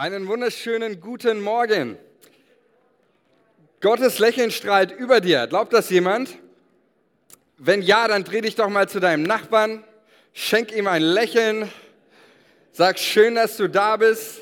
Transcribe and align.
Einen 0.00 0.28
wunderschönen 0.28 1.00
guten 1.00 1.40
Morgen. 1.40 1.98
Gottes 3.80 4.20
Lächeln 4.20 4.52
strahlt 4.52 4.92
über 4.92 5.20
dir. 5.20 5.48
Glaubt 5.48 5.72
das 5.72 5.90
jemand? 5.90 6.38
Wenn 7.56 7.82
ja, 7.82 8.06
dann 8.06 8.22
dreh 8.22 8.40
dich 8.40 8.54
doch 8.54 8.68
mal 8.68 8.88
zu 8.88 9.00
deinem 9.00 9.24
Nachbarn, 9.24 9.82
schenk 10.32 10.70
ihm 10.70 10.86
ein 10.86 11.02
Lächeln, 11.02 11.68
sag 12.70 13.00
schön, 13.00 13.34
dass 13.34 13.56
du 13.56 13.68
da 13.68 13.96
bist. 13.96 14.38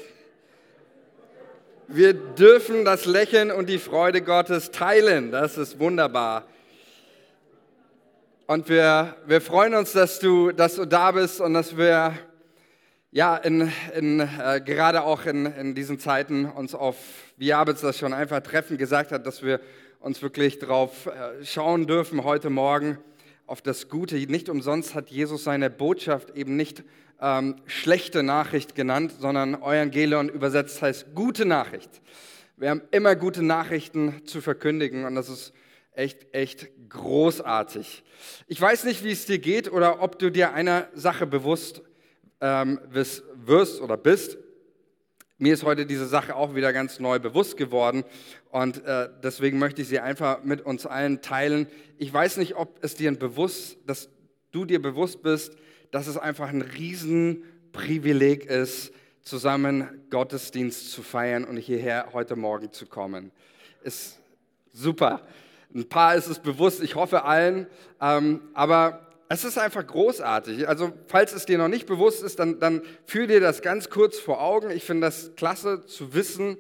Wir 1.88 2.13
dürfen 2.13 2.85
das 2.85 3.07
Lächeln 3.07 3.51
und 3.51 3.71
die 3.71 3.79
Freude 3.79 4.21
Gottes 4.21 4.73
teilen. 4.73 5.33
Das 5.33 5.57
ist 5.57 5.79
wunderbar. 5.79 6.45
Und 8.47 8.69
wir, 8.69 9.17
wir 9.25 9.41
freuen 9.41 9.75
uns, 9.75 9.93
dass 9.93 10.19
du, 10.19 10.53
dass 10.53 10.75
du 10.75 10.85
da 10.85 11.13
bist 11.13 11.41
und 11.41 11.54
dass 11.54 11.79
wir 11.79 12.13
ja, 13.11 13.37
in, 13.37 13.73
in, 13.95 14.21
äh, 14.21 14.61
gerade 14.65 15.03
auch 15.03 15.27
in, 15.27 15.47
in 15.47 15.75
diesen 15.75 15.99
Zeiten 15.99 16.47
uns 16.47 16.75
auf, 16.75 16.97
wie 17.37 17.52
Abitz 17.52 17.80
das 17.80 17.98
schon 17.98 18.12
einfach 18.12 18.41
treffen 18.41 18.78
gesagt 18.78 19.12
hat, 19.12 19.27
dass 19.27 19.42
wir 19.42 19.60
uns 20.01 20.20
wirklich 20.23 20.59
darauf 20.59 21.06
äh, 21.06 21.45
schauen 21.45 21.87
dürfen 21.87 22.24
heute 22.24 22.50
Morgen 22.50 22.98
auf 23.47 23.62
das 23.62 23.88
Gute. 23.88 24.16
Nicht 24.16 24.48
umsonst 24.48 24.95
hat 24.95 25.11
Jesus 25.11 25.45
seine 25.45 25.70
Botschaft 25.70 26.37
eben 26.37 26.56
nicht 26.56 26.84
ähm, 27.20 27.56
schlechte 27.66 28.23
Nachricht 28.23 28.74
genannt, 28.74 29.14
sondern 29.19 29.55
Evangelion 29.55 30.28
übersetzt 30.28 30.83
heißt 30.83 31.14
gute 31.14 31.47
Nachricht. 31.47 32.02
Wir 32.56 32.70
haben 32.70 32.83
immer 32.91 33.16
gute 33.16 33.42
Nachrichten 33.42 34.27
zu 34.27 34.41
verkündigen 34.41 35.05
und 35.05 35.14
das 35.14 35.28
ist 35.28 35.52
echt, 35.92 36.27
echt 36.34 36.69
großartig. 36.88 38.02
Ich 38.47 38.61
weiß 38.61 38.84
nicht, 38.84 39.05
wie 39.05 39.12
es 39.12 39.27
dir 39.27 39.38
geht 39.38 39.70
oder 39.70 40.02
ob 40.02 40.19
du 40.19 40.30
dir 40.30 40.52
einer 40.52 40.88
Sache 40.95 41.27
bewusst 41.27 41.83
ähm, 42.40 42.80
wirst 42.90 43.80
oder 43.80 43.96
bist. 43.96 44.38
Mir 45.38 45.52
ist 45.52 45.64
heute 45.64 45.84
diese 45.84 46.06
Sache 46.06 46.34
auch 46.34 46.54
wieder 46.54 46.72
ganz 46.72 46.98
neu 46.98 47.18
bewusst 47.18 47.58
geworden 47.58 48.04
und 48.50 48.82
äh, 48.84 49.10
deswegen 49.22 49.58
möchte 49.58 49.83
ich 49.83 49.88
sie 49.88 50.00
einfach 50.00 50.42
mit 50.44 50.62
uns 50.62 50.86
allen 50.86 51.20
teilen. 51.20 51.66
Ich 51.98 52.12
weiß 52.12 52.38
nicht, 52.38 52.56
ob 52.56 52.78
es 52.83 52.94
dir 52.94 53.12
bewusst, 53.16 53.77
dass 53.86 54.08
du 54.52 54.64
dir 54.64 54.80
bewusst 54.80 55.22
bist, 55.22 55.55
dass 55.91 56.06
es 56.06 56.16
einfach 56.16 56.48
ein 56.48 56.62
Riesenprivileg 56.62 58.46
ist, 58.46 58.92
zusammen 59.20 60.06
Gottesdienst 60.08 60.91
zu 60.91 61.02
feiern 61.02 61.44
und 61.44 61.58
hierher 61.58 62.11
heute 62.14 62.36
Morgen 62.36 62.72
zu 62.72 62.86
kommen. 62.86 63.30
Ist 63.83 64.18
super. 64.72 65.27
Ein 65.74 65.89
paar 65.89 66.14
ist 66.14 66.28
es 66.28 66.39
bewusst, 66.39 66.83
ich 66.83 66.94
hoffe 66.94 67.24
allen, 67.24 67.66
ähm, 68.00 68.41
aber 68.55 69.05
es 69.28 69.44
ist 69.44 69.58
einfach 69.58 69.86
großartig. 69.86 70.69
Also 70.69 70.92
falls 71.08 71.32
es 71.32 71.46
dir 71.46 71.58
noch 71.58 71.69
nicht 71.69 71.86
bewusst 71.86 72.22
ist, 72.22 72.38
dann, 72.38 72.60
dann 72.60 72.82
führ 73.06 73.27
dir 73.27 73.41
das 73.41 73.60
ganz 73.60 73.91
kurz 73.91 74.18
vor 74.18 74.41
Augen. 74.41 74.70
Ich 74.70 74.84
finde 74.84 75.06
das 75.06 75.33
klasse 75.36 75.84
zu 75.86 76.14
wissen, 76.14 76.56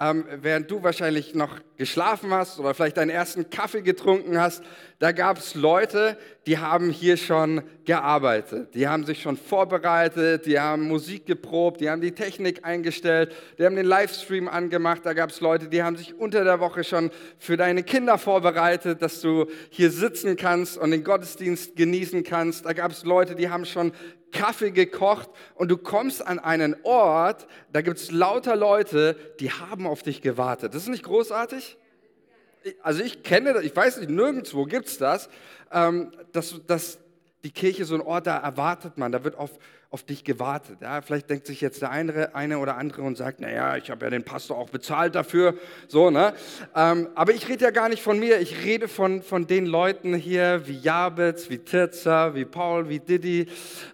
ähm, 0.00 0.24
während 0.40 0.70
du 0.70 0.82
wahrscheinlich 0.82 1.34
noch 1.34 1.58
geschlafen 1.76 2.32
hast 2.32 2.60
oder 2.60 2.74
vielleicht 2.74 2.96
deinen 2.96 3.10
ersten 3.10 3.50
Kaffee 3.50 3.82
getrunken 3.82 4.40
hast, 4.40 4.62
da 5.00 5.12
gab 5.12 5.38
es 5.38 5.54
Leute, 5.54 6.16
die 6.46 6.58
haben 6.58 6.90
hier 6.90 7.16
schon 7.16 7.62
gearbeitet, 7.84 8.74
die 8.74 8.88
haben 8.88 9.04
sich 9.04 9.22
schon 9.22 9.36
vorbereitet, 9.36 10.46
die 10.46 10.58
haben 10.58 10.88
Musik 10.88 11.26
geprobt, 11.26 11.80
die 11.80 11.90
haben 11.90 12.00
die 12.00 12.12
Technik 12.12 12.64
eingestellt, 12.64 13.34
die 13.58 13.64
haben 13.64 13.76
den 13.76 13.86
Livestream 13.86 14.48
angemacht, 14.48 15.02
da 15.04 15.12
gab 15.14 15.30
es 15.30 15.40
Leute, 15.40 15.68
die 15.68 15.82
haben 15.82 15.96
sich 15.96 16.14
unter 16.14 16.44
der 16.44 16.58
Woche 16.60 16.84
schon 16.84 17.10
für 17.38 17.56
deine 17.56 17.82
Kinder 17.82 18.18
vorbereitet, 18.18 19.02
dass 19.02 19.20
du 19.20 19.46
hier 19.70 19.90
sitzen 19.90 20.36
kannst 20.36 20.78
und 20.78 20.90
den 20.90 21.04
Gottesdienst 21.04 21.76
genießen 21.76 22.24
kannst, 22.24 22.66
da 22.66 22.72
gab 22.72 22.92
es 22.92 23.04
Leute, 23.04 23.34
die 23.34 23.50
haben 23.50 23.64
schon 23.64 23.92
Kaffee 24.30 24.70
gekocht 24.70 25.30
und 25.54 25.70
du 25.70 25.76
kommst 25.76 26.26
an 26.26 26.38
einen 26.38 26.76
Ort, 26.82 27.46
da 27.72 27.80
gibt 27.80 27.98
es 27.98 28.10
lauter 28.10 28.56
Leute, 28.56 29.16
die 29.40 29.50
haben 29.50 29.86
auf 29.86 30.02
dich 30.02 30.22
gewartet. 30.22 30.74
Das 30.74 30.82
ist 30.82 30.88
nicht 30.88 31.04
großartig? 31.04 31.76
Also 32.82 33.02
ich 33.02 33.22
kenne 33.22 33.54
das, 33.54 33.62
ich 33.64 33.74
weiß 33.74 33.98
nicht, 33.98 34.10
nirgendwo 34.10 34.64
gibt 34.64 34.88
es 34.88 34.98
das, 34.98 35.28
ähm, 35.72 36.12
dass, 36.32 36.60
dass 36.66 36.98
die 37.44 37.50
Kirche 37.50 37.84
so 37.84 37.94
ein 37.94 38.00
Ort, 38.00 38.26
da 38.26 38.36
erwartet 38.36 38.98
man, 38.98 39.12
da 39.12 39.24
wird 39.24 39.36
auf, 39.36 39.50
auf 39.90 40.02
dich 40.02 40.22
gewartet. 40.22 40.78
Ja, 40.82 41.00
vielleicht 41.00 41.30
denkt 41.30 41.46
sich 41.46 41.62
jetzt 41.62 41.80
der 41.80 41.90
eine, 41.90 42.34
eine 42.34 42.58
oder 42.58 42.76
andere 42.76 43.00
und 43.02 43.16
sagt, 43.16 43.40
naja, 43.40 43.76
ich 43.78 43.90
habe 43.90 44.04
ja 44.04 44.10
den 44.10 44.22
Pastor 44.22 44.58
auch 44.58 44.68
bezahlt 44.68 45.14
dafür. 45.14 45.54
So, 45.86 46.10
ne? 46.10 46.34
Ähm, 46.76 47.08
aber 47.14 47.32
ich 47.32 47.48
rede 47.48 47.64
ja 47.64 47.70
gar 47.70 47.88
nicht 47.88 48.02
von 48.02 48.18
mir, 48.18 48.38
ich 48.38 48.64
rede 48.64 48.86
von, 48.86 49.22
von 49.22 49.46
den 49.46 49.64
Leuten 49.64 50.14
hier 50.14 50.66
wie 50.66 50.78
Jabez, 50.78 51.48
wie 51.48 51.58
Tirza, 51.58 52.34
wie 52.34 52.44
Paul, 52.44 52.90
wie 52.90 52.98
Didi, 52.98 53.46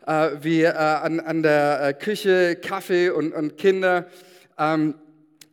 äh, 0.05 0.31
wie 0.41 0.63
äh, 0.63 0.73
an, 0.73 1.21
an 1.21 1.45
der 1.45 1.81
äh, 1.89 1.95
Küche 1.95 2.57
Kaffee 2.57 3.11
und, 3.11 3.33
und 3.33 3.57
Kinder. 3.57 4.07
Ähm, 4.59 4.95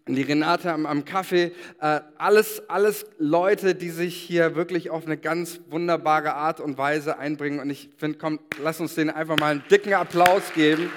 die 0.07 0.21
Renate 0.23 0.71
am, 0.71 0.85
am 0.85 1.05
Kaffee, 1.05 1.51
äh, 1.79 2.01
alles, 2.17 2.67
alles 2.69 3.05
Leute, 3.17 3.75
die 3.75 3.89
sich 3.89 4.15
hier 4.15 4.55
wirklich 4.55 4.89
auf 4.89 5.05
eine 5.05 5.17
ganz 5.17 5.61
wunderbare 5.69 6.33
Art 6.33 6.59
und 6.59 6.77
Weise 6.77 7.19
einbringen. 7.19 7.59
Und 7.59 7.69
ich 7.69 7.89
finde, 7.97 8.17
komm, 8.17 8.39
lass 8.61 8.79
uns 8.79 8.95
denen 8.95 9.11
einfach 9.11 9.37
mal 9.37 9.51
einen 9.51 9.63
dicken 9.69 9.93
Applaus 9.93 10.53
geben. 10.53 10.89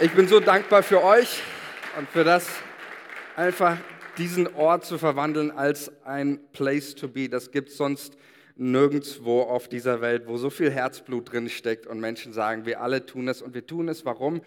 Ich 0.00 0.10
bin 0.12 0.26
so 0.26 0.40
dankbar 0.40 0.82
für 0.82 1.04
euch 1.04 1.40
und 1.96 2.08
für 2.08 2.24
das, 2.24 2.48
einfach 3.36 3.76
diesen 4.18 4.52
Ort 4.54 4.84
zu 4.84 4.98
verwandeln 4.98 5.50
als 5.50 5.92
ein 6.04 6.40
Place 6.52 6.94
to 6.94 7.08
be. 7.08 7.28
Das 7.28 7.50
gibt 7.50 7.70
es 7.70 7.76
sonst 7.76 8.16
nirgendwo 8.56 9.42
auf 9.42 9.68
dieser 9.68 10.00
Welt, 10.00 10.26
wo 10.26 10.36
so 10.36 10.50
viel 10.50 10.70
Herzblut 10.70 11.32
drin 11.32 11.48
steckt 11.48 11.86
und 11.86 12.00
Menschen 12.00 12.32
sagen, 12.32 12.66
wir 12.66 12.80
alle 12.80 13.06
tun 13.06 13.28
es 13.28 13.42
und 13.42 13.54
wir 13.54 13.66
tun 13.66 13.88
es. 13.88 14.04
Warum? 14.04 14.42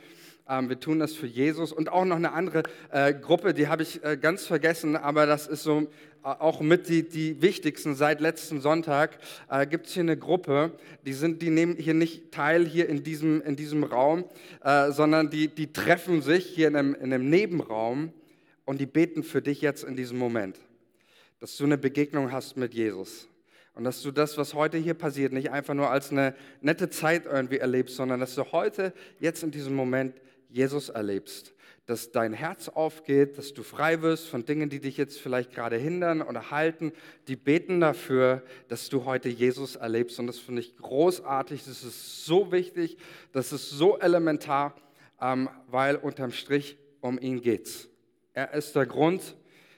Ähm, 0.49 0.69
wir 0.69 0.79
tun 0.79 0.99
das 0.99 1.13
für 1.13 1.27
Jesus 1.27 1.71
und 1.71 1.89
auch 1.89 2.05
noch 2.05 2.15
eine 2.15 2.31
andere 2.31 2.63
äh, 2.91 3.13
Gruppe, 3.13 3.53
die 3.53 3.67
habe 3.67 3.83
ich 3.83 4.03
äh, 4.03 4.17
ganz 4.17 4.45
vergessen, 4.45 4.95
aber 4.95 5.25
das 5.25 5.47
ist 5.47 5.63
so 5.63 5.81
äh, 5.81 5.85
auch 6.23 6.61
mit 6.61 6.87
die, 6.87 7.03
die 7.03 7.41
wichtigsten. 7.41 7.95
Seit 7.95 8.21
letzten 8.21 8.61
Sonntag 8.61 9.17
äh, 9.49 9.67
gibt 9.67 9.87
es 9.87 9.93
hier 9.93 10.03
eine 10.03 10.17
Gruppe, 10.17 10.71
die, 11.05 11.13
sind, 11.13 11.41
die 11.41 11.49
nehmen 11.49 11.75
hier 11.75 11.93
nicht 11.93 12.31
teil 12.31 12.65
hier 12.65 12.87
in 12.87 13.03
diesem, 13.03 13.41
in 13.41 13.55
diesem 13.55 13.83
Raum, 13.83 14.25
äh, 14.63 14.91
sondern 14.91 15.29
die, 15.29 15.49
die 15.49 15.73
treffen 15.73 16.21
sich 16.21 16.45
hier 16.45 16.69
in 16.69 16.75
einem, 16.75 16.95
in 16.95 17.13
einem 17.13 17.29
Nebenraum 17.29 18.13
und 18.65 18.79
die 18.79 18.85
beten 18.85 19.23
für 19.23 19.41
dich 19.41 19.61
jetzt 19.61 19.83
in 19.83 19.95
diesem 19.95 20.17
Moment, 20.17 20.57
dass 21.39 21.57
du 21.57 21.65
eine 21.65 21.77
Begegnung 21.77 22.31
hast 22.31 22.57
mit 22.57 22.73
Jesus. 22.73 23.27
Und 23.73 23.83
dass 23.83 24.01
du 24.01 24.11
das, 24.11 24.39
was 24.39 24.55
heute 24.55 24.77
hier 24.77 24.95
passiert, 24.95 25.33
nicht 25.33 25.51
einfach 25.51 25.75
nur 25.75 25.91
als 25.91 26.11
eine 26.11 26.33
nette 26.61 26.89
Zeit 26.89 27.25
irgendwie 27.25 27.59
erlebst, 27.59 27.95
sondern 27.95 28.19
dass 28.19 28.33
du 28.33 28.43
heute, 28.51 28.91
jetzt 29.19 29.43
in 29.43 29.51
diesem 29.51 29.75
Moment, 29.75 30.15
Jesus 30.49 30.89
erlebst, 30.89 31.53
dass 31.85 32.11
dein 32.11 32.33
Herz 32.33 32.67
aufgeht, 32.67 33.37
dass 33.37 33.53
du 33.53 33.63
frei 33.63 34.01
wirst 34.01 34.27
von 34.27 34.45
Dingen, 34.45 34.69
die 34.69 34.79
dich 34.79 34.97
jetzt 34.97 35.19
vielleicht 35.19 35.51
gerade 35.53 35.77
hindern 35.77 36.21
oder 36.21 36.51
halten. 36.51 36.91
Die 37.27 37.35
beten 37.35 37.79
dafür, 37.79 38.43
dass 38.67 38.89
du 38.89 39.05
heute 39.05 39.29
Jesus 39.29 39.77
erlebst. 39.77 40.19
Und 40.19 40.27
das 40.27 40.37
finde 40.37 40.61
ich 40.61 40.75
großartig, 40.75 41.63
das 41.63 41.83
ist 41.83 42.25
so 42.25 42.51
wichtig, 42.51 42.97
das 43.31 43.53
ist 43.53 43.69
so 43.69 43.97
elementar, 43.99 44.75
ähm, 45.21 45.49
weil 45.67 45.95
unterm 45.95 46.31
Strich 46.31 46.77
um 46.99 47.19
ihn 47.19 47.41
geht's. 47.41 47.87
Er 48.33 48.53
ist 48.53 48.75
der 48.75 48.85
Grund, 48.85 49.35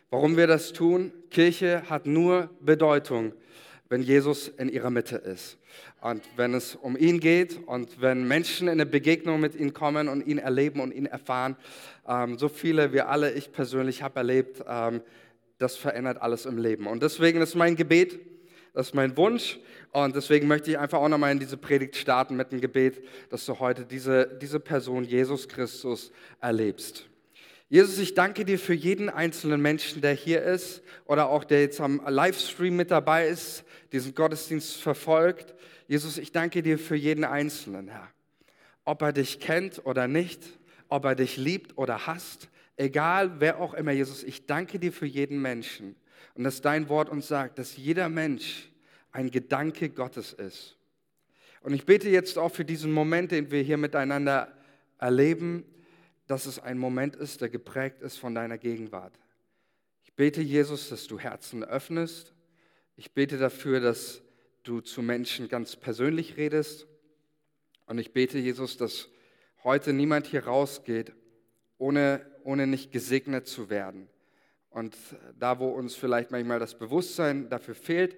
warum 0.10 0.36
wir 0.36 0.48
das 0.48 0.74
tun. 0.74 1.14
Kirche 1.30 1.84
hat 1.90 2.08
nur 2.08 2.50
Bedeutung, 2.60 3.34
wenn 3.90 4.04
Jesus 4.04 4.48
in 4.48 4.70
ihrer 4.70 4.92
Mitte 4.92 5.18
ist. 5.18 5.58
Und 6.02 6.24
wenn 6.36 6.54
es 6.54 6.76
um 6.76 6.96
ihn 6.96 7.20
geht 7.20 7.60
und 7.68 8.00
wenn 8.00 8.28
Menschen 8.28 8.68
in 8.68 8.74
eine 8.74 8.86
Begegnung 8.86 9.40
mit 9.40 9.56
ihm 9.56 9.74
kommen 9.74 10.08
und 10.08 10.26
ihn 10.26 10.38
erleben 10.38 10.80
und 10.80 10.94
ihn 10.94 11.08
erfahren, 11.08 11.58
ähm, 12.08 12.38
so 12.38 12.48
viele 12.48 12.94
wir 12.94 13.10
alle, 13.10 13.34
ich 13.34 13.52
persönlich 13.52 14.04
habe 14.04 14.18
erlebt, 14.18 14.64
ähm, 14.68 15.02
das 15.58 15.76
verändert 15.76 16.22
alles 16.22 16.46
im 16.46 16.58
Leben. 16.58 16.88
Und 16.88 17.04
deswegen 17.04 17.42
ist 17.42 17.56
mein 17.56 17.76
Gebet, 17.76 18.20
das 18.74 18.88
ist 18.88 18.94
mein 18.94 19.18
Wunsch. 19.18 19.60
Und 19.92 20.16
deswegen 20.16 20.48
möchte 20.48 20.70
ich 20.70 20.78
einfach 20.78 21.00
auch 21.00 21.10
nochmal 21.10 21.32
in 21.32 21.40
diese 21.40 21.58
Predigt 21.58 21.96
starten 21.96 22.36
mit 22.36 22.52
dem 22.52 22.62
Gebet, 22.62 23.04
dass 23.30 23.46
du 23.46 23.60
heute 23.60 23.86
diese, 23.86 24.38
diese 24.40 24.60
Person, 24.60 25.04
Jesus 25.04 25.48
Christus, 25.48 26.12
erlebst. 26.40 27.09
Jesus, 27.72 28.00
ich 28.00 28.16
danke 28.16 28.46
dir 28.46 28.58
für 28.58 28.74
jeden 28.74 29.10
einzelnen 29.10 29.62
Menschen, 29.62 30.02
der 30.02 30.14
hier 30.14 30.42
ist 30.42 30.82
oder 31.06 31.30
auch 31.30 31.44
der 31.44 31.62
jetzt 31.62 31.80
am 31.80 32.02
Livestream 32.04 32.76
mit 32.76 32.90
dabei 32.90 33.28
ist, 33.28 33.64
diesen 33.92 34.16
Gottesdienst 34.16 34.82
verfolgt. 34.82 35.54
Jesus, 35.88 36.18
ich 36.18 36.32
danke 36.32 36.64
dir 36.64 36.80
für 36.80 36.96
jeden 36.96 37.24
Einzelnen, 37.24 37.90
Herr. 37.90 38.08
Ob 38.86 39.04
er 39.04 39.14
dich 39.14 39.40
kennt 39.40 39.86
oder 39.86 40.08
nicht, 40.08 40.42
ob 40.88 41.06
er 41.06 41.14
dich 41.14 41.38
liebt 41.38 41.78
oder 41.78 42.08
hasst, 42.08 42.50
egal 42.76 43.40
wer 43.40 43.60
auch 43.60 43.76
immer, 43.76 43.92
Jesus, 43.92 44.24
ich 44.24 44.48
danke 44.48 44.80
dir 44.80 44.92
für 44.92 45.06
jeden 45.06 45.40
Menschen. 45.40 45.96
Und 46.34 46.46
dass 46.46 46.62
dein 46.62 46.90
Wort 46.90 47.08
uns 47.10 47.28
sagt, 47.28 47.60
dass 47.60 47.78
jeder 47.78 48.10
Mensch 48.10 48.72
ein 49.12 49.30
Gedanke 49.30 49.90
Gottes 49.90 50.34
ist. 50.34 50.76
Und 51.62 51.74
ich 51.74 51.86
bete 51.86 52.10
jetzt 52.10 52.40
auch 52.40 52.50
für 52.50 52.66
diesen 52.66 52.92
Moment, 52.92 53.32
den 53.32 53.52
wir 53.52 53.62
hier 53.62 53.78
miteinander 53.78 54.52
erleben, 54.98 55.66
dass 56.30 56.46
es 56.46 56.60
ein 56.60 56.78
Moment 56.78 57.16
ist, 57.16 57.42
der 57.42 57.50
geprägt 57.50 58.04
ist 58.04 58.18
von 58.18 58.36
deiner 58.36 58.60
Gegenwart. 58.60 59.20
Ich 60.04 60.14
bete, 60.14 60.44
Jesus, 60.44 60.90
dass 60.90 61.08
du 61.08 61.18
Herzen 61.18 61.64
öffnest. 61.64 62.36
Ich 62.96 63.14
bete 63.14 63.40
dafür, 63.40 63.80
dass 63.80 64.22
du 64.62 64.80
zu 64.80 65.02
Menschen 65.02 65.50
ganz 65.50 65.76
persönlich 65.76 66.38
redest. 66.38 66.86
Und 67.88 67.98
ich 67.98 68.14
bete, 68.14 68.38
Jesus, 68.38 68.78
dass 68.78 69.10
heute 69.64 69.92
niemand 69.92 70.28
hier 70.28 70.46
rausgeht 70.46 71.14
ohne, 71.80 72.24
ohne 72.44 72.68
nicht 72.68 72.92
gesegnet 72.92 73.48
zu 73.48 73.72
werden. 73.72 74.08
Und 74.70 74.96
da, 75.40 75.58
wo 75.58 75.70
uns 75.70 75.96
vielleicht 75.96 76.30
manchmal 76.30 76.60
das 76.60 76.78
Bewusstsein 76.78 77.50
dafür 77.50 77.74
fehlt, 77.74 78.18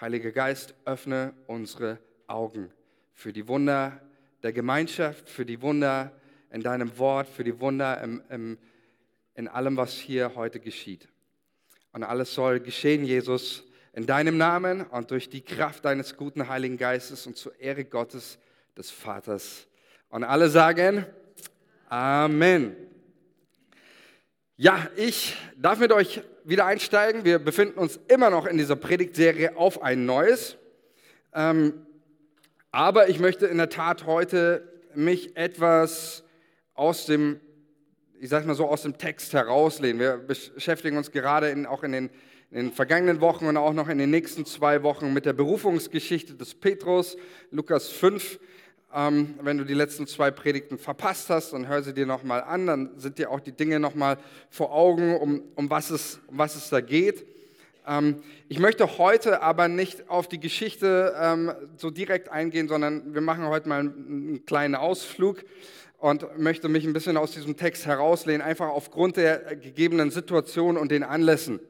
Heiliger 0.00 0.30
Geist, 0.30 0.76
öffne 0.84 1.34
unsere 1.48 1.98
Augen 2.28 2.70
für 3.14 3.32
die 3.32 3.48
Wunder 3.48 4.00
der 4.44 4.52
Gemeinschaft, 4.52 5.28
für 5.28 5.44
die 5.44 5.60
Wunder 5.60 6.12
in 6.50 6.62
deinem 6.62 6.98
Wort, 6.98 7.28
für 7.28 7.44
die 7.44 7.60
Wunder 7.60 8.00
im, 8.00 8.22
im, 8.30 8.58
in 9.34 9.48
allem, 9.48 9.76
was 9.76 9.92
hier 9.92 10.34
heute 10.34 10.60
geschieht. 10.60 11.08
Und 11.92 12.02
alles 12.04 12.34
soll 12.34 12.60
geschehen, 12.60 13.04
Jesus, 13.04 13.64
in 13.92 14.06
deinem 14.06 14.36
Namen 14.36 14.82
und 14.82 15.10
durch 15.10 15.28
die 15.28 15.40
Kraft 15.40 15.84
deines 15.84 16.16
guten 16.16 16.48
Heiligen 16.48 16.76
Geistes 16.76 17.26
und 17.26 17.36
zur 17.36 17.58
Ehre 17.58 17.84
Gottes, 17.84 18.38
des 18.76 18.90
Vaters. 18.90 19.66
Und 20.08 20.24
alle 20.24 20.48
sagen 20.48 21.04
Amen. 21.88 22.76
Ja, 24.56 24.88
ich 24.96 25.36
darf 25.56 25.78
mit 25.78 25.90
euch 25.90 26.22
wieder 26.44 26.66
einsteigen. 26.66 27.24
Wir 27.24 27.38
befinden 27.38 27.78
uns 27.78 27.98
immer 28.08 28.28
noch 28.28 28.46
in 28.46 28.58
dieser 28.58 28.76
Predigtserie 28.76 29.56
auf 29.56 29.82
ein 29.82 30.04
neues. 30.04 30.56
Ähm, 31.32 31.86
aber 32.70 33.08
ich 33.08 33.20
möchte 33.20 33.46
in 33.46 33.56
der 33.56 33.70
Tat 33.70 34.04
heute 34.04 34.70
mich 34.94 35.36
etwas 35.36 36.24
aus 36.78 37.06
dem, 37.06 37.40
ich 38.20 38.28
sag 38.28 38.46
mal 38.46 38.54
so, 38.54 38.68
aus 38.68 38.82
dem 38.82 38.96
Text 38.96 39.32
herauslehnen. 39.32 39.98
Wir 39.98 40.16
beschäftigen 40.16 40.96
uns 40.96 41.10
gerade 41.10 41.48
in, 41.48 41.66
auch 41.66 41.82
in 41.82 41.90
den, 41.90 42.10
in 42.52 42.56
den 42.56 42.72
vergangenen 42.72 43.20
Wochen 43.20 43.46
und 43.46 43.56
auch 43.56 43.72
noch 43.72 43.88
in 43.88 43.98
den 43.98 44.10
nächsten 44.10 44.46
zwei 44.46 44.84
Wochen 44.84 45.12
mit 45.12 45.26
der 45.26 45.32
Berufungsgeschichte 45.32 46.34
des 46.34 46.54
Petrus, 46.54 47.16
Lukas 47.50 47.88
5. 47.88 48.38
Ähm, 48.94 49.34
wenn 49.42 49.58
du 49.58 49.64
die 49.64 49.74
letzten 49.74 50.06
zwei 50.06 50.30
Predigten 50.30 50.78
verpasst 50.78 51.28
hast, 51.30 51.52
dann 51.52 51.66
hör 51.66 51.82
sie 51.82 51.92
dir 51.92 52.06
nochmal 52.06 52.42
an, 52.42 52.68
dann 52.68 52.90
sind 52.96 53.18
dir 53.18 53.30
auch 53.30 53.40
die 53.40 53.52
Dinge 53.52 53.80
nochmal 53.80 54.16
vor 54.48 54.72
Augen, 54.72 55.16
um, 55.16 55.42
um, 55.56 55.68
was 55.68 55.90
es, 55.90 56.20
um 56.28 56.38
was 56.38 56.54
es 56.54 56.70
da 56.70 56.80
geht. 56.80 57.26
Ähm, 57.88 58.22
ich 58.48 58.60
möchte 58.60 58.98
heute 58.98 59.42
aber 59.42 59.66
nicht 59.66 60.08
auf 60.08 60.28
die 60.28 60.38
Geschichte 60.38 61.14
ähm, 61.20 61.52
so 61.76 61.90
direkt 61.90 62.28
eingehen, 62.28 62.68
sondern 62.68 63.14
wir 63.14 63.20
machen 63.20 63.46
heute 63.48 63.68
mal 63.68 63.80
einen 63.80 64.46
kleinen 64.46 64.76
Ausflug 64.76 65.44
und 65.98 66.38
möchte 66.38 66.68
mich 66.68 66.84
ein 66.86 66.92
bisschen 66.92 67.16
aus 67.16 67.32
diesem 67.32 67.56
Text 67.56 67.84
herauslehnen, 67.86 68.40
einfach 68.40 68.68
aufgrund 68.68 69.16
der 69.16 69.56
gegebenen 69.56 70.10
Situation 70.10 70.76
und 70.76 70.90
den 70.90 71.02
Anlässen. 71.02 71.60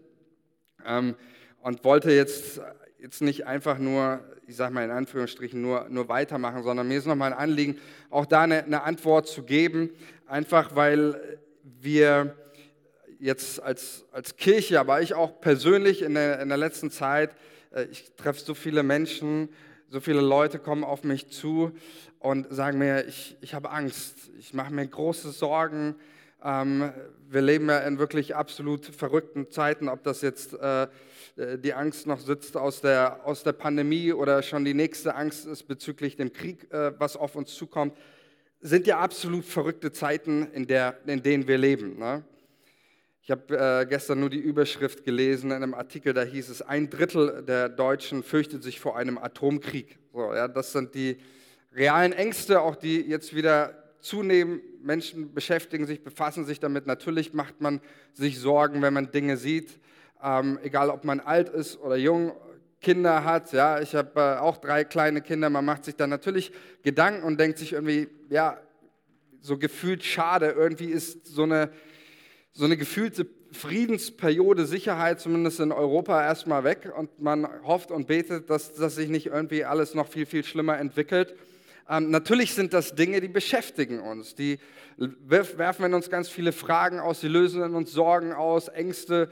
Ähm, 0.87 1.17
und 1.61 1.83
wollte 1.83 2.13
jetzt, 2.13 2.61
jetzt 3.01 3.21
nicht 3.21 3.47
einfach 3.47 3.79
nur, 3.79 4.21
ich 4.47 4.55
sage 4.57 4.73
mal 4.73 4.85
in 4.85 4.91
Anführungsstrichen, 4.91 5.61
nur, 5.61 5.89
nur 5.89 6.09
weitermachen, 6.09 6.63
sondern 6.63 6.87
mir 6.87 6.99
ist 6.99 7.07
nochmal 7.07 7.33
ein 7.33 7.39
Anliegen, 7.39 7.79
auch 8.11 8.27
da 8.27 8.43
eine, 8.43 8.65
eine 8.65 8.83
Antwort 8.83 9.27
zu 9.27 9.43
geben, 9.43 9.91
einfach 10.27 10.77
weil 10.77 11.39
wir 11.63 12.37
jetzt 13.19 13.61
als, 13.63 14.05
als 14.13 14.37
Kirche, 14.37 14.79
aber 14.79 15.03
ich 15.03 15.15
auch 15.15 15.41
persönlich 15.41 16.03
in 16.03 16.15
der, 16.15 16.41
in 16.41 16.49
der 16.49 16.59
letzten 16.59 16.91
Zeit, 16.91 17.35
äh, 17.73 17.85
ich 17.91 18.15
treffe 18.17 18.41
so 18.41 18.55
viele 18.55 18.83
Menschen, 18.83 19.49
so 19.91 20.01
viele 20.01 20.21
Leute 20.21 20.59
kommen 20.59 20.85
auf 20.85 21.05
mich 21.05 21.29
zu 21.29 21.73
und 22.19 22.47
sagen 22.51 22.79
mir, 22.79 23.07
ich, 23.07 23.37
ich 23.41 23.55
habe 23.55 23.71
Angst, 23.71 24.31
ich 24.39 24.53
mache 24.53 24.73
mir 24.73 24.87
große 24.87 25.31
Sorgen. 25.31 25.95
Ähm, 26.45 26.93
wir 27.29 27.43
leben 27.43 27.69
ja 27.69 27.79
in 27.79 27.99
wirklich 27.99 28.37
absolut 28.37 28.87
verrückten 28.87 29.51
Zeiten, 29.51 29.89
ob 29.89 30.03
das 30.03 30.21
jetzt 30.21 30.55
äh, 30.55 30.89
äh, 31.37 31.59
die 31.59 31.75
Angst 31.75 32.07
noch 32.07 32.21
sitzt 32.21 32.57
aus 32.57 32.81
der, 32.81 33.25
aus 33.25 33.43
der 33.43 33.53
Pandemie 33.53 34.13
oder 34.13 34.43
schon 34.43 34.65
die 34.65 34.75
nächste 34.75 35.15
Angst 35.15 35.47
ist 35.47 35.65
bezüglich 35.65 36.17
dem 36.17 36.33
Krieg, 36.33 36.73
äh, 36.73 36.93
was 36.99 37.17
auf 37.17 37.35
uns 37.35 37.55
zukommt, 37.55 37.97
sind 38.61 38.87
ja 38.87 38.99
absolut 38.99 39.45
verrückte 39.45 39.93
Zeiten, 39.93 40.49
in, 40.53 40.67
der, 40.67 40.99
in 41.07 41.23
denen 41.23 41.47
wir 41.47 41.59
leben. 41.59 41.99
Ne? 41.99 42.25
Ich 43.29 43.33
habe 43.33 43.83
äh, 43.83 43.85
gestern 43.85 44.21
nur 44.21 44.31
die 44.31 44.39
Überschrift 44.39 45.05
gelesen 45.05 45.51
in 45.51 45.57
einem 45.57 45.75
Artikel, 45.75 46.15
da 46.15 46.23
hieß 46.23 46.49
es, 46.49 46.63
ein 46.63 46.89
Drittel 46.89 47.43
der 47.47 47.69
Deutschen 47.69 48.23
fürchtet 48.23 48.63
sich 48.63 48.81
vor 48.81 48.97
einem 48.97 49.19
Atomkrieg. 49.19 49.99
So, 50.15 50.33
ja, 50.33 50.49
das 50.49 50.73
sind 50.73 50.95
die 50.95 51.19
realen 51.75 52.15
Ängste, 52.15 52.63
auch 52.63 52.75
die 52.75 53.03
jetzt 53.03 53.37
wieder 53.37 53.85
zunehmen. 54.01 54.63
Menschen 54.81 55.35
beschäftigen 55.35 55.87
sich, 55.87 56.03
befassen 56.03 56.47
sich 56.47 56.59
damit. 56.59 56.87
Natürlich 56.87 57.35
macht 57.35 57.61
man 57.61 57.83
sich 58.15 58.41
Sorgen, 58.41 58.81
wenn 58.81 58.95
man 58.95 59.11
Dinge 59.11 59.37
sieht, 59.37 59.79
ähm, 60.25 60.59
egal 60.63 60.89
ob 60.89 61.05
man 61.05 61.21
alt 61.21 61.51
ist 61.51 61.79
oder 61.83 61.97
jung, 61.97 62.33
Kinder 62.81 63.25
hat. 63.25 63.53
Ja, 63.53 63.79
ich 63.79 63.95
habe 63.95 64.19
äh, 64.19 64.39
auch 64.39 64.57
drei 64.57 64.85
kleine 64.85 65.21
Kinder. 65.21 65.51
Man 65.51 65.67
macht 65.67 65.85
sich 65.85 65.97
dann 65.97 66.09
natürlich 66.09 66.51
Gedanken 66.83 67.25
und 67.25 67.39
denkt 67.39 67.59
sich 67.59 67.75
irgendwie, 67.75 68.09
ja, 68.31 68.57
so 69.43 69.59
gefühlt 69.59 70.03
schade. 70.03 70.47
Irgendwie 70.57 70.87
ist 70.87 71.27
so 71.27 71.43
eine 71.43 71.69
so 72.53 72.65
eine 72.65 72.77
gefühlte 72.77 73.27
Friedensperiode, 73.53 74.67
Sicherheit 74.67 75.21
zumindest 75.21 75.61
in 75.61 75.73
Europa 75.73 76.23
erstmal 76.23 76.65
weg 76.65 76.93
und 76.97 77.21
man 77.21 77.49
hofft 77.65 77.91
und 77.91 78.07
betet, 78.07 78.51
dass, 78.51 78.75
dass 78.75 78.97
sich 78.97 79.09
nicht 79.09 79.27
irgendwie 79.27 79.65
alles 79.65 79.95
noch 79.95 80.09
viel, 80.09 80.27
viel 80.27 80.45
schlimmer 80.45 80.79
entwickelt. 80.79 81.35
Ähm, 81.89 82.11
natürlich 82.11 82.55
sind 82.55 82.75
das 82.75 82.95
Dinge, 82.95 83.21
die 83.21 83.29
beschäftigen 83.29 84.01
uns, 84.01 84.35
die 84.35 84.59
werfen 84.99 85.85
in 85.85 85.95
uns 85.95 86.11
ganz 86.11 86.29
viele 86.29 86.53
Fragen 86.53 86.99
aus, 86.99 87.21
die 87.21 87.29
lösen 87.29 87.63
in 87.63 87.75
uns 87.75 87.93
Sorgen 87.93 88.33
aus, 88.33 88.69
Ängste. 88.69 89.31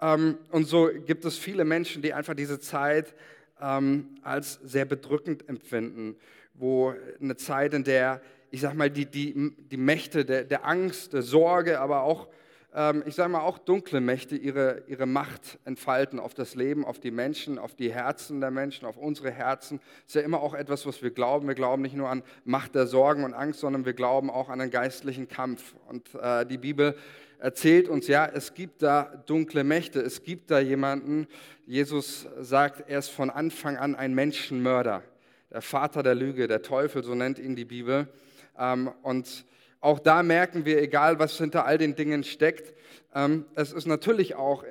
Ähm, 0.00 0.38
und 0.50 0.66
so 0.66 0.90
gibt 1.06 1.24
es 1.24 1.38
viele 1.38 1.64
Menschen, 1.64 2.02
die 2.02 2.12
einfach 2.12 2.34
diese 2.34 2.58
Zeit 2.58 3.14
ähm, 3.60 4.16
als 4.22 4.58
sehr 4.64 4.84
bedrückend 4.84 5.48
empfinden, 5.48 6.16
wo 6.54 6.94
eine 7.20 7.36
Zeit, 7.36 7.74
in 7.74 7.84
der, 7.84 8.20
ich 8.50 8.62
sag 8.62 8.74
mal, 8.74 8.90
die, 8.90 9.06
die, 9.06 9.52
die 9.70 9.76
Mächte 9.76 10.24
der, 10.24 10.44
der 10.44 10.66
Angst, 10.66 11.12
der 11.12 11.22
Sorge, 11.22 11.78
aber 11.80 12.02
auch 12.02 12.26
ähm, 12.74 13.02
ich 13.06 13.14
sage 13.14 13.28
mal, 13.28 13.40
auch 13.40 13.58
dunkle 13.58 14.00
Mächte 14.00 14.36
ihre, 14.36 14.82
ihre 14.86 15.06
Macht 15.06 15.58
entfalten 15.64 16.18
auf 16.18 16.34
das 16.34 16.54
Leben, 16.54 16.84
auf 16.84 16.98
die 16.98 17.10
Menschen, 17.10 17.58
auf 17.58 17.74
die 17.74 17.92
Herzen 17.92 18.40
der 18.40 18.50
Menschen, 18.50 18.86
auf 18.86 18.96
unsere 18.96 19.30
Herzen. 19.30 19.78
Das 19.78 20.08
ist 20.08 20.14
ja 20.14 20.22
immer 20.22 20.40
auch 20.40 20.54
etwas, 20.54 20.86
was 20.86 21.02
wir 21.02 21.10
glauben. 21.10 21.48
Wir 21.48 21.54
glauben 21.54 21.82
nicht 21.82 21.94
nur 21.94 22.08
an 22.08 22.22
Macht 22.44 22.74
der 22.74 22.86
Sorgen 22.86 23.24
und 23.24 23.34
Angst, 23.34 23.60
sondern 23.60 23.84
wir 23.84 23.92
glauben 23.92 24.30
auch 24.30 24.48
an 24.48 24.60
einen 24.60 24.70
geistlichen 24.70 25.28
Kampf. 25.28 25.74
Und 25.88 26.14
äh, 26.14 26.46
die 26.46 26.58
Bibel 26.58 26.96
erzählt 27.38 27.88
uns, 27.88 28.06
ja, 28.06 28.24
es 28.26 28.54
gibt 28.54 28.82
da 28.82 29.22
dunkle 29.26 29.64
Mächte, 29.64 30.00
es 30.00 30.22
gibt 30.22 30.50
da 30.50 30.58
jemanden, 30.60 31.26
Jesus 31.66 32.26
sagt, 32.40 32.88
er 32.88 33.00
ist 33.00 33.10
von 33.10 33.30
Anfang 33.30 33.76
an 33.76 33.94
ein 33.94 34.14
Menschenmörder, 34.14 35.02
der 35.50 35.60
Vater 35.60 36.02
der 36.02 36.14
Lüge, 36.14 36.48
der 36.48 36.62
Teufel, 36.62 37.04
so 37.04 37.14
nennt 37.14 37.38
ihn 37.38 37.54
die 37.54 37.64
Bibel. 37.64 38.08
Ähm, 38.58 38.90
und 39.02 39.44
auch 39.82 39.98
da 39.98 40.22
merken 40.22 40.64
wir, 40.64 40.80
egal 40.80 41.18
was 41.18 41.36
hinter 41.36 41.66
all 41.66 41.76
den 41.76 41.96
Dingen 41.96 42.24
steckt, 42.24 42.72
ähm, 43.14 43.44
es 43.54 43.72
ist 43.72 43.86
natürlich 43.86 44.36
auch 44.36 44.64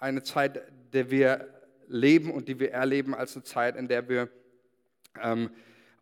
eine 0.00 0.22
Zeit, 0.22 0.62
der 0.92 1.10
wir 1.10 1.46
leben 1.88 2.30
und 2.30 2.48
die 2.48 2.58
wir 2.58 2.72
erleben 2.72 3.14
als 3.14 3.36
eine 3.36 3.44
Zeit, 3.44 3.76
in 3.76 3.86
der 3.86 4.08
wir 4.08 4.28
ähm, 5.22 5.50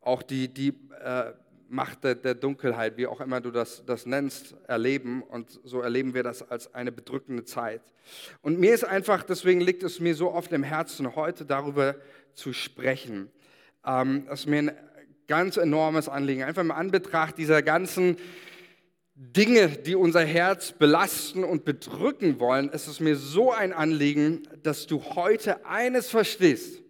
auch 0.01 0.23
die, 0.23 0.49
die 0.49 0.69
äh, 1.05 1.33
Macht 1.69 2.05
der, 2.05 2.15
der, 2.15 2.35
Dunkelheit, 2.35 2.97
wie 2.97 3.09
auch 3.09 3.21
immer 3.21 3.41
du 3.41 3.51
das, 3.51 3.85
das 3.85 4.07
nennst, 4.07 4.55
erleben. 4.69 5.23
Und 5.23 5.59
so 5.65 5.81
erleben 5.81 6.15
wir 6.15 6.23
das 6.23 6.49
als 6.49 6.73
eine 6.75 6.93
bedrückende 6.93 7.45
Zeit. 7.45 7.81
Und 8.43 8.61
mir 8.61 8.73
ist 8.73 8.85
einfach, 8.85 9.25
deswegen 9.25 9.61
liegt 9.61 9.83
es 9.83 9.99
mir 9.99 10.15
so 10.15 10.31
oft 10.31 10.53
im 10.53 10.63
Herzen, 10.63 11.17
heute 11.17 11.45
darüber 11.45 11.97
zu 12.35 12.53
sprechen. 12.53 13.31
Ähm, 13.85 14.27
das 14.29 14.41
ist 14.41 14.47
mir 14.47 14.59
ein 14.59 14.73
ganz 15.27 15.57
enormes 15.57 16.09
Anliegen. 16.09 16.45
Einfach 16.45 16.63
im 16.63 16.71
Anbetracht 16.71 17.39
dieser 17.39 17.63
ganzen 17.63 18.19
Dinge, 19.17 19.69
die 19.69 19.95
unser 19.95 20.25
Herz 20.25 20.73
belasten 20.73 21.45
und 21.45 21.65
bedrücken 21.65 22.41
wollen, 22.41 22.69
ist 22.71 22.89
es 22.89 22.99
mir 22.99 23.17
so 23.17 23.53
ein 23.53 23.73
Anliegen, 23.73 24.43
dass 24.63 24.87
du 24.87 25.03
heute 25.03 25.65
eines 25.67 26.11
verstehst. 26.11 26.83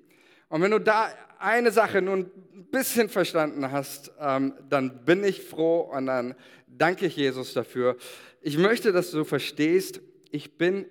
Und 0.49 0.63
wenn 0.63 0.71
du 0.71 0.79
da 0.79 1.13
eine 1.39 1.71
Sache 1.71 2.01
nur 2.01 2.17
ein 2.17 2.31
bisschen 2.71 3.11
verstanden 3.11 3.71
hast, 3.71 4.11
ähm, 4.19 4.55
dann 4.69 5.05
bin 5.05 5.23
ich 5.23 5.43
froh 5.43 5.81
und 5.81 6.07
dann 6.07 6.35
danke 6.67 7.07
ich 7.07 7.17
Jesus 7.17 7.53
dafür. 7.53 7.97
Ich 8.41 8.57
möchte, 8.57 8.93
dass 8.93 9.11
du 9.11 9.25
verstehst, 9.25 10.01
ich 10.31 10.57
bin 10.57 10.87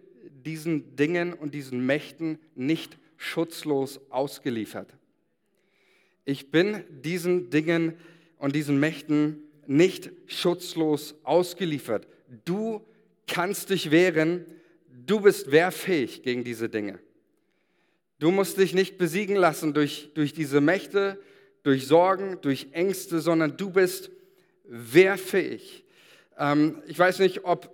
diesen 0.45 0.95
Dingen 0.95 1.33
und 1.33 1.53
diesen 1.53 1.85
Mächten 1.85 2.39
nicht 2.55 2.97
schutzlos 3.17 3.99
ausgeliefert. 4.11 4.93
Ich 6.25 6.51
bin 6.51 6.83
diesen 6.89 7.49
Dingen 7.49 7.97
und 8.37 8.55
diesen 8.55 8.79
Mächten 8.79 9.42
nicht 9.67 10.11
schutzlos 10.27 11.15
ausgeliefert. 11.23 12.07
Du 12.45 12.85
kannst 13.27 13.69
dich 13.69 13.91
wehren, 13.91 14.45
du 15.05 15.21
bist 15.21 15.51
wehrfähig 15.51 16.23
gegen 16.23 16.43
diese 16.43 16.69
Dinge. 16.69 16.99
Du 18.19 18.31
musst 18.31 18.57
dich 18.57 18.73
nicht 18.73 18.97
besiegen 18.97 19.35
lassen 19.35 19.73
durch, 19.73 20.11
durch 20.13 20.33
diese 20.33 20.61
Mächte, 20.61 21.19
durch 21.63 21.87
Sorgen, 21.87 22.39
durch 22.41 22.67
Ängste, 22.71 23.19
sondern 23.19 23.57
du 23.57 23.69
bist 23.69 24.11
wehrfähig. 24.65 25.83
Ähm, 26.37 26.81
ich 26.87 26.97
weiß 26.97 27.19
nicht, 27.19 27.43
ob 27.43 27.69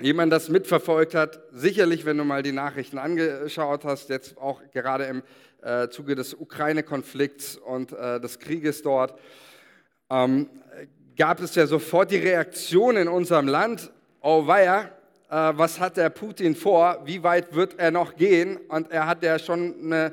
jemand 0.00 0.32
das 0.32 0.48
mitverfolgt 0.48 1.14
hat. 1.14 1.40
Sicherlich, 1.52 2.04
wenn 2.04 2.18
du 2.18 2.24
mal 2.24 2.42
die 2.42 2.52
Nachrichten 2.52 2.98
angeschaut 2.98 3.84
hast, 3.84 4.08
jetzt 4.08 4.36
auch 4.38 4.60
gerade 4.72 5.04
im 5.04 5.22
äh, 5.62 5.88
Zuge 5.88 6.14
des 6.14 6.34
Ukraine-Konflikts 6.34 7.56
und 7.56 7.92
äh, 7.92 8.20
des 8.20 8.38
Krieges 8.38 8.82
dort. 8.82 9.18
Ähm, 10.12 10.50
gab 11.16 11.40
es 11.40 11.54
ja 11.54 11.66
sofort 11.66 12.10
die 12.10 12.18
Reaktion 12.18 12.98
in 12.98 13.08
unserem 13.08 13.48
Land, 13.48 13.90
oh 14.20 14.46
weia, 14.46 14.90
äh, 15.30 15.52
was 15.56 15.80
hat 15.80 15.96
der 15.96 16.10
Putin 16.10 16.54
vor, 16.54 17.00
wie 17.06 17.22
weit 17.22 17.54
wird 17.54 17.78
er 17.78 17.90
noch 17.90 18.16
gehen? 18.16 18.58
Und 18.68 18.90
er 18.90 19.06
hat 19.06 19.22
ja 19.22 19.38
schon 19.38 19.74
eine, 19.82 20.12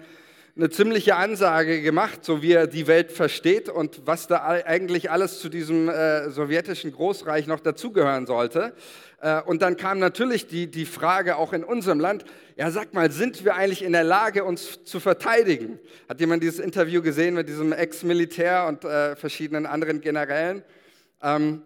eine 0.59 0.69
ziemliche 0.69 1.15
Ansage 1.15 1.81
gemacht, 1.81 2.25
so 2.25 2.41
wie 2.41 2.51
er 2.51 2.67
die 2.67 2.85
Welt 2.85 3.13
versteht 3.13 3.69
und 3.69 4.01
was 4.05 4.27
da 4.27 4.43
eigentlich 4.43 5.09
alles 5.09 5.39
zu 5.39 5.47
diesem 5.47 5.87
äh, 5.87 6.29
sowjetischen 6.31 6.91
Großreich 6.91 7.47
noch 7.47 7.61
dazugehören 7.61 8.25
sollte. 8.25 8.73
Äh, 9.21 9.41
und 9.43 9.61
dann 9.61 9.77
kam 9.77 9.99
natürlich 9.99 10.47
die, 10.47 10.69
die 10.69 10.85
Frage 10.85 11.37
auch 11.37 11.53
in 11.53 11.63
unserem 11.63 12.01
Land, 12.01 12.25
ja 12.57 12.71
sag 12.71 12.93
mal, 12.93 13.09
sind 13.09 13.45
wir 13.45 13.55
eigentlich 13.55 13.83
in 13.83 13.93
der 13.93 14.03
Lage, 14.03 14.43
uns 14.43 14.83
zu 14.83 14.99
verteidigen? 14.99 15.79
Hat 16.09 16.19
jemand 16.19 16.43
dieses 16.43 16.59
Interview 16.59 17.01
gesehen 17.01 17.35
mit 17.35 17.47
diesem 17.47 17.71
Ex-Militär 17.71 18.67
und 18.67 18.83
äh, 18.83 19.15
verschiedenen 19.15 19.65
anderen 19.65 20.01
Generälen? 20.01 20.63
Ähm, 21.23 21.61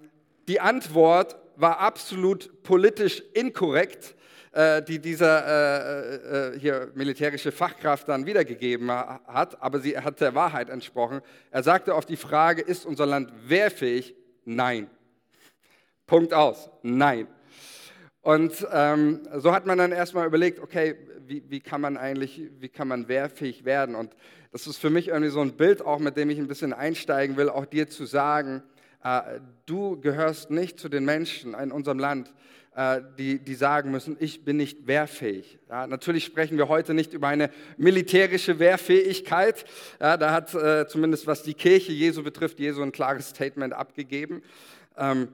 die 0.47 0.59
Antwort 0.59 1.35
war 1.55 1.79
absolut 1.79 2.61
politisch 2.61 3.23
inkorrekt, 3.33 4.13
die 4.83 4.99
dieser 4.99 5.47
äh, 5.47 6.15
äh, 6.53 6.59
hier 6.59 6.91
militärische 6.93 7.51
Fachkraft 7.51 8.07
dann 8.07 8.25
wiedergegeben 8.25 8.91
hat, 8.91 9.61
aber 9.61 9.79
sie 9.79 9.97
hat 9.97 10.21
der 10.21 10.35
Wahrheit 10.35 10.69
entsprochen. 10.69 11.21
Er 11.49 11.63
sagte 11.63 11.95
auf 11.95 12.05
die 12.05 12.17
Frage, 12.17 12.61
ist 12.61 12.85
unser 12.85 13.07
Land 13.07 13.31
wehrfähig? 13.47 14.15
Nein. 14.45 14.89
Punkt 16.05 16.33
aus. 16.33 16.69
Nein. 16.83 17.27
Und 18.21 18.65
ähm, 18.71 19.27
so 19.37 19.53
hat 19.53 19.65
man 19.65 19.77
dann 19.77 19.91
erstmal 19.91 20.27
überlegt, 20.27 20.59
okay, 20.59 20.95
wie, 21.25 21.43
wie, 21.49 21.59
kann 21.59 21.81
man 21.81 21.97
eigentlich, 21.97 22.43
wie 22.59 22.69
kann 22.69 22.87
man 22.87 23.07
wehrfähig 23.07 23.65
werden? 23.65 23.95
Und 23.95 24.15
das 24.51 24.67
ist 24.67 24.77
für 24.77 24.89
mich 24.89 25.07
irgendwie 25.07 25.31
so 25.31 25.41
ein 25.41 25.57
Bild 25.57 25.81
auch, 25.81 25.99
mit 25.99 26.15
dem 26.15 26.29
ich 26.29 26.37
ein 26.37 26.47
bisschen 26.47 26.73
einsteigen 26.73 27.37
will, 27.37 27.49
auch 27.49 27.65
dir 27.65 27.89
zu 27.89 28.05
sagen, 28.05 28.63
äh, 29.03 29.39
du 29.65 29.99
gehörst 29.99 30.51
nicht 30.51 30.79
zu 30.79 30.89
den 30.89 31.05
Menschen 31.05 31.53
in 31.53 31.71
unserem 31.71 31.99
Land, 31.99 32.29
äh, 32.29 32.33
die, 33.19 33.39
die 33.39 33.55
sagen 33.55 33.91
müssen, 33.91 34.17
ich 34.19 34.43
bin 34.43 34.57
nicht 34.57 34.87
wehrfähig. 34.87 35.59
Ja, 35.69 35.85
natürlich 35.85 36.25
sprechen 36.25 36.57
wir 36.57 36.69
heute 36.69 36.93
nicht 36.93 37.13
über 37.13 37.27
eine 37.27 37.51
militärische 37.77 38.57
Wehrfähigkeit. 38.57 39.65
Ja, 39.99 40.17
da 40.17 40.31
hat 40.31 40.55
äh, 40.55 40.87
zumindest 40.87 41.27
was 41.27 41.43
die 41.43 41.53
Kirche 41.53 41.91
Jesu 41.91 42.23
betrifft, 42.23 42.59
Jesu 42.59 42.81
ein 42.81 42.91
klares 42.91 43.29
Statement 43.29 43.73
abgegeben. 43.73 44.41
Ähm, 44.97 45.29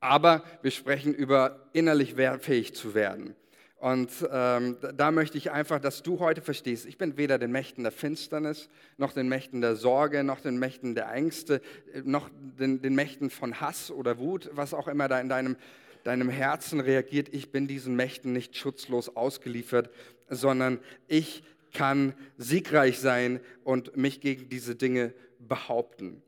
aber 0.00 0.42
wir 0.62 0.70
sprechen 0.70 1.14
über 1.14 1.68
innerlich 1.72 2.16
wehrfähig 2.16 2.74
zu 2.74 2.94
werden. 2.94 3.36
Und 3.80 4.10
ähm, 4.30 4.76
da 4.94 5.10
möchte 5.10 5.38
ich 5.38 5.50
einfach, 5.52 5.80
dass 5.80 6.02
du 6.02 6.18
heute 6.18 6.42
verstehst, 6.42 6.84
ich 6.84 6.98
bin 6.98 7.16
weder 7.16 7.38
den 7.38 7.50
Mächten 7.50 7.82
der 7.82 7.92
Finsternis, 7.92 8.68
noch 8.98 9.14
den 9.14 9.26
Mächten 9.28 9.62
der 9.62 9.74
Sorge, 9.74 10.22
noch 10.22 10.40
den 10.42 10.58
Mächten 10.58 10.94
der 10.94 11.10
Ängste, 11.10 11.62
noch 12.04 12.28
den, 12.58 12.82
den 12.82 12.94
Mächten 12.94 13.30
von 13.30 13.58
Hass 13.62 13.90
oder 13.90 14.18
Wut, 14.18 14.50
was 14.52 14.74
auch 14.74 14.86
immer 14.86 15.08
da 15.08 15.18
in 15.18 15.30
deinem, 15.30 15.56
deinem 16.04 16.28
Herzen 16.28 16.80
reagiert. 16.80 17.28
Ich 17.32 17.50
bin 17.50 17.66
diesen 17.66 17.96
Mächten 17.96 18.32
nicht 18.32 18.56
schutzlos 18.56 19.16
ausgeliefert, 19.16 19.90
sondern 20.28 20.80
ich 21.08 21.42
kann 21.72 22.14
siegreich 22.36 22.98
sein 22.98 23.40
und 23.64 23.96
mich 23.96 24.20
gegen 24.20 24.48
diese 24.48 24.74
Dinge 24.74 25.14
behaupten. 25.38 26.22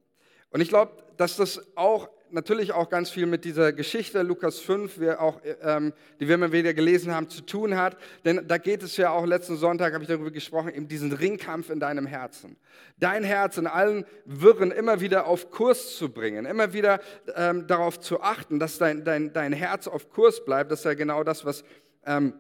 Und 0.50 0.60
ich 0.60 0.68
glaube, 0.68 1.02
dass 1.16 1.36
das 1.36 1.76
auch 1.76 2.08
natürlich 2.32 2.72
auch 2.72 2.88
ganz 2.88 3.10
viel 3.10 3.26
mit 3.26 3.44
dieser 3.44 3.72
Geschichte 3.72 4.22
Lukas 4.22 4.58
5, 4.58 4.98
wir 4.98 5.20
auch, 5.20 5.40
ähm, 5.62 5.92
die 6.18 6.28
wir 6.28 6.34
immer 6.34 6.52
wieder 6.52 6.74
gelesen 6.74 7.14
haben, 7.14 7.28
zu 7.28 7.42
tun 7.42 7.76
hat. 7.76 7.96
Denn 8.24 8.46
da 8.48 8.58
geht 8.58 8.82
es 8.82 8.96
ja 8.96 9.10
auch, 9.10 9.26
letzten 9.26 9.56
Sonntag 9.56 9.92
habe 9.92 10.02
ich 10.04 10.08
darüber 10.08 10.30
gesprochen, 10.30 10.74
eben 10.74 10.88
diesen 10.88 11.12
Ringkampf 11.12 11.70
in 11.70 11.80
deinem 11.80 12.06
Herzen. 12.06 12.56
Dein 12.98 13.24
Herz 13.24 13.58
in 13.58 13.66
allen 13.66 14.04
Wirren 14.24 14.70
immer 14.70 15.00
wieder 15.00 15.26
auf 15.26 15.50
Kurs 15.50 15.96
zu 15.96 16.10
bringen, 16.10 16.46
immer 16.46 16.72
wieder 16.72 17.00
ähm, 17.34 17.66
darauf 17.66 18.00
zu 18.00 18.20
achten, 18.20 18.58
dass 18.58 18.78
dein, 18.78 19.04
dein, 19.04 19.32
dein 19.32 19.52
Herz 19.52 19.86
auf 19.86 20.10
Kurs 20.10 20.44
bleibt. 20.44 20.70
Das 20.70 20.80
ist 20.80 20.84
ja 20.84 20.94
genau 20.94 21.24
das, 21.24 21.44
was... 21.44 21.64
Ähm, 22.04 22.34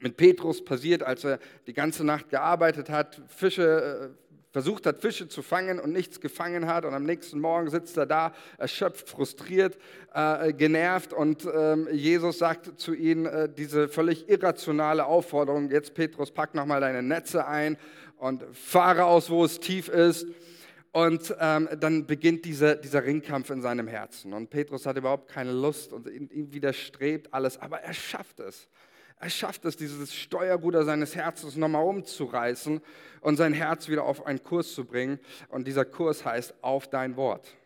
mit 0.00 0.18
Petrus 0.18 0.62
passiert, 0.62 1.02
als 1.02 1.24
er 1.24 1.38
die 1.66 1.72
ganze 1.72 2.04
Nacht 2.04 2.28
gearbeitet 2.28 2.90
hat, 2.90 3.22
Fische 3.28 4.12
äh, 4.12 4.23
versucht 4.54 4.86
hat, 4.86 5.00
Fische 5.00 5.26
zu 5.26 5.42
fangen 5.42 5.80
und 5.80 5.92
nichts 5.92 6.20
gefangen 6.20 6.68
hat. 6.68 6.84
Und 6.84 6.94
am 6.94 7.02
nächsten 7.02 7.40
Morgen 7.40 7.68
sitzt 7.70 7.96
er 7.96 8.06
da, 8.06 8.32
erschöpft, 8.56 9.10
frustriert, 9.10 9.76
äh, 10.14 10.52
genervt. 10.52 11.12
Und 11.12 11.44
ähm, 11.52 11.88
Jesus 11.90 12.38
sagt 12.38 12.80
zu 12.80 12.94
ihnen 12.94 13.26
äh, 13.26 13.48
diese 13.48 13.88
völlig 13.88 14.28
irrationale 14.28 15.06
Aufforderung, 15.06 15.72
jetzt 15.72 15.94
Petrus, 15.94 16.30
pack 16.30 16.54
nochmal 16.54 16.80
deine 16.80 17.02
Netze 17.02 17.48
ein 17.48 17.76
und 18.16 18.44
fahre 18.52 19.06
aus, 19.06 19.28
wo 19.28 19.44
es 19.44 19.58
tief 19.58 19.88
ist. 19.88 20.28
Und 20.92 21.34
ähm, 21.40 21.68
dann 21.80 22.06
beginnt 22.06 22.44
dieser, 22.44 22.76
dieser 22.76 23.04
Ringkampf 23.04 23.50
in 23.50 23.60
seinem 23.60 23.88
Herzen. 23.88 24.32
Und 24.32 24.50
Petrus 24.50 24.86
hat 24.86 24.96
überhaupt 24.96 25.32
keine 25.32 25.50
Lust 25.50 25.92
und 25.92 26.06
ihm 26.06 26.52
widerstrebt 26.52 27.34
alles, 27.34 27.58
aber 27.58 27.80
er 27.80 27.92
schafft 27.92 28.38
es. 28.38 28.68
Er 29.20 29.30
schafft 29.30 29.64
es, 29.64 29.76
dieses 29.76 30.14
Steuerruder 30.14 30.84
seines 30.84 31.16
Herzens 31.16 31.56
nochmal 31.56 31.84
umzureißen 31.84 32.80
und 33.20 33.36
sein 33.36 33.52
Herz 33.54 33.88
wieder 33.88 34.04
auf 34.04 34.26
einen 34.26 34.42
Kurs 34.42 34.74
zu 34.74 34.84
bringen. 34.84 35.18
Und 35.48 35.66
dieser 35.66 35.84
Kurs 35.84 36.24
heißt 36.24 36.54
auf 36.62 36.88
dein 36.88 37.16
Wort. 37.16 37.56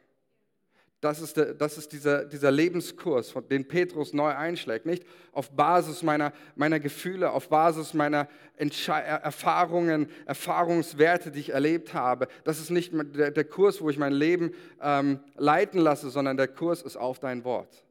Das 1.00 1.21
ist, 1.21 1.37
der, 1.37 1.55
das 1.55 1.78
ist 1.78 1.93
dieser, 1.93 2.25
dieser 2.25 2.50
Lebenskurs, 2.50 3.33
den 3.49 3.69
Petrus 3.69 4.12
neu 4.12 4.31
einschlägt. 4.31 4.85
Nicht 4.85 5.05
auf 5.33 5.50
Basis 5.52 6.02
meiner, 6.02 6.33
meiner 6.57 6.81
Gefühle, 6.81 7.31
auf 7.31 7.49
Basis 7.49 7.95
meiner 7.95 8.28
Entsche 8.57 8.93
Erfahrungen, 8.93 10.09
Erfahrungswerte, 10.26 11.31
die 11.31 11.38
ich 11.38 11.50
erlebt 11.50 11.95
habe. 11.95 12.26
Das 12.43 12.59
ist 12.59 12.71
nicht 12.71 12.93
der, 13.17 13.31
der 13.31 13.45
Kurs, 13.45 13.81
wo 13.81 13.90
ich 13.90 13.99
mein 13.99 14.12
Leben 14.12 14.52
ähm, 14.83 15.21
leiten 15.37 15.81
lasse, 15.81 16.11
sondern 16.11 16.37
der 16.37 16.49
Kurs 16.49 16.83
ist 16.83 16.97
auf 16.97 17.21
dein 17.21 17.45
Wort. 17.45 17.85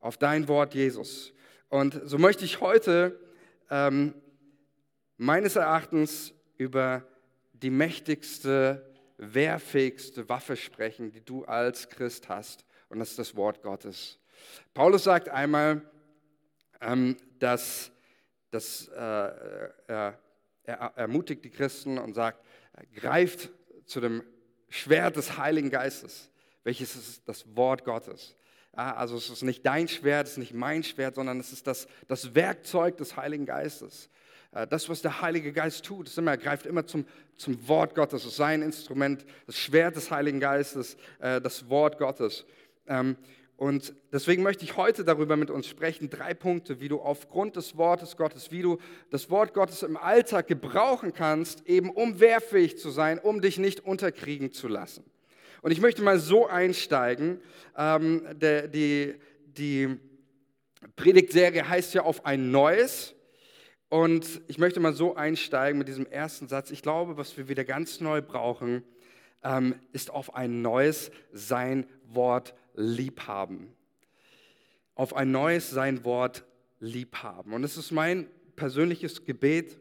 Auf 0.00 0.16
dein 0.16 0.48
Wort, 0.48 0.74
Jesus. 0.74 1.32
Und 1.72 2.02
so 2.04 2.18
möchte 2.18 2.44
ich 2.44 2.60
heute 2.60 3.18
ähm, 3.70 4.14
meines 5.16 5.56
Erachtens 5.56 6.34
über 6.58 7.02
die 7.54 7.70
mächtigste, 7.70 8.94
wehrfähigste 9.16 10.28
Waffe 10.28 10.56
sprechen, 10.56 11.12
die 11.12 11.24
du 11.24 11.46
als 11.46 11.88
Christ 11.88 12.28
hast. 12.28 12.66
Und 12.90 12.98
das 12.98 13.12
ist 13.12 13.18
das 13.18 13.36
Wort 13.36 13.62
Gottes. 13.62 14.18
Paulus 14.74 15.04
sagt 15.04 15.30
einmal, 15.30 15.80
ähm, 16.82 17.16
dass, 17.38 17.90
dass 18.50 18.88
äh, 18.88 18.92
er, 18.94 20.18
er 20.64 20.92
ermutigt 20.96 21.42
die 21.42 21.50
Christen 21.50 21.96
und 21.96 22.12
sagt, 22.12 22.44
greift 22.94 23.48
zu 23.86 24.02
dem 24.02 24.22
Schwert 24.68 25.16
des 25.16 25.38
Heiligen 25.38 25.70
Geistes, 25.70 26.28
welches 26.64 26.96
ist 26.96 27.26
das 27.26 27.56
Wort 27.56 27.82
Gottes. 27.82 28.36
Ja, 28.76 28.94
also 28.94 29.16
es 29.16 29.28
ist 29.28 29.42
nicht 29.42 29.66
dein 29.66 29.86
Schwert, 29.86 30.26
es 30.26 30.32
ist 30.32 30.38
nicht 30.38 30.54
mein 30.54 30.82
Schwert, 30.82 31.16
sondern 31.16 31.38
es 31.38 31.52
ist 31.52 31.66
das, 31.66 31.86
das 32.08 32.34
Werkzeug 32.34 32.96
des 32.96 33.16
Heiligen 33.16 33.44
Geistes. 33.44 34.08
Äh, 34.52 34.66
das, 34.66 34.88
was 34.88 35.02
der 35.02 35.20
Heilige 35.20 35.52
Geist 35.52 35.84
tut, 35.84 36.08
ist 36.08 36.16
immer, 36.16 36.32
er 36.32 36.38
greift 36.38 36.66
immer 36.66 36.86
zum, 36.86 37.04
zum 37.36 37.68
Wort 37.68 37.94
Gottes. 37.94 38.22
Es 38.22 38.30
ist 38.30 38.36
sein 38.36 38.62
Instrument, 38.62 39.26
das 39.46 39.58
Schwert 39.58 39.96
des 39.96 40.10
Heiligen 40.10 40.40
Geistes, 40.40 40.96
äh, 41.18 41.40
das 41.40 41.68
Wort 41.68 41.98
Gottes. 41.98 42.46
Ähm, 42.86 43.16
und 43.56 43.94
deswegen 44.10 44.42
möchte 44.42 44.64
ich 44.64 44.76
heute 44.76 45.04
darüber 45.04 45.36
mit 45.36 45.50
uns 45.50 45.68
sprechen, 45.68 46.10
drei 46.10 46.34
Punkte, 46.34 46.80
wie 46.80 46.88
du 46.88 47.00
aufgrund 47.00 47.56
des 47.56 47.76
Wortes 47.76 48.16
Gottes, 48.16 48.50
wie 48.50 48.62
du 48.62 48.78
das 49.10 49.30
Wort 49.30 49.54
Gottes 49.54 49.82
im 49.82 49.96
Alltag 49.96 50.48
gebrauchen 50.48 51.12
kannst, 51.12 51.66
eben 51.68 51.90
um 51.90 52.18
wehrfähig 52.18 52.78
zu 52.78 52.90
sein, 52.90 53.18
um 53.18 53.40
dich 53.40 53.58
nicht 53.58 53.84
unterkriegen 53.84 54.50
zu 54.50 54.66
lassen. 54.66 55.04
Und 55.62 55.70
ich 55.70 55.80
möchte 55.80 56.02
mal 56.02 56.18
so 56.18 56.48
einsteigen. 56.48 57.40
Ähm, 57.76 58.26
der, 58.34 58.66
die, 58.68 59.14
die 59.44 59.96
Predigtserie 60.96 61.66
heißt 61.66 61.94
ja 61.94 62.02
auf 62.02 62.26
ein 62.26 62.50
neues. 62.50 63.14
Und 63.88 64.42
ich 64.48 64.58
möchte 64.58 64.80
mal 64.80 64.92
so 64.92 65.14
einsteigen 65.14 65.78
mit 65.78 65.86
diesem 65.86 66.06
ersten 66.06 66.48
Satz. 66.48 66.72
Ich 66.72 66.82
glaube, 66.82 67.16
was 67.16 67.36
wir 67.36 67.48
wieder 67.48 67.64
ganz 67.64 68.00
neu 68.00 68.20
brauchen, 68.20 68.82
ähm, 69.44 69.76
ist 69.92 70.10
auf 70.10 70.34
ein 70.34 70.62
neues 70.62 71.12
sein 71.32 71.86
Wort 72.06 72.54
liebhaben. 72.74 73.72
Auf 74.96 75.14
ein 75.14 75.30
neues 75.30 75.70
sein 75.70 76.04
Wort 76.04 76.44
liebhaben. 76.80 77.52
Und 77.52 77.62
es 77.62 77.76
ist 77.76 77.92
mein 77.92 78.26
persönliches 78.56 79.24
Gebet, 79.24 79.78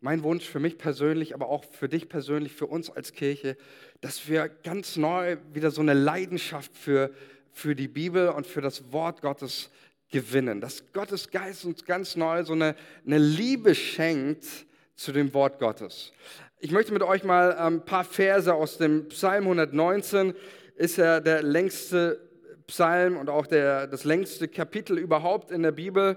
mein 0.00 0.22
Wunsch 0.22 0.44
für 0.44 0.60
mich 0.60 0.78
persönlich, 0.78 1.34
aber 1.34 1.48
auch 1.48 1.64
für 1.64 1.88
dich 1.88 2.08
persönlich, 2.08 2.52
für 2.52 2.66
uns 2.66 2.90
als 2.90 3.12
Kirche, 3.12 3.56
dass 4.00 4.28
wir 4.28 4.48
ganz 4.48 4.96
neu 4.96 5.38
wieder 5.52 5.70
so 5.70 5.80
eine 5.80 5.94
Leidenschaft 5.94 6.76
für, 6.76 7.10
für 7.50 7.74
die 7.74 7.88
Bibel 7.88 8.28
und 8.28 8.46
für 8.46 8.60
das 8.60 8.92
Wort 8.92 9.22
Gottes 9.22 9.70
gewinnen. 10.10 10.60
Dass 10.60 10.92
Gottes 10.92 11.30
Geist 11.30 11.64
uns 11.64 11.84
ganz 11.84 12.16
neu 12.16 12.44
so 12.44 12.52
eine, 12.52 12.76
eine 13.04 13.18
Liebe 13.18 13.74
schenkt 13.74 14.46
zu 14.94 15.12
dem 15.12 15.34
Wort 15.34 15.58
Gottes. 15.58 16.12
Ich 16.60 16.72
möchte 16.72 16.92
mit 16.92 17.02
euch 17.02 17.24
mal 17.24 17.54
ein 17.54 17.84
paar 17.84 18.04
Verse 18.04 18.52
aus 18.52 18.78
dem 18.78 19.08
Psalm 19.08 19.44
119, 19.44 20.34
ist 20.76 20.96
ja 20.96 21.20
der 21.20 21.42
längste 21.42 22.20
Psalm 22.66 23.16
und 23.16 23.30
auch 23.30 23.46
der, 23.46 23.86
das 23.86 24.04
längste 24.04 24.46
Kapitel 24.48 24.98
überhaupt 24.98 25.50
in 25.50 25.62
der 25.62 25.72
Bibel. 25.72 26.16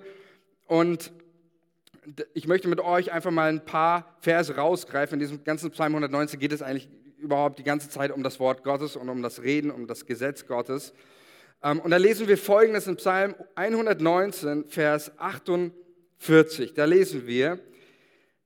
Und 0.68 1.12
ich 2.34 2.48
möchte 2.48 2.68
mit 2.68 2.80
euch 2.80 3.12
einfach 3.12 3.32
mal 3.32 3.50
ein 3.50 3.64
paar 3.64 4.16
Verse 4.20 4.56
rausgreifen. 4.56 5.16
In 5.16 5.20
diesem 5.20 5.44
ganzen 5.44 5.72
Psalm 5.72 5.94
119 5.94 6.40
geht 6.40 6.52
es 6.52 6.62
eigentlich 6.62 6.90
überhaupt 7.18 7.60
die 7.60 7.64
ganze 7.64 7.90
Zeit 7.90 8.12
um 8.12 8.24
das 8.24 8.40
Wort 8.40 8.64
Gottes 8.64 8.96
und 8.96 9.08
um 9.10 9.22
das 9.22 9.44
Reden, 9.44 9.72
um 9.72 9.88
das 9.88 10.06
Gesetz 10.06 10.48
Gottes. 10.48 10.94
Ähm, 11.64 11.80
und 11.80 11.92
da 11.92 11.98
lesen 11.98 12.28
wir 12.28 12.38
Folgendes 12.38 12.88
in 12.88 12.96
Psalm 12.98 13.36
119, 13.56 14.66
Vers 14.68 15.12
48. 15.20 16.74
Da 16.74 16.86
lesen 16.86 17.28
wir, 17.28 17.60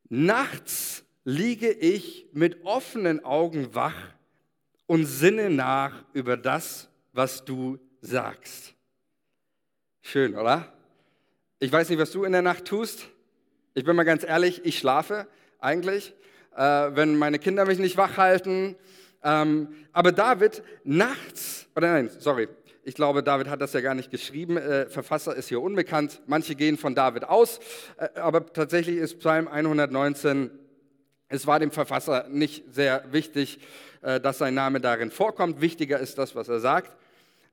nachts 0.10 1.04
liege 1.24 1.72
ich 1.72 2.28
mit 2.34 2.66
offenen 2.66 3.24
Augen 3.24 3.74
wach 3.74 3.96
und 4.86 5.06
sinne 5.06 5.50
nach 5.50 6.04
über 6.14 6.38
das, 6.38 6.90
was 7.14 7.46
du 7.46 7.80
sagst. 8.02 8.74
Schön, 10.02 10.36
oder? 10.36 10.72
Ich 11.60 11.72
weiß 11.72 11.90
nicht, 11.90 11.98
was 11.98 12.12
du 12.12 12.26
in 12.26 12.34
der 12.34 12.44
Nacht 12.44 12.66
tust. 12.66 13.10
Ich 13.78 13.84
bin 13.84 13.94
mal 13.98 14.04
ganz 14.04 14.24
ehrlich, 14.24 14.62
ich 14.64 14.80
schlafe 14.80 15.28
eigentlich, 15.60 16.14
äh, 16.56 16.62
wenn 16.62 17.18
meine 17.18 17.40
Kinder 17.40 17.66
mich 17.66 17.78
nicht 17.78 17.98
wach 17.98 18.16
halten. 18.16 18.78
Ähm, 19.22 19.68
aber 19.92 20.14
David 20.14 20.64
nachts, 20.86 21.68
oder 21.76 21.92
nein, 21.92 22.10
sorry, 22.20 22.48
ich 22.86 22.96
glaube, 22.96 23.22
David 23.22 23.50
hat 23.50 23.60
das 23.60 23.74
ja 23.74 23.82
gar 23.82 23.94
nicht 23.94 24.12
geschrieben. 24.12 24.56
Äh, 24.56 24.86
Verfasser 24.86 25.36
ist 25.36 25.50
hier 25.50 25.62
unbekannt. 25.62 26.22
Manche 26.26 26.56
gehen 26.56 26.78
von 26.78 26.96
David 26.96 27.26
aus, 27.26 27.60
äh, 27.98 28.18
aber 28.18 28.46
tatsächlich 28.46 28.96
ist 28.96 29.20
Psalm 29.20 29.50
119 29.50 30.52
es 31.28 31.46
war 31.46 31.60
dem 31.60 31.72
Verfasser 31.72 32.28
nicht 32.30 32.74
sehr 32.74 33.04
wichtig, 33.12 33.60
äh, 34.04 34.22
dass 34.22 34.38
sein 34.38 34.54
Name 34.54 34.80
darin 34.80 35.12
vorkommt. 35.12 35.60
Wichtiger 35.60 36.00
ist 36.00 36.18
das, 36.18 36.34
was 36.34 36.48
er 36.48 36.62
sagt. 36.62 36.96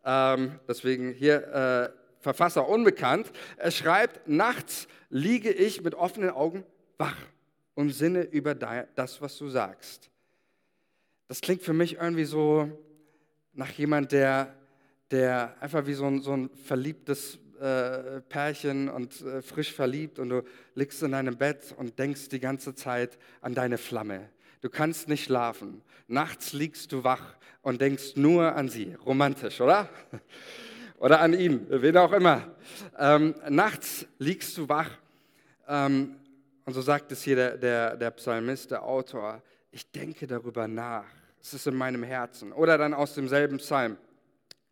Ähm, 0.05 0.61
deswegen 0.69 1.13
hier 1.13 1.93
äh, 1.93 2.02
Verfasser 2.23 2.69
unbekannt. 2.69 3.33
Er 3.57 3.71
schreibt, 3.71 4.29
nachts 4.29 4.87
liege 5.11 5.51
ich 5.51 5.83
mit 5.83 5.95
offenen 5.95 6.31
Augen 6.31 6.65
wach 6.97 7.17
und 7.75 7.91
sinne 7.91 8.23
über 8.23 8.55
das, 8.55 9.21
was 9.21 9.37
du 9.37 9.49
sagst. 9.49 10.11
Das 11.29 11.41
klingt 11.41 11.63
für 11.63 11.73
mich 11.73 11.97
irgendwie 11.97 12.25
so 12.25 12.71
nach 13.53 13.71
jemand, 13.71 14.13
der, 14.13 14.55
der 15.11 15.57
einfach 15.61 15.87
wie 15.87 15.95
so 15.95 16.07
ein, 16.07 16.21
so 16.21 16.33
ein 16.33 16.51
verliebtes 16.51 17.39
äh, 17.61 18.21
Pärchen 18.23 18.89
und 18.89 19.21
äh, 19.23 19.43
frisch 19.43 19.73
verliebt 19.73 20.19
und 20.19 20.29
du 20.29 20.43
liegst 20.75 21.03
in 21.03 21.13
deinem 21.13 21.37
Bett 21.37 21.75
und 21.77 21.99
denkst 21.99 22.29
die 22.29 22.41
ganze 22.41 22.75
Zeit 22.75 23.19
an 23.41 23.55
deine 23.55 23.79
Flamme. 23.79 24.29
Du 24.61 24.71
kannst 24.71 25.09
nicht 25.09 25.25
schlafen. 25.25 25.83
Nachts 26.07 26.53
liegst 26.53 26.93
du 26.93 27.03
wach 27.03 27.37
und 27.63 27.81
denkst 27.81 28.17
nur 28.17 28.55
an 28.55 28.69
sie. 28.69 28.95
Romantisch, 28.95 29.61
oder? 29.61 29.89
Oder 31.03 31.21
an 31.21 31.35
ihn, 31.35 31.67
wen 31.69 31.97
auch 31.97 32.13
immer. 32.13 32.55
Ähm, 32.97 33.35
nachts 33.49 34.07
liegst 34.21 34.57
du 34.57 34.69
wach 34.69 34.89
ähm, 35.67 36.15
und 36.65 36.75
so 36.75 36.81
sagt 36.81 37.11
es 37.11 37.25
hier 37.25 37.35
der, 37.35 37.57
der, 37.57 37.97
der 37.97 38.13
Psalmist, 38.13 38.71
der 38.71 38.85
Autor, 38.85 39.43
ich 39.73 39.91
denke 39.91 40.29
darüber 40.29 40.69
nach. 40.69 41.07
Es 41.41 41.55
ist 41.55 41.67
in 41.67 41.75
meinem 41.75 42.05
Herzen. 42.05 42.53
Oder 42.53 42.79
dann 42.79 42.95
aus 42.95 43.15
demselben 43.15 43.57
Psalm. 43.57 43.97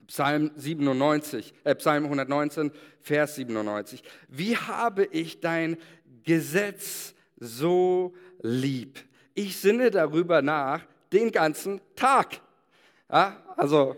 Psalm 0.07 0.53
97, 0.55 1.53
äh, 1.65 1.75
Psalm 1.75 2.05
119, 2.05 2.71
Vers 3.01 3.35
97. 3.35 4.05
Wie 4.29 4.57
habe 4.57 5.07
ich 5.07 5.41
dein 5.41 5.79
Gesetz 6.23 7.13
so 7.39 8.15
lieb? 8.41 9.01
Ich 9.35 9.57
sinne 9.57 9.91
darüber 9.91 10.43
nach 10.43 10.83
den 11.13 11.33
ganzen 11.33 11.81
Tag. 11.97 12.41
Ja, 13.11 13.43
also 13.57 13.97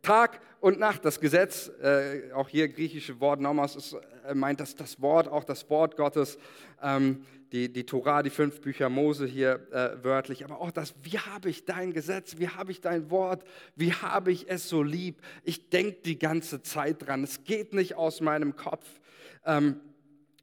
Tag 0.00 0.40
und 0.62 0.78
Nacht. 0.78 1.04
Das 1.04 1.20
Gesetz, 1.20 1.70
äh, 1.82 2.32
auch 2.32 2.48
hier 2.48 2.68
griechische 2.68 3.20
Wort 3.20 3.40
Nomos, 3.40 3.76
ist, 3.76 3.96
äh, 4.26 4.34
meint 4.34 4.60
das, 4.60 4.76
das 4.76 5.02
Wort, 5.02 5.28
auch 5.28 5.44
das 5.44 5.68
Wort 5.68 5.96
Gottes. 5.96 6.38
Ähm, 6.80 7.26
die, 7.50 7.70
die 7.70 7.84
Tora, 7.84 8.22
die 8.22 8.30
fünf 8.30 8.62
Bücher 8.62 8.88
Mose 8.88 9.26
hier 9.26 9.66
äh, 9.72 10.02
wörtlich, 10.02 10.42
aber 10.44 10.60
auch 10.60 10.70
das, 10.70 10.94
wie 11.02 11.18
habe 11.18 11.50
ich 11.50 11.66
dein 11.66 11.92
Gesetz, 11.92 12.38
wie 12.38 12.48
habe 12.48 12.70
ich 12.70 12.80
dein 12.80 13.10
Wort, 13.10 13.44
wie 13.76 13.92
habe 13.92 14.32
ich 14.32 14.48
es 14.48 14.70
so 14.70 14.82
lieb. 14.82 15.20
Ich 15.44 15.68
denke 15.68 15.98
die 16.02 16.18
ganze 16.18 16.62
Zeit 16.62 17.06
dran, 17.06 17.22
es 17.24 17.44
geht 17.44 17.74
nicht 17.74 17.96
aus 17.96 18.22
meinem 18.22 18.56
Kopf. 18.56 18.86
Ähm, 19.44 19.80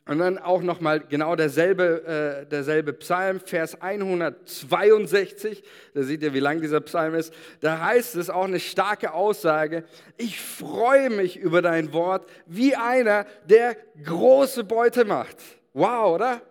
und 0.10 0.18
dann 0.18 0.39
auch 0.39 0.63
nochmal 0.63 1.01
genau 1.01 1.36
derselbe, 1.36 2.41
äh, 2.43 2.45
derselbe 2.48 2.93
Psalm, 2.93 3.39
Vers 3.39 3.80
162, 3.80 5.63
da 5.93 6.02
seht 6.02 6.24
ihr, 6.24 6.34
wie 6.34 6.39
lang 6.39 6.62
dieser 6.62 6.82
Psalm 6.82 7.13
ist, 7.13 7.32
da 7.60 7.80
heißt 7.80 8.15
es 8.15 8.32
auch 8.32 8.45
eine 8.45 8.60
starke 8.60 9.13
Aussage, 9.13 9.84
ich 10.17 10.41
freue 10.41 11.12
mich 11.12 11.38
über 11.38 11.62
dein 11.62 11.93
Wort 11.93 12.28
wie 12.48 12.76
einer, 12.76 13.28
der 13.45 13.78
große 14.04 14.63
Beute 14.63 15.06
macht. 15.06 15.38
Wow, 15.74 16.15
oder? 16.15 16.41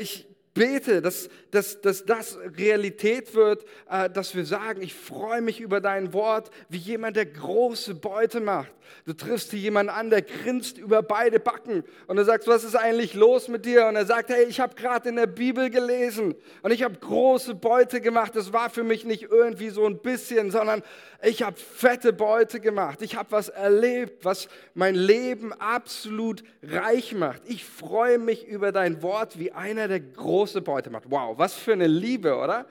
Ich 0.00 0.26
bete, 0.54 1.02
dass, 1.02 1.28
dass, 1.52 1.80
dass 1.82 2.04
das 2.04 2.38
Realität 2.58 3.34
wird, 3.34 3.64
äh, 3.88 4.10
dass 4.10 4.34
wir 4.34 4.44
sagen, 4.44 4.82
ich 4.82 4.94
freue 4.94 5.42
mich 5.42 5.60
über 5.60 5.80
dein 5.80 6.12
Wort, 6.12 6.50
wie 6.68 6.78
jemand, 6.78 7.16
der 7.16 7.26
große 7.26 7.94
Beute 7.94 8.40
macht. 8.40 8.72
Du 9.04 9.12
triffst 9.12 9.50
hier 9.50 9.60
jemanden 9.60 9.90
an, 9.90 10.10
der 10.10 10.22
grinst 10.22 10.78
über 10.78 11.02
beide 11.02 11.40
Backen 11.40 11.84
und 12.06 12.16
du 12.16 12.24
sagst, 12.24 12.48
was 12.48 12.64
ist 12.64 12.76
eigentlich 12.76 13.14
los 13.14 13.48
mit 13.48 13.64
dir? 13.64 13.86
Und 13.86 13.96
er 13.96 14.06
sagt, 14.06 14.30
hey, 14.30 14.44
ich 14.44 14.60
habe 14.60 14.74
gerade 14.74 15.08
in 15.08 15.16
der 15.16 15.26
Bibel 15.26 15.70
gelesen 15.70 16.34
und 16.62 16.70
ich 16.70 16.82
habe 16.82 16.94
große 16.94 17.54
Beute 17.54 18.00
gemacht. 18.00 18.34
Das 18.34 18.52
war 18.52 18.70
für 18.70 18.84
mich 18.84 19.04
nicht 19.04 19.24
irgendwie 19.24 19.70
so 19.70 19.86
ein 19.86 19.98
bisschen, 19.98 20.50
sondern 20.50 20.82
ich 21.22 21.42
habe 21.42 21.56
fette 21.56 22.12
Beute 22.12 22.60
gemacht. 22.60 23.02
Ich 23.02 23.16
habe 23.16 23.30
was 23.30 23.48
erlebt, 23.48 24.24
was 24.24 24.48
mein 24.74 24.94
Leben 24.94 25.52
absolut 25.52 26.42
reich 26.62 27.14
macht. 27.14 27.42
Ich 27.46 27.64
freue 27.64 28.18
mich 28.18 28.46
über 28.46 28.72
dein 28.72 29.02
Wort 29.02 29.38
wie 29.38 29.52
einer, 29.52 29.88
der 29.88 30.00
große 30.00 30.62
Beute 30.62 30.90
macht. 30.90 31.04
Wow, 31.08 31.38
was 31.42 31.54
für 31.54 31.72
eine 31.72 31.88
Liebe, 31.88 32.36
oder? 32.36 32.66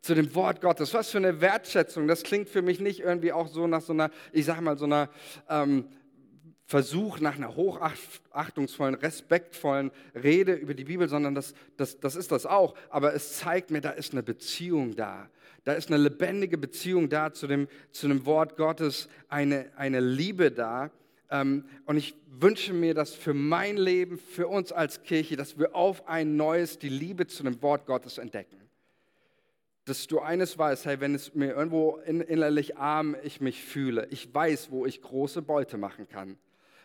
zu 0.00 0.16
dem 0.16 0.34
Wort 0.34 0.60
Gottes. 0.60 0.92
Was 0.94 1.10
für 1.10 1.18
eine 1.18 1.40
Wertschätzung. 1.40 2.08
Das 2.08 2.24
klingt 2.24 2.48
für 2.48 2.60
mich 2.60 2.80
nicht 2.80 3.00
irgendwie 3.00 3.32
auch 3.32 3.46
so 3.46 3.66
nach 3.68 3.80
so 3.80 3.92
einer, 3.92 4.10
ich 4.32 4.44
sage 4.44 4.60
mal, 4.60 4.76
so 4.76 4.84
einer 4.84 5.08
ähm, 5.48 5.86
Versuch 6.66 7.20
nach 7.20 7.36
einer 7.36 7.54
hochachtungsvollen, 7.54 8.96
respektvollen 8.96 9.90
Rede 10.14 10.54
über 10.54 10.74
die 10.74 10.84
Bibel, 10.84 11.08
sondern 11.08 11.34
das, 11.34 11.54
das, 11.76 12.00
das 12.00 12.16
ist 12.16 12.32
das 12.32 12.46
auch. 12.46 12.74
Aber 12.90 13.14
es 13.14 13.38
zeigt 13.38 13.70
mir, 13.70 13.80
da 13.80 13.90
ist 13.90 14.12
eine 14.12 14.22
Beziehung 14.22 14.96
da. 14.96 15.28
Da 15.64 15.74
ist 15.74 15.88
eine 15.88 15.98
lebendige 15.98 16.58
Beziehung 16.58 17.08
da 17.08 17.32
zu 17.32 17.46
dem, 17.46 17.68
zu 17.92 18.08
dem 18.08 18.26
Wort 18.26 18.56
Gottes, 18.56 19.08
eine, 19.28 19.70
eine 19.76 20.00
Liebe 20.00 20.50
da. 20.50 20.90
Ähm, 21.32 21.64
und 21.86 21.96
ich 21.96 22.14
wünsche 22.28 22.72
mir, 22.72 22.94
dass 22.94 23.12
für 23.14 23.34
mein 23.34 23.76
Leben, 23.76 24.18
für 24.18 24.46
uns 24.46 24.70
als 24.70 25.02
Kirche, 25.02 25.34
dass 25.34 25.58
wir 25.58 25.74
auf 25.74 26.06
ein 26.06 26.36
neues 26.36 26.78
die 26.78 26.88
Liebe 26.88 27.26
zu 27.26 27.42
dem 27.42 27.60
Wort 27.60 27.86
Gottes 27.86 28.18
entdecken 28.18 28.62
dass 29.84 30.06
du 30.06 30.20
eines 30.20 30.58
weißt, 30.58 30.86
hey, 30.86 31.00
wenn 31.00 31.14
es 31.14 31.34
mir 31.34 31.54
irgendwo 31.54 31.96
innerlich 32.06 32.76
arm 32.76 33.16
ich 33.24 33.40
mich 33.40 33.62
fühle, 33.62 34.06
ich 34.10 34.32
weiß, 34.32 34.70
wo 34.70 34.86
ich 34.86 35.02
große 35.02 35.42
Beute 35.42 35.76
machen 35.76 36.08
kann. 36.08 36.38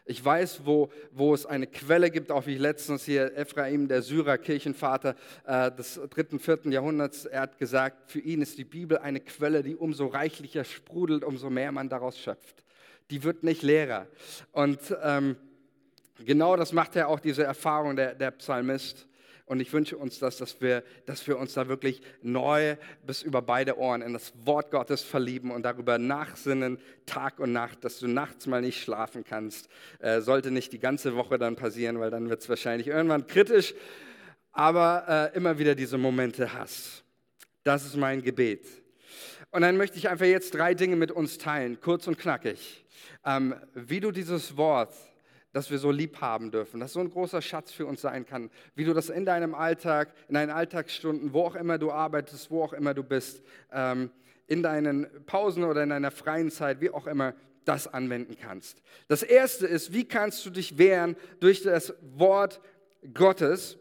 Ich 0.09 0.23
weiß, 0.23 0.61
wo, 0.63 0.89
wo 1.11 1.33
es 1.33 1.45
eine 1.45 1.67
Quelle 1.67 2.09
gibt, 2.09 2.31
auch 2.31 2.47
wie 2.47 2.57
letztens 2.57 3.03
hier 3.03 3.37
Ephraim, 3.37 3.89
der 3.89 4.01
Syrer 4.01 4.37
Kirchenvater 4.37 5.15
äh, 5.45 5.69
des 5.69 5.99
dritten, 6.09 6.39
vierten 6.39 6.71
Jahrhunderts, 6.71 7.25
er 7.25 7.41
hat 7.41 7.57
gesagt, 7.57 8.09
für 8.09 8.19
ihn 8.19 8.41
ist 8.41 8.57
die 8.57 8.63
Bibel 8.63 8.97
eine 8.97 9.19
Quelle, 9.19 9.63
die 9.63 9.75
umso 9.75 10.07
reichlicher 10.07 10.63
sprudelt, 10.63 11.25
umso 11.25 11.49
mehr 11.49 11.73
man 11.73 11.89
daraus 11.89 12.17
schöpft. 12.17 12.63
Die 13.09 13.23
wird 13.23 13.43
nicht 13.43 13.61
leerer. 13.61 14.07
Und 14.51 14.79
ähm, 15.01 15.37
genau 16.25 16.55
das 16.55 16.73
macht 16.73 16.95
ja 16.95 17.07
auch 17.07 17.19
diese 17.19 17.43
Erfahrung 17.43 17.95
der, 17.95 18.15
der 18.15 18.31
Psalmist. 18.31 19.07
Und 19.47 19.61
ich 19.61 19.71
wünsche 19.71 19.95
uns 19.95 20.19
das, 20.19 20.35
dass 20.35 20.59
wir, 20.59 20.83
dass 21.05 21.25
wir 21.25 21.37
uns 21.37 21.53
da 21.53 21.69
wirklich 21.69 22.01
neu 22.21 22.75
bis 23.05 23.23
über 23.23 23.41
beide 23.41 23.77
Ohren 23.77 24.01
in 24.01 24.11
das 24.11 24.33
Wort 24.43 24.71
Gottes 24.71 25.03
verlieben 25.03 25.51
und 25.51 25.63
darüber 25.63 25.97
nachsinnen, 25.97 26.79
Tag 27.05 27.39
und 27.39 27.53
Nacht, 27.53 27.85
dass 27.85 27.99
du 27.99 28.07
nachts 28.07 28.45
mal 28.45 28.59
nicht 28.59 28.83
schlafen 28.83 29.23
kannst. 29.23 29.69
Äh, 29.99 30.19
sollte 30.19 30.51
nicht 30.51 30.73
die 30.73 30.79
ganze 30.79 31.15
Woche 31.15 31.37
dann 31.37 31.55
passieren, 31.55 31.97
weil 32.01 32.11
dann 32.11 32.29
wird 32.29 32.41
es 32.41 32.49
wahrscheinlich 32.49 32.87
irgendwann 32.87 33.25
kritisch, 33.25 33.73
aber 34.51 35.31
äh, 35.33 35.37
immer 35.37 35.57
wieder 35.57 35.75
diese 35.75 35.97
Momente 35.97 36.51
hast. 36.51 37.05
Das 37.63 37.85
ist 37.85 37.95
mein 37.95 38.21
Gebet. 38.21 38.65
Und 39.51 39.61
dann 39.61 39.77
möchte 39.77 39.97
ich 39.97 40.09
einfach 40.09 40.25
jetzt 40.25 40.53
drei 40.53 40.73
Dinge 40.73 40.95
mit 40.95 41.11
uns 41.11 41.37
teilen, 41.37 41.79
kurz 41.81 42.07
und 42.07 42.17
knackig. 42.17 42.85
Ähm, 43.25 43.55
wie 43.73 43.99
du 43.99 44.11
dieses 44.11 44.57
Wort 44.57 44.93
dass 45.57 45.71
wir 45.71 45.79
so 45.79 45.89
lieb 45.89 46.21
haben 46.21 46.51
dürfen, 46.51 46.79
dass 46.79 46.93
so 46.93 46.99
ein 46.99 47.09
großer 47.09 47.41
Schatz 47.41 47.71
für 47.71 47.87
uns 47.87 48.01
sein 48.01 48.27
kann, 48.27 48.51
wie 48.75 48.83
du 48.83 48.93
das 48.93 49.09
in 49.09 49.25
deinem 49.25 49.55
Alltag, 49.55 50.13
in 50.27 50.35
deinen 50.35 50.51
Alltagsstunden, 50.51 51.33
wo 51.33 51.41
auch 51.41 51.55
immer 51.55 51.79
du 51.79 51.91
arbeitest, 51.91 52.51
wo 52.51 52.63
auch 52.63 52.73
immer 52.73 52.93
du 52.93 53.01
bist, 53.01 53.41
ähm, 53.71 54.11
in 54.45 54.61
deinen 54.61 55.07
Pausen 55.25 55.63
oder 55.63 55.81
in 55.81 55.89
deiner 55.89 56.11
freien 56.11 56.51
Zeit, 56.51 56.79
wie 56.79 56.91
auch 56.91 57.07
immer, 57.07 57.33
das 57.65 57.91
anwenden 57.91 58.37
kannst. 58.39 58.83
Das 59.07 59.23
erste 59.23 59.65
ist, 59.65 59.93
wie 59.93 60.05
kannst 60.05 60.45
du 60.45 60.51
dich 60.51 60.77
wehren 60.77 61.17
durch 61.39 61.63
das 61.63 61.93
Wort 62.01 62.61
Gottes 63.15 63.79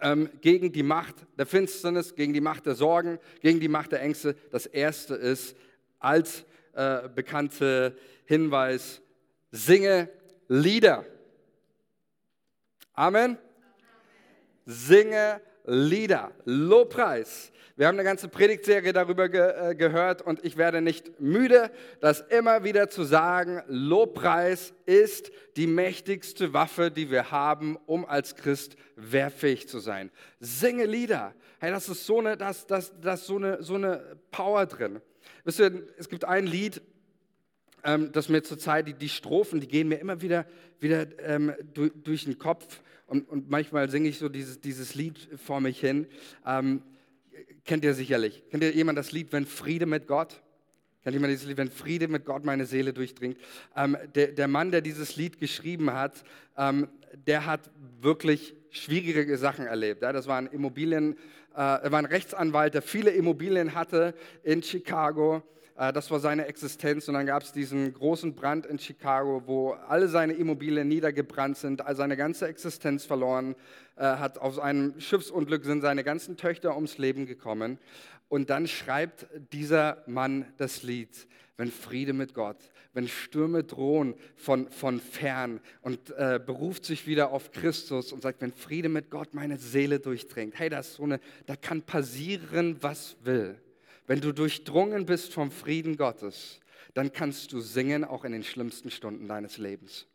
ähm, 0.00 0.28
gegen 0.40 0.72
die 0.72 0.82
Macht 0.82 1.14
der 1.38 1.46
Finsternis, 1.46 2.14
gegen 2.14 2.32
die 2.32 2.40
Macht 2.40 2.66
der 2.66 2.74
Sorgen, 2.74 3.18
gegen 3.40 3.60
die 3.60 3.68
Macht 3.68 3.92
der 3.92 4.02
Ängste. 4.02 4.34
Das 4.50 4.66
erste 4.66 5.14
ist, 5.14 5.56
als 5.98 6.44
äh, 6.72 7.08
bekannte 7.08 7.96
Hinweis, 8.26 9.00
singe 9.50 10.08
Lieder. 10.48 11.06
Amen. 12.92 13.38
Singe 14.66 15.40
Lieder, 15.64 16.32
Lobpreis. 16.44 17.50
Wir 17.76 17.88
haben 17.88 17.96
eine 17.96 18.04
ganze 18.04 18.28
Predigtserie 18.28 18.92
darüber 18.92 19.28
ge 19.28 19.70
äh, 19.70 19.74
gehört 19.74 20.22
und 20.22 20.44
ich 20.44 20.56
werde 20.56 20.80
nicht 20.80 21.20
müde, 21.20 21.70
das 22.00 22.20
immer 22.20 22.62
wieder 22.62 22.88
zu 22.88 23.02
sagen. 23.02 23.62
Lobpreis 23.66 24.74
ist 24.86 25.32
die 25.56 25.66
mächtigste 25.66 26.52
Waffe, 26.52 26.90
die 26.90 27.10
wir 27.10 27.30
haben, 27.30 27.76
um 27.86 28.04
als 28.04 28.36
Christ 28.36 28.76
wehrfähig 28.94 29.68
zu 29.68 29.80
sein. 29.80 30.10
Singe 30.38 30.84
Lieder. 30.84 31.34
Hey, 31.58 31.72
das 31.72 31.88
ist 31.88 32.06
so 32.06 32.20
eine, 32.20 32.36
das, 32.36 32.66
das, 32.66 32.92
das 33.00 33.26
so 33.26 33.36
eine, 33.36 33.62
so 33.62 33.74
eine 33.74 34.18
Power 34.30 34.66
drin. 34.66 35.00
Wisst 35.44 35.60
ihr, 35.60 35.82
es 35.96 36.08
gibt 36.08 36.24
ein 36.24 36.46
Lied, 36.46 36.80
ähm, 37.84 38.12
das 38.12 38.28
mir 38.28 38.42
zurzeit, 38.42 38.86
die, 38.86 38.94
die 38.94 39.08
Strophen, 39.08 39.60
die 39.60 39.68
gehen 39.68 39.88
mir 39.88 39.96
immer 39.96 40.20
wieder, 40.20 40.46
wieder 40.80 41.06
ähm, 41.20 41.52
durch, 41.72 41.92
durch, 41.94 42.24
den 42.24 42.38
Kopf 42.38 42.80
und, 43.14 43.28
und, 43.28 43.50
manchmal 43.50 43.88
singe 43.88 44.08
ich 44.08 44.18
so 44.18 44.28
dieses, 44.28 44.60
dieses 44.60 44.96
Lied 44.96 45.28
vor 45.36 45.60
mich 45.60 45.78
hin. 45.78 46.08
Ähm, 46.44 46.82
kennt 47.64 47.84
ihr 47.84 47.94
sicherlich. 47.94 48.42
Kennt 48.50 48.64
ihr 48.64 48.72
jemand 48.72 48.98
das 48.98 49.12
Lied, 49.12 49.32
wenn 49.32 49.46
Friede 49.46 49.86
mit 49.86 50.08
Gott? 50.08 50.42
Kennt 51.04 51.14
jemand 51.14 51.32
dieses 51.32 51.46
Lied, 51.46 51.56
wenn 51.56 51.70
Friede 51.70 52.08
mit 52.08 52.24
Gott 52.24 52.44
meine 52.44 52.66
Seele 52.66 52.92
durchdringt? 52.92 53.38
Ähm, 53.76 53.96
der, 54.16 54.28
der, 54.32 54.48
Mann, 54.48 54.72
der 54.72 54.80
dieses 54.80 55.14
Lied 55.14 55.38
geschrieben 55.38 55.92
hat, 55.92 56.24
ähm, 56.58 56.88
der 57.26 57.46
hat 57.46 57.70
wirklich 58.00 58.54
schwierige 58.70 59.38
Sachen 59.38 59.66
erlebt. 59.66 60.02
Ja? 60.02 60.12
Das 60.12 60.26
war 60.26 60.38
ein 60.38 60.48
Immobilien, 60.48 61.16
äh, 61.52 61.56
war 61.56 61.98
ein 62.00 62.06
Rechtsanwalt, 62.06 62.74
der 62.74 62.82
viele 62.82 63.10
Immobilien 63.10 63.76
hatte 63.76 64.14
in 64.42 64.60
Chicago 64.60 65.44
das 65.76 66.10
war 66.10 66.20
seine 66.20 66.46
Existenz. 66.46 67.08
Und 67.08 67.14
dann 67.14 67.26
gab 67.26 67.42
es 67.42 67.52
diesen 67.52 67.92
großen 67.92 68.34
Brand 68.34 68.66
in 68.66 68.78
Chicago, 68.78 69.42
wo 69.46 69.72
alle 69.72 70.08
seine 70.08 70.34
Immobilien 70.34 70.86
niedergebrannt 70.86 71.56
sind, 71.56 71.84
all 71.84 71.96
seine 71.96 72.16
ganze 72.16 72.46
Existenz 72.46 73.04
verloren 73.04 73.56
äh, 73.96 74.02
hat. 74.02 74.38
Aus 74.38 74.58
einem 74.58 75.00
Schiffsunglück 75.00 75.64
sind 75.64 75.80
seine 75.80 76.04
ganzen 76.04 76.36
Töchter 76.36 76.76
ums 76.76 76.98
Leben 76.98 77.26
gekommen. 77.26 77.78
Und 78.28 78.50
dann 78.50 78.66
schreibt 78.66 79.26
dieser 79.52 80.02
Mann 80.06 80.46
das 80.56 80.82
Lied, 80.82 81.26
wenn 81.56 81.70
Friede 81.70 82.12
mit 82.12 82.34
Gott, 82.34 82.56
wenn 82.92 83.08
Stürme 83.08 83.64
drohen 83.64 84.14
von, 84.36 84.68
von 84.70 85.00
fern 85.00 85.60
und 85.82 86.10
äh, 86.10 86.40
beruft 86.44 86.84
sich 86.84 87.06
wieder 87.06 87.30
auf 87.30 87.50
Christus 87.50 88.12
und 88.12 88.22
sagt, 88.22 88.40
wenn 88.40 88.52
Friede 88.52 88.88
mit 88.88 89.10
Gott 89.10 89.34
meine 89.34 89.58
Seele 89.58 90.00
durchdringt. 90.00 90.58
Hey, 90.58 90.68
das 90.68 90.94
so 90.94 91.02
eine, 91.02 91.20
da 91.46 91.56
kann 91.56 91.82
passieren, 91.82 92.76
was 92.80 93.16
will. 93.24 93.56
Wenn 94.06 94.20
du 94.20 94.32
durchdrungen 94.32 95.06
bist 95.06 95.32
vom 95.32 95.50
Frieden 95.50 95.96
Gottes, 95.96 96.60
dann 96.94 97.12
kannst 97.12 97.52
du 97.52 97.60
singen, 97.60 98.04
auch 98.04 98.24
in 98.24 98.32
den 98.32 98.44
schlimmsten 98.44 98.90
Stunden 98.90 99.28
deines 99.28 99.58
Lebens. 99.58 100.06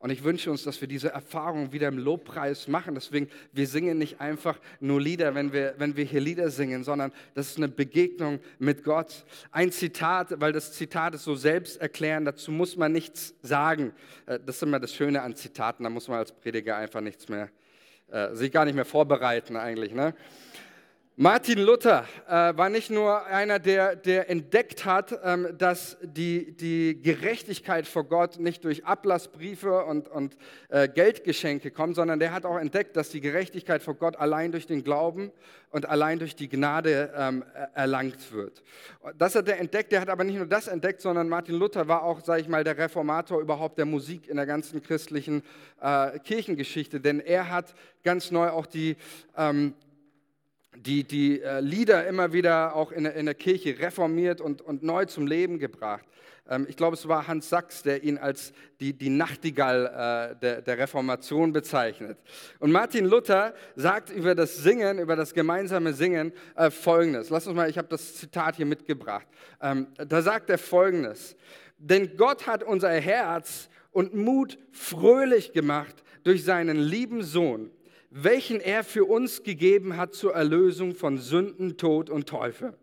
Und 0.00 0.10
ich 0.10 0.22
wünsche 0.22 0.48
uns, 0.50 0.62
dass 0.62 0.80
wir 0.80 0.86
diese 0.86 1.08
Erfahrung 1.08 1.72
wieder 1.72 1.88
im 1.88 1.98
Lobpreis 1.98 2.68
machen. 2.68 2.94
Deswegen, 2.94 3.28
wir 3.52 3.66
singen 3.66 3.98
nicht 3.98 4.20
einfach 4.20 4.60
nur 4.78 5.00
Lieder, 5.00 5.34
wenn 5.34 5.52
wir, 5.52 5.74
wenn 5.78 5.96
wir 5.96 6.04
hier 6.04 6.20
Lieder 6.20 6.50
singen, 6.50 6.84
sondern 6.84 7.12
das 7.34 7.48
ist 7.48 7.56
eine 7.56 7.66
Begegnung 7.66 8.38
mit 8.60 8.84
Gott. 8.84 9.24
Ein 9.50 9.72
Zitat, 9.72 10.40
weil 10.40 10.52
das 10.52 10.72
Zitat 10.72 11.16
ist 11.16 11.24
so 11.24 11.34
selbsterklärend, 11.34 12.28
dazu 12.28 12.52
muss 12.52 12.76
man 12.76 12.92
nichts 12.92 13.34
sagen. 13.42 13.92
Äh, 14.26 14.38
das 14.44 14.56
ist 14.56 14.62
immer 14.62 14.78
das 14.78 14.94
Schöne 14.94 15.22
an 15.22 15.34
Zitaten, 15.34 15.82
da 15.82 15.90
muss 15.90 16.06
man 16.06 16.18
als 16.18 16.30
Prediger 16.30 16.76
einfach 16.76 17.00
nichts 17.00 17.28
mehr, 17.28 17.50
äh, 18.08 18.36
sich 18.36 18.52
gar 18.52 18.66
nicht 18.66 18.76
mehr 18.76 18.84
vorbereiten 18.84 19.56
eigentlich. 19.56 19.92
Ne? 19.92 20.14
Martin 21.20 21.58
Luther 21.58 22.04
äh, 22.28 22.30
war 22.30 22.68
nicht 22.68 22.90
nur 22.90 23.26
einer, 23.26 23.58
der, 23.58 23.96
der 23.96 24.30
entdeckt 24.30 24.84
hat, 24.84 25.18
ähm, 25.24 25.48
dass 25.58 25.96
die, 26.00 26.56
die 26.56 27.02
Gerechtigkeit 27.02 27.88
vor 27.88 28.04
Gott 28.04 28.38
nicht 28.38 28.62
durch 28.62 28.84
Ablassbriefe 28.84 29.84
und, 29.84 30.06
und 30.06 30.36
äh, 30.68 30.86
Geldgeschenke 30.86 31.72
kommt, 31.72 31.96
sondern 31.96 32.20
der 32.20 32.32
hat 32.32 32.46
auch 32.46 32.56
entdeckt, 32.56 32.96
dass 32.96 33.08
die 33.08 33.20
Gerechtigkeit 33.20 33.82
vor 33.82 33.94
Gott 33.94 34.14
allein 34.14 34.52
durch 34.52 34.68
den 34.68 34.84
Glauben 34.84 35.32
und 35.70 35.86
allein 35.86 36.20
durch 36.20 36.36
die 36.36 36.48
Gnade 36.48 37.12
ähm, 37.16 37.42
erlangt 37.74 38.32
wird. 38.32 38.62
Das 39.18 39.34
hat 39.34 39.48
er 39.48 39.58
entdeckt, 39.58 39.90
der 39.90 40.00
hat 40.00 40.10
aber 40.10 40.22
nicht 40.22 40.36
nur 40.36 40.46
das 40.46 40.68
entdeckt, 40.68 41.00
sondern 41.00 41.28
Martin 41.28 41.56
Luther 41.56 41.88
war 41.88 42.04
auch, 42.04 42.20
sage 42.20 42.42
ich 42.42 42.48
mal, 42.48 42.62
der 42.62 42.78
Reformator 42.78 43.40
überhaupt 43.40 43.76
der 43.76 43.86
Musik 43.86 44.28
in 44.28 44.36
der 44.36 44.46
ganzen 44.46 44.84
christlichen 44.84 45.42
äh, 45.80 46.20
Kirchengeschichte, 46.20 47.00
denn 47.00 47.18
er 47.18 47.50
hat 47.50 47.74
ganz 48.04 48.30
neu 48.30 48.50
auch 48.50 48.66
die 48.66 48.96
ähm, 49.36 49.74
die, 50.82 51.04
die 51.04 51.40
äh, 51.40 51.60
Lieder 51.60 52.06
immer 52.06 52.32
wieder 52.32 52.74
auch 52.74 52.92
in, 52.92 53.04
in 53.04 53.26
der 53.26 53.34
Kirche 53.34 53.78
reformiert 53.78 54.40
und, 54.40 54.62
und 54.62 54.82
neu 54.82 55.04
zum 55.04 55.26
Leben 55.26 55.58
gebracht. 55.58 56.04
Ähm, 56.48 56.66
ich 56.68 56.76
glaube, 56.76 56.94
es 56.94 57.06
war 57.06 57.26
Hans 57.26 57.48
Sachs, 57.48 57.82
der 57.82 58.02
ihn 58.02 58.18
als 58.18 58.52
die, 58.80 58.92
die 58.92 59.10
Nachtigall 59.10 60.32
äh, 60.34 60.40
der, 60.40 60.62
der 60.62 60.78
Reformation 60.78 61.52
bezeichnet. 61.52 62.18
Und 62.58 62.72
Martin 62.72 63.04
Luther 63.04 63.54
sagt 63.76 64.10
über 64.10 64.34
das 64.34 64.56
Singen, 64.56 64.98
über 64.98 65.16
das 65.16 65.34
gemeinsame 65.34 65.92
Singen 65.92 66.32
äh, 66.56 66.70
Folgendes. 66.70 67.30
Lass 67.30 67.46
uns 67.46 67.56
mal, 67.56 67.68
ich 67.68 67.78
habe 67.78 67.88
das 67.88 68.16
Zitat 68.16 68.56
hier 68.56 68.66
mitgebracht. 68.66 69.26
Ähm, 69.60 69.88
da 69.96 70.22
sagt 70.22 70.50
er 70.50 70.58
Folgendes. 70.58 71.36
Denn 71.76 72.16
Gott 72.16 72.46
hat 72.46 72.64
unser 72.64 72.90
Herz 72.90 73.68
und 73.92 74.14
Mut 74.14 74.58
fröhlich 74.72 75.52
gemacht 75.52 76.02
durch 76.24 76.44
seinen 76.44 76.76
lieben 76.76 77.22
Sohn 77.22 77.70
welchen 78.10 78.60
er 78.60 78.84
für 78.84 79.04
uns 79.04 79.42
gegeben 79.42 79.96
hat 79.96 80.14
zur 80.14 80.34
Erlösung 80.34 80.94
von 80.94 81.18
Sünden, 81.18 81.76
Tod 81.76 82.10
und 82.10 82.28
Teufel. 82.28 82.74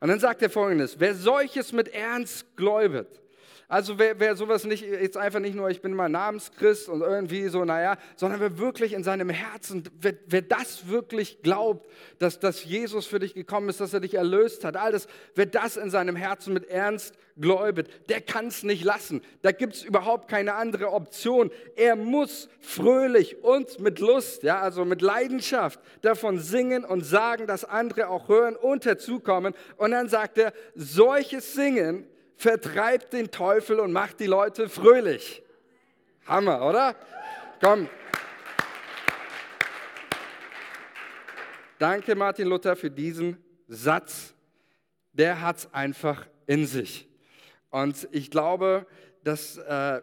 Und 0.00 0.08
dann 0.08 0.20
sagt 0.20 0.42
er 0.42 0.50
folgendes, 0.50 1.00
wer 1.00 1.14
solches 1.14 1.72
mit 1.72 1.88
Ernst 1.88 2.56
gläubet, 2.56 3.20
also 3.68 3.98
wer, 3.98 4.20
wer 4.20 4.36
sowas 4.36 4.64
nicht, 4.64 4.82
jetzt 4.82 5.16
einfach 5.16 5.40
nicht 5.40 5.54
nur, 5.54 5.70
ich 5.70 5.80
bin 5.80 5.94
mal 5.94 6.08
Namenschrist 6.08 6.88
und 6.88 7.00
irgendwie 7.00 7.48
so, 7.48 7.64
naja, 7.64 7.96
sondern 8.14 8.40
wer 8.40 8.58
wirklich 8.58 8.92
in 8.92 9.02
seinem 9.02 9.30
Herzen, 9.30 9.84
wer, 10.00 10.14
wer 10.26 10.42
das 10.42 10.88
wirklich 10.88 11.42
glaubt, 11.42 11.88
dass, 12.18 12.38
dass 12.38 12.64
Jesus 12.64 13.06
für 13.06 13.18
dich 13.18 13.34
gekommen 13.34 13.70
ist, 13.70 13.80
dass 13.80 13.94
er 13.94 14.00
dich 14.00 14.14
erlöst 14.14 14.64
hat, 14.64 14.76
alles, 14.76 15.08
wer 15.34 15.46
das 15.46 15.76
in 15.76 15.90
seinem 15.90 16.16
Herzen 16.16 16.52
mit 16.52 16.66
Ernst 16.66 17.14
gläubet, 17.36 18.08
der 18.08 18.20
kann 18.20 18.46
es 18.46 18.62
nicht 18.62 18.84
lassen. 18.84 19.22
Da 19.42 19.52
gibt 19.52 19.74
es 19.74 19.82
überhaupt 19.82 20.28
keine 20.28 20.54
andere 20.54 20.92
Option. 20.92 21.50
Er 21.76 21.96
muss 21.96 22.48
fröhlich 22.60 23.42
und 23.42 23.80
mit 23.80 23.98
Lust, 23.98 24.42
ja, 24.42 24.60
also 24.60 24.84
mit 24.84 25.02
Leidenschaft 25.02 25.80
davon 26.02 26.38
singen 26.38 26.84
und 26.84 27.02
sagen, 27.02 27.46
dass 27.46 27.64
andere 27.64 28.08
auch 28.08 28.28
hören 28.28 28.56
und 28.56 28.86
dazukommen. 28.86 29.54
Und 29.76 29.90
dann 29.90 30.08
sagt 30.08 30.38
er, 30.38 30.52
solches 30.74 31.54
Singen 31.54 32.06
vertreibt 32.36 33.12
den 33.12 33.30
Teufel 33.30 33.80
und 33.80 33.92
macht 33.92 34.20
die 34.20 34.26
Leute 34.26 34.68
fröhlich. 34.68 35.42
Hammer, 36.26 36.66
oder? 36.66 36.94
Komm. 37.60 37.88
Danke, 41.78 42.14
Martin 42.14 42.48
Luther, 42.48 42.76
für 42.76 42.90
diesen 42.90 43.36
Satz. 43.66 44.34
Der 45.12 45.40
hat 45.40 45.58
es 45.58 45.74
einfach 45.74 46.26
in 46.46 46.66
sich. 46.66 47.08
Und 47.74 48.06
ich 48.12 48.30
glaube, 48.30 48.86
dass 49.24 49.56
äh, 49.56 50.00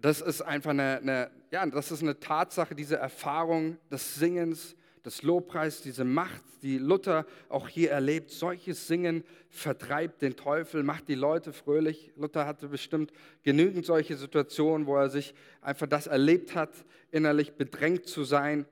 das 0.00 0.22
ist 0.22 0.40
einfach 0.40 0.70
eine, 0.70 1.00
eine, 1.02 1.30
ja, 1.50 1.66
das 1.66 1.92
ist 1.92 2.00
eine 2.00 2.18
Tatsache, 2.18 2.74
diese 2.74 2.96
Erfahrung 2.96 3.76
des 3.90 4.14
Singens, 4.14 4.74
das 5.02 5.20
Lobpreis, 5.20 5.82
diese 5.82 6.06
Macht, 6.06 6.42
die 6.62 6.78
Luther 6.78 7.26
auch 7.50 7.68
hier 7.68 7.90
erlebt. 7.90 8.30
Solches 8.30 8.88
Singen 8.88 9.22
vertreibt 9.50 10.22
den 10.22 10.34
Teufel, 10.34 10.82
macht 10.82 11.08
die 11.08 11.14
Leute 11.14 11.52
fröhlich. 11.52 12.10
Luther 12.16 12.46
hatte 12.46 12.68
bestimmt 12.68 13.12
genügend 13.42 13.84
solche 13.84 14.16
Situationen, 14.16 14.86
wo 14.86 14.96
er 14.96 15.10
sich 15.10 15.34
einfach 15.60 15.88
das 15.88 16.06
erlebt 16.06 16.54
hat, 16.54 16.70
innerlich 17.10 17.52
bedrängt 17.52 18.06
zu 18.06 18.24
sein 18.24 18.64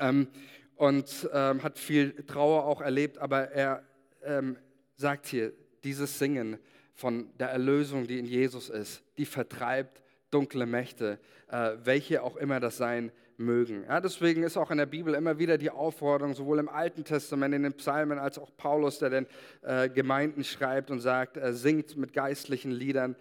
ähm, 0.00 0.26
und 0.74 1.30
ähm, 1.32 1.62
hat 1.62 1.78
viel 1.78 2.24
Trauer 2.26 2.64
auch 2.64 2.80
erlebt. 2.80 3.18
Aber 3.18 3.52
er 3.52 3.84
ähm, 4.24 4.58
sagt 4.96 5.28
hier, 5.28 5.52
dieses 5.84 6.18
Singen 6.18 6.58
von 6.96 7.28
der 7.38 7.50
Erlösung, 7.50 8.06
die 8.06 8.18
in 8.18 8.24
Jesus 8.24 8.70
ist, 8.70 9.02
die 9.18 9.26
vertreibt 9.26 10.02
dunkle 10.30 10.66
Mächte, 10.66 11.18
äh, 11.48 11.72
welche 11.84 12.22
auch 12.22 12.36
immer 12.36 12.58
das 12.58 12.78
sein 12.78 13.12
mögen. 13.36 13.84
Ja, 13.84 14.00
deswegen 14.00 14.42
ist 14.42 14.56
auch 14.56 14.70
in 14.70 14.78
der 14.78 14.86
Bibel 14.86 15.14
immer 15.14 15.38
wieder 15.38 15.58
die 15.58 15.70
Aufforderung, 15.70 16.34
sowohl 16.34 16.58
im 16.58 16.70
Alten 16.70 17.04
Testament, 17.04 17.54
in 17.54 17.62
den 17.62 17.74
Psalmen, 17.74 18.18
als 18.18 18.38
auch 18.38 18.50
Paulus, 18.56 18.98
der 18.98 19.10
den 19.10 19.26
äh, 19.62 19.90
Gemeinden 19.90 20.42
schreibt 20.42 20.90
und 20.90 21.00
sagt, 21.00 21.36
äh, 21.36 21.52
singt 21.52 21.96
mit 21.96 22.14
geistlichen 22.14 22.70
Liedern. 22.70 23.14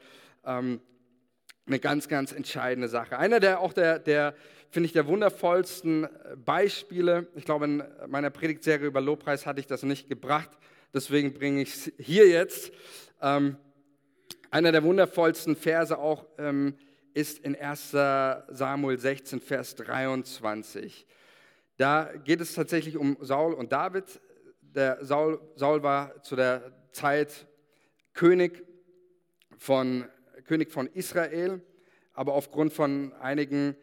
Ähm, 0.46 0.80
eine 1.68 1.80
ganz, 1.80 2.08
ganz 2.08 2.32
entscheidende 2.32 2.88
Sache. 2.88 3.18
Einer 3.18 3.40
der 3.40 3.60
auch 3.60 3.74
der, 3.74 4.00
der 4.00 4.36
finde 4.70 4.88
ich, 4.88 4.94
der 4.94 5.08
wundervollsten 5.08 6.08
Beispiele, 6.44 7.28
ich 7.36 7.46
glaube, 7.46 7.66
in 7.66 7.84
meiner 8.08 8.30
Predigtserie 8.30 8.86
über 8.86 9.02
Lobpreis 9.02 9.46
hatte 9.46 9.60
ich 9.60 9.68
das 9.68 9.84
nicht 9.84 10.08
gebracht, 10.08 10.50
deswegen 10.94 11.34
bringe 11.34 11.62
ich 11.62 11.74
es 11.74 11.92
hier 11.98 12.28
jetzt. 12.28 12.72
Ähm, 13.22 13.58
einer 14.52 14.72
der 14.72 14.84
wundervollsten 14.84 15.56
Verse 15.56 15.98
auch 15.98 16.26
ähm, 16.38 16.78
ist 17.14 17.40
in 17.40 17.56
1 17.56 17.92
Samuel 17.92 19.00
16, 19.00 19.40
Vers 19.40 19.76
23. 19.76 21.06
Da 21.78 22.12
geht 22.24 22.42
es 22.42 22.54
tatsächlich 22.54 22.98
um 22.98 23.18
Saul 23.22 23.54
und 23.54 23.72
David. 23.72 24.22
Der 24.62 25.04
Saul, 25.04 25.40
Saul 25.56 25.82
war 25.84 26.22
zu 26.24 26.36
der 26.36 26.74
Zeit 26.92 27.48
König 28.14 28.66
von, 29.58 30.06
König 30.46 30.72
von 30.72 30.88
Israel, 30.88 31.62
aber 32.14 32.34
aufgrund 32.34 32.74
von 32.74 33.14
einigen 33.14 33.76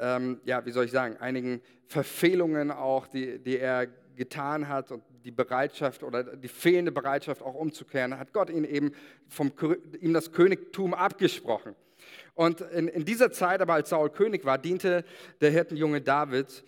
ähm, 0.00 0.40
ja, 0.44 0.64
wie 0.64 0.70
soll 0.70 0.86
ich 0.86 0.90
sagen, 0.90 1.18
einigen 1.18 1.60
Verfehlungen 1.86 2.70
auch, 2.70 3.06
die, 3.06 3.38
die 3.38 3.58
er 3.58 3.86
getan 4.16 4.68
hat 4.68 4.90
und 4.90 5.02
die 5.24 5.30
Bereitschaft 5.30 6.02
oder 6.02 6.24
die 6.36 6.48
fehlende 6.48 6.92
Bereitschaft 6.92 7.42
auch 7.42 7.54
umzukehren, 7.54 8.18
hat 8.18 8.32
Gott 8.32 8.50
ihn 8.50 8.64
eben 8.64 8.92
vom, 9.28 9.52
ihm 10.00 10.12
das 10.12 10.32
Königtum 10.32 10.94
abgesprochen. 10.94 11.74
Und 12.34 12.60
in, 12.60 12.88
in 12.88 13.04
dieser 13.04 13.30
Zeit, 13.32 13.60
aber 13.60 13.74
als 13.74 13.90
Saul 13.90 14.10
König 14.10 14.44
war, 14.44 14.58
diente 14.58 15.04
der 15.40 15.50
Hirtenjunge 15.50 16.00
David 16.00 16.64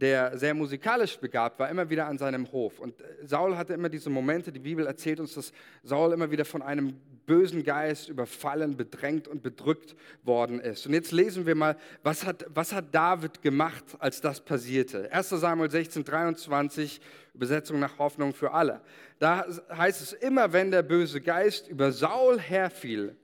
der 0.00 0.36
sehr 0.36 0.54
musikalisch 0.54 1.18
begabt 1.18 1.58
war, 1.58 1.70
immer 1.70 1.88
wieder 1.88 2.06
an 2.06 2.18
seinem 2.18 2.50
Hof. 2.52 2.78
Und 2.78 2.94
Saul 3.22 3.56
hatte 3.56 3.72
immer 3.72 3.88
diese 3.88 4.10
Momente, 4.10 4.52
die 4.52 4.58
Bibel 4.58 4.86
erzählt 4.86 5.20
uns, 5.20 5.34
dass 5.34 5.52
Saul 5.82 6.12
immer 6.12 6.30
wieder 6.30 6.44
von 6.44 6.62
einem 6.62 6.94
bösen 7.24 7.64
Geist 7.64 8.08
überfallen, 8.08 8.76
bedrängt 8.76 9.26
und 9.26 9.42
bedrückt 9.42 9.96
worden 10.22 10.60
ist. 10.60 10.86
Und 10.86 10.92
jetzt 10.92 11.12
lesen 11.12 11.46
wir 11.46 11.54
mal, 11.54 11.76
was 12.02 12.24
hat, 12.24 12.46
was 12.48 12.72
hat 12.72 12.94
David 12.94 13.42
gemacht, 13.42 13.84
als 13.98 14.20
das 14.20 14.40
passierte. 14.40 15.10
1 15.12 15.30
Samuel 15.30 15.70
16, 15.70 16.04
23, 16.04 17.00
Übersetzung 17.34 17.80
nach 17.80 17.98
Hoffnung 17.98 18.32
für 18.32 18.52
alle. 18.52 18.80
Da 19.18 19.46
heißt 19.70 20.02
es, 20.02 20.12
immer 20.12 20.52
wenn 20.52 20.70
der 20.70 20.82
böse 20.82 21.20
Geist 21.20 21.68
über 21.68 21.90
Saul 21.90 22.38
herfiel, 22.38 23.16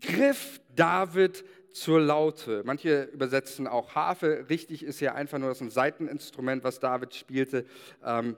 griff 0.00 0.60
David 0.74 1.44
zur 1.72 2.00
Laute. 2.00 2.62
Manche 2.64 3.04
übersetzen 3.04 3.66
auch 3.66 3.94
Harfe. 3.94 4.46
Richtig 4.48 4.82
ist 4.82 5.00
ja 5.00 5.14
einfach 5.14 5.38
nur 5.38 5.48
das 5.48 5.60
ein 5.60 5.70
Seiteninstrument, 5.70 6.64
was 6.64 6.80
David 6.80 7.14
spielte. 7.14 7.64
Ähm, 8.04 8.36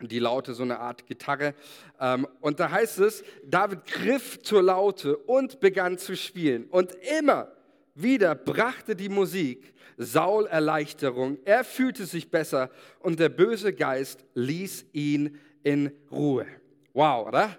die 0.00 0.18
Laute, 0.18 0.54
so 0.54 0.62
eine 0.62 0.80
Art 0.80 1.06
Gitarre. 1.06 1.54
Ähm, 2.00 2.26
und 2.40 2.60
da 2.60 2.70
heißt 2.70 2.98
es, 2.98 3.24
David 3.44 3.86
griff 3.86 4.42
zur 4.42 4.62
Laute 4.62 5.16
und 5.16 5.60
begann 5.60 5.98
zu 5.98 6.16
spielen. 6.16 6.66
Und 6.66 6.92
immer 7.18 7.52
wieder 7.94 8.34
brachte 8.34 8.96
die 8.96 9.08
Musik 9.08 9.72
Saul 9.96 10.46
Erleichterung. 10.46 11.38
Er 11.44 11.64
fühlte 11.64 12.06
sich 12.06 12.30
besser 12.30 12.70
und 13.00 13.20
der 13.20 13.28
böse 13.28 13.72
Geist 13.72 14.24
ließ 14.34 14.86
ihn 14.92 15.38
in 15.62 15.92
Ruhe. 16.10 16.46
Wow, 16.92 17.28
oder? 17.28 17.56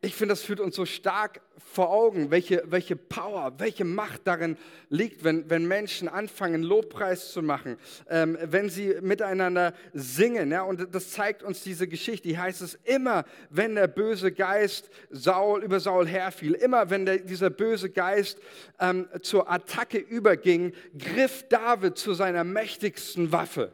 Ich 0.00 0.14
finde, 0.14 0.32
das 0.32 0.42
führt 0.42 0.60
uns 0.60 0.76
so 0.76 0.86
stark 0.86 1.40
vor 1.56 1.90
Augen, 1.90 2.30
welche, 2.30 2.62
welche 2.66 2.94
Power, 2.94 3.52
welche 3.58 3.84
Macht 3.84 4.22
darin 4.24 4.56
liegt, 4.90 5.24
wenn, 5.24 5.50
wenn 5.50 5.66
Menschen 5.66 6.08
anfangen, 6.08 6.62
Lobpreis 6.62 7.32
zu 7.32 7.42
machen, 7.42 7.76
ähm, 8.08 8.38
wenn 8.42 8.70
sie 8.70 8.94
miteinander 9.00 9.74
singen. 9.92 10.52
Ja? 10.52 10.62
Und 10.62 10.94
das 10.94 11.10
zeigt 11.10 11.42
uns 11.42 11.64
diese 11.64 11.88
Geschichte. 11.88 12.28
Die 12.28 12.38
heißt 12.38 12.62
es 12.62 12.78
immer, 12.84 13.24
wenn 13.50 13.74
der 13.74 13.88
böse 13.88 14.30
Geist 14.30 14.88
Saul, 15.10 15.64
über 15.64 15.80
Saul 15.80 16.06
herfiel, 16.06 16.52
immer 16.52 16.90
wenn 16.90 17.04
der, 17.04 17.18
dieser 17.18 17.50
böse 17.50 17.90
Geist 17.90 18.38
ähm, 18.78 19.08
zur 19.22 19.50
Attacke 19.50 19.98
überging, 19.98 20.72
griff 20.96 21.44
David 21.48 21.98
zu 21.98 22.14
seiner 22.14 22.44
mächtigsten 22.44 23.32
Waffe 23.32 23.72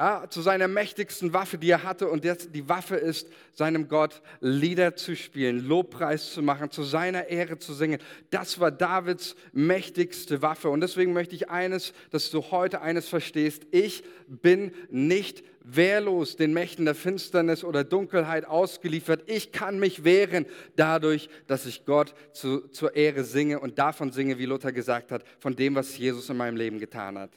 ja, 0.00 0.24
zu 0.30 0.40
seiner 0.40 0.66
mächtigsten 0.66 1.34
Waffe, 1.34 1.58
die 1.58 1.68
er 1.68 1.82
hatte. 1.82 2.08
Und 2.08 2.24
jetzt 2.24 2.54
die 2.54 2.70
Waffe 2.70 2.96
ist, 2.96 3.28
seinem 3.52 3.86
Gott 3.86 4.22
Lieder 4.40 4.96
zu 4.96 5.14
spielen, 5.14 5.58
Lobpreis 5.58 6.32
zu 6.32 6.40
machen, 6.40 6.70
zu 6.70 6.84
seiner 6.84 7.28
Ehre 7.28 7.58
zu 7.58 7.74
singen. 7.74 8.00
Das 8.30 8.58
war 8.58 8.70
Davids 8.70 9.36
mächtigste 9.52 10.40
Waffe. 10.40 10.70
Und 10.70 10.80
deswegen 10.80 11.12
möchte 11.12 11.34
ich 11.34 11.50
eines, 11.50 11.92
dass 12.12 12.30
du 12.30 12.50
heute 12.50 12.80
eines 12.80 13.10
verstehst. 13.10 13.66
Ich 13.72 14.02
bin 14.26 14.72
nicht 14.88 15.44
wehrlos 15.62 16.36
den 16.36 16.54
Mächten 16.54 16.86
der 16.86 16.94
Finsternis 16.94 17.62
oder 17.62 17.84
Dunkelheit 17.84 18.46
ausgeliefert. 18.46 19.24
Ich 19.26 19.52
kann 19.52 19.78
mich 19.78 20.02
wehren 20.02 20.46
dadurch, 20.76 21.28
dass 21.46 21.66
ich 21.66 21.84
Gott 21.84 22.14
zu, 22.32 22.68
zur 22.68 22.96
Ehre 22.96 23.22
singe 23.22 23.60
und 23.60 23.78
davon 23.78 24.12
singe, 24.12 24.38
wie 24.38 24.46
Luther 24.46 24.72
gesagt 24.72 25.12
hat, 25.12 25.24
von 25.40 25.56
dem, 25.56 25.74
was 25.74 25.98
Jesus 25.98 26.30
in 26.30 26.38
meinem 26.38 26.56
Leben 26.56 26.78
getan 26.78 27.18
hat. 27.18 27.32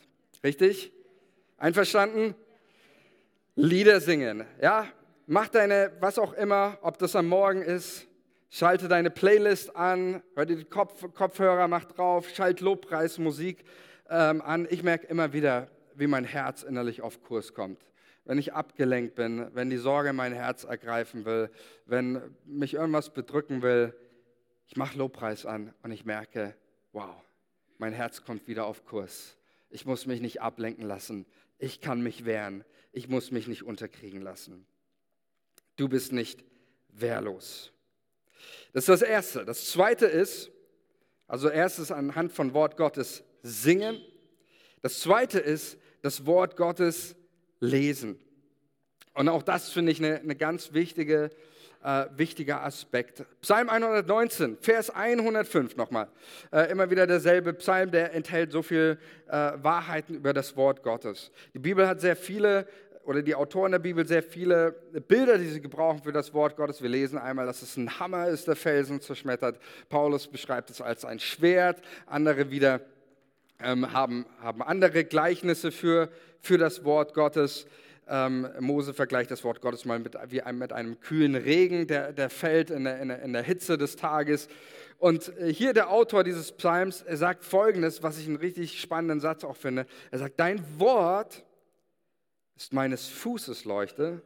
Richtig? 0.46 0.94
Einverstanden? 1.58 2.36
Lieder 3.56 4.02
singen. 4.02 4.46
Ja, 4.60 4.88
mach 5.28 5.48
deine, 5.48 5.92
was 6.00 6.18
auch 6.18 6.34
immer, 6.34 6.80
ob 6.82 6.98
das 6.98 7.16
am 7.16 7.28
Morgen 7.28 7.62
ist, 7.62 8.08
schalte 8.50 8.88
deine 8.88 9.12
Playlist 9.12 9.76
an, 9.76 10.24
hör 10.34 10.48
dir 10.48 10.56
die 10.56 10.64
Kopf, 10.64 11.06
Kopfhörer, 11.14 11.68
mach 11.68 11.86
drauf, 11.86 12.28
schalt 12.30 12.62
Lobpreismusik 12.62 13.64
ähm, 14.10 14.42
an. 14.42 14.68
Ich 14.72 14.82
merke 14.82 15.06
immer 15.06 15.34
wieder, 15.34 15.68
wie 15.94 16.08
mein 16.08 16.24
Herz 16.24 16.64
innerlich 16.64 17.04
auf 17.04 17.22
Kurs 17.22 17.54
kommt. 17.54 17.86
Wenn 18.26 18.40
ich 18.40 18.54
abgelenkt 18.54 19.14
bin, 19.14 19.48
wenn 19.54 19.70
die 19.70 19.78
Sorge 19.78 20.14
mein 20.14 20.34
Herz 20.34 20.64
ergreifen 20.64 21.24
will, 21.26 21.52
wenn 21.86 22.36
mich 22.46 22.74
irgendwas 22.74 23.12
bedrücken 23.12 23.62
will, 23.62 23.94
ich 24.66 24.78
mache 24.78 24.98
Lobpreis 24.98 25.46
an 25.46 25.76
und 25.84 25.92
ich 25.92 26.06
merke, 26.06 26.56
wow, 26.92 27.14
mein 27.78 27.94
Herz 27.94 28.24
kommt 28.24 28.48
wieder 28.48 28.66
auf 28.66 28.84
Kurs. 28.84 29.38
Ich 29.70 29.86
muss 29.86 30.08
mich 30.08 30.22
nicht 30.22 30.42
ablenken 30.42 30.88
lassen. 30.88 31.28
Ich 31.60 31.82
kann 31.82 32.02
mich 32.02 32.26
wehren. 32.26 32.64
Ich 32.94 33.10
muss 33.10 33.32
mich 33.32 33.48
nicht 33.48 33.64
unterkriegen 33.64 34.22
lassen. 34.22 34.66
Du 35.76 35.90
bist 35.90 36.12
nicht 36.12 36.44
wehrlos. 36.90 37.72
Das 38.72 38.84
ist 38.84 38.90
das 38.90 39.02
Erste. 39.02 39.46
Das 39.46 39.72
Zweite 39.72 40.06
ist, 40.06 40.52
also 41.28 41.50
erstes 41.50 41.92
anhand 41.92 42.32
von 42.32 42.54
Wort 42.54 42.78
Gottes 42.78 43.24
singen. 43.42 44.00
Das 44.82 45.00
Zweite 45.00 45.40
ist 45.40 45.78
das 46.04 46.28
Wort 46.28 46.56
Gottes 46.56 47.16
lesen. 47.60 48.20
Und 49.16 49.28
auch 49.28 49.42
das 49.42 49.72
finde 49.72 49.92
ich 49.92 50.00
eine, 50.00 50.20
eine 50.20 50.36
ganz 50.36 50.74
wichtige 50.74 51.32
äh, 51.84 52.06
wichtiger 52.16 52.64
Aspekt. 52.64 53.26
Psalm 53.42 53.70
119, 53.70 54.58
Vers 54.58 54.90
105 54.90 55.76
nochmal. 55.76 56.08
Äh, 56.52 56.72
immer 56.72 56.90
wieder 56.90 57.06
derselbe 57.06 57.54
Psalm, 57.54 57.92
der 57.92 58.14
enthält 58.14 58.52
so 58.52 58.62
viel 58.62 58.98
äh, 59.28 59.32
Wahrheiten 59.32 60.16
über 60.16 60.34
das 60.34 60.56
Wort 60.56 60.82
Gottes. 60.84 61.32
Die 61.54 61.60
Bibel 61.60 61.88
hat 61.88 62.02
sehr 62.02 62.16
viele 62.16 62.68
oder 63.06 63.22
die 63.22 63.36
Autoren 63.36 63.72
der 63.72 63.80
Bibel 63.80 64.08
sehr 64.08 64.24
viele 64.24 64.72
Bilder, 65.08 65.38
die 65.38 65.48
sie 65.48 65.62
gebrauchen 65.62 66.02
für 66.04 66.12
das 66.12 66.34
Wort 66.34 66.56
Gottes. 66.56 66.82
Wir 66.82 66.90
lesen 66.90 67.18
einmal, 67.18 67.46
dass 67.46 67.62
es 67.62 67.76
ein 67.76 68.00
Hammer 68.00 68.28
ist, 68.28 68.48
der 68.48 68.56
Felsen 68.56 69.02
zerschmettert. 69.02 69.60
Paulus 69.90 70.28
beschreibt 70.28 70.70
es 70.70 70.82
als 70.82 71.04
ein 71.04 71.20
Schwert. 71.20 71.82
Andere 72.06 72.50
wieder 72.50 72.82
ähm, 73.62 73.92
haben, 73.92 74.26
haben 74.42 74.62
andere 74.62 75.04
Gleichnisse 75.04 75.72
für, 75.72 76.10
für 76.40 76.58
das 76.58 76.84
Wort 76.86 77.14
Gottes. 77.14 77.66
Ähm, 78.08 78.48
Mose 78.60 78.94
vergleicht 78.94 79.32
das 79.32 79.44
Wort 79.44 79.62
Gottes 79.62 79.86
mal 79.86 80.00
mit, 80.00 80.18
wie 80.30 80.42
einem, 80.42 80.60
mit 80.60 80.74
einem 80.74 81.00
kühlen 81.00 81.36
Regen, 81.36 81.88
der, 81.88 82.12
der 82.12 82.30
fällt 82.30 82.70
in 82.70 82.84
der, 82.84 83.00
in, 83.00 83.08
der, 83.10 83.22
in 83.22 83.34
der 83.34 83.44
Hitze 83.44 83.78
des 83.78 83.96
Tages. 83.96 84.48
Und 84.98 85.38
äh, 85.38 85.54
hier 85.54 85.74
der 85.74 85.90
Autor 85.90 86.24
dieses 86.24 86.52
Psalms, 86.54 87.02
er 87.02 87.18
sagt 87.18 87.44
folgendes, 87.44 88.04
was 88.04 88.18
ich 88.18 88.28
einen 88.28 88.38
richtig 88.38 88.80
spannenden 88.80 89.20
Satz 89.20 89.44
auch 89.44 89.56
finde. 89.56 89.86
Er 90.12 90.20
sagt, 90.20 90.40
dein 90.40 90.64
Wort 90.80 91.44
ist 92.56 92.74
meines 92.74 93.08
Fußes 93.08 93.66
Leuchte 93.66 94.22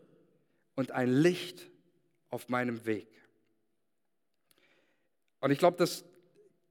und 0.76 0.92
ein 0.92 1.10
Licht 1.10 1.70
auf 2.30 2.50
meinem 2.50 2.86
Weg. 2.86 3.08
Und 5.40 5.52
ich 5.52 5.60
glaube, 5.60 5.78
dass 5.78 6.04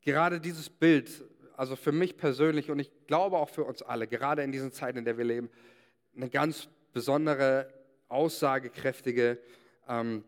gerade 0.03 0.41
dieses 0.41 0.71
Bild, 0.71 1.25
also 1.57 1.77
für 1.77 1.93
mich 1.93 2.17
persönlich 2.17 2.71
und 2.71 2.79
ich 2.79 2.91
glaube 3.07 3.39
auch 3.39 3.49
für 3.49 3.65
uns 3.65 3.83
alle, 3.83 4.07
gerade 4.07 4.43
in 4.43 4.53
diesen 4.53 4.73
Zeiten, 4.73 4.99
in 4.99 5.05
der 5.05 5.19
wir 5.19 5.25
leben, 5.25 5.51
eine 6.15 6.31
ganz 6.31 6.69
besondere, 6.93 7.73
aussagekräftige 8.09 9.39
ähm, 9.89 10.25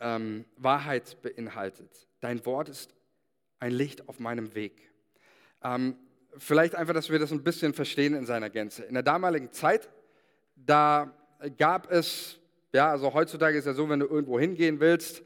ähm, 0.00 0.44
Wahrheit 0.56 1.20
beinhaltet. 1.22 2.08
Dein 2.20 2.44
Wort 2.46 2.68
ist 2.68 2.94
ein 3.58 3.72
Licht 3.72 4.08
auf 4.08 4.18
meinem 4.18 4.54
Weg. 4.54 4.90
Ähm, 5.62 5.96
vielleicht 6.36 6.74
einfach, 6.74 6.94
dass 6.94 7.10
wir 7.10 7.18
das 7.18 7.32
ein 7.32 7.44
bisschen 7.44 7.74
verstehen 7.74 8.14
in 8.14 8.26
seiner 8.26 8.50
Gänze. 8.50 8.84
In 8.84 8.94
der 8.94 9.02
damaligen 9.02 9.52
Zeit, 9.52 9.88
da 10.66 11.12
gab 11.58 11.90
es, 11.90 12.38
ja, 12.72 12.90
also 12.90 13.12
heutzutage 13.12 13.58
ist 13.58 13.66
ja 13.66 13.74
so, 13.74 13.88
wenn 13.88 14.00
du 14.00 14.06
irgendwo 14.06 14.38
hingehen 14.38 14.80
willst, 14.80 15.22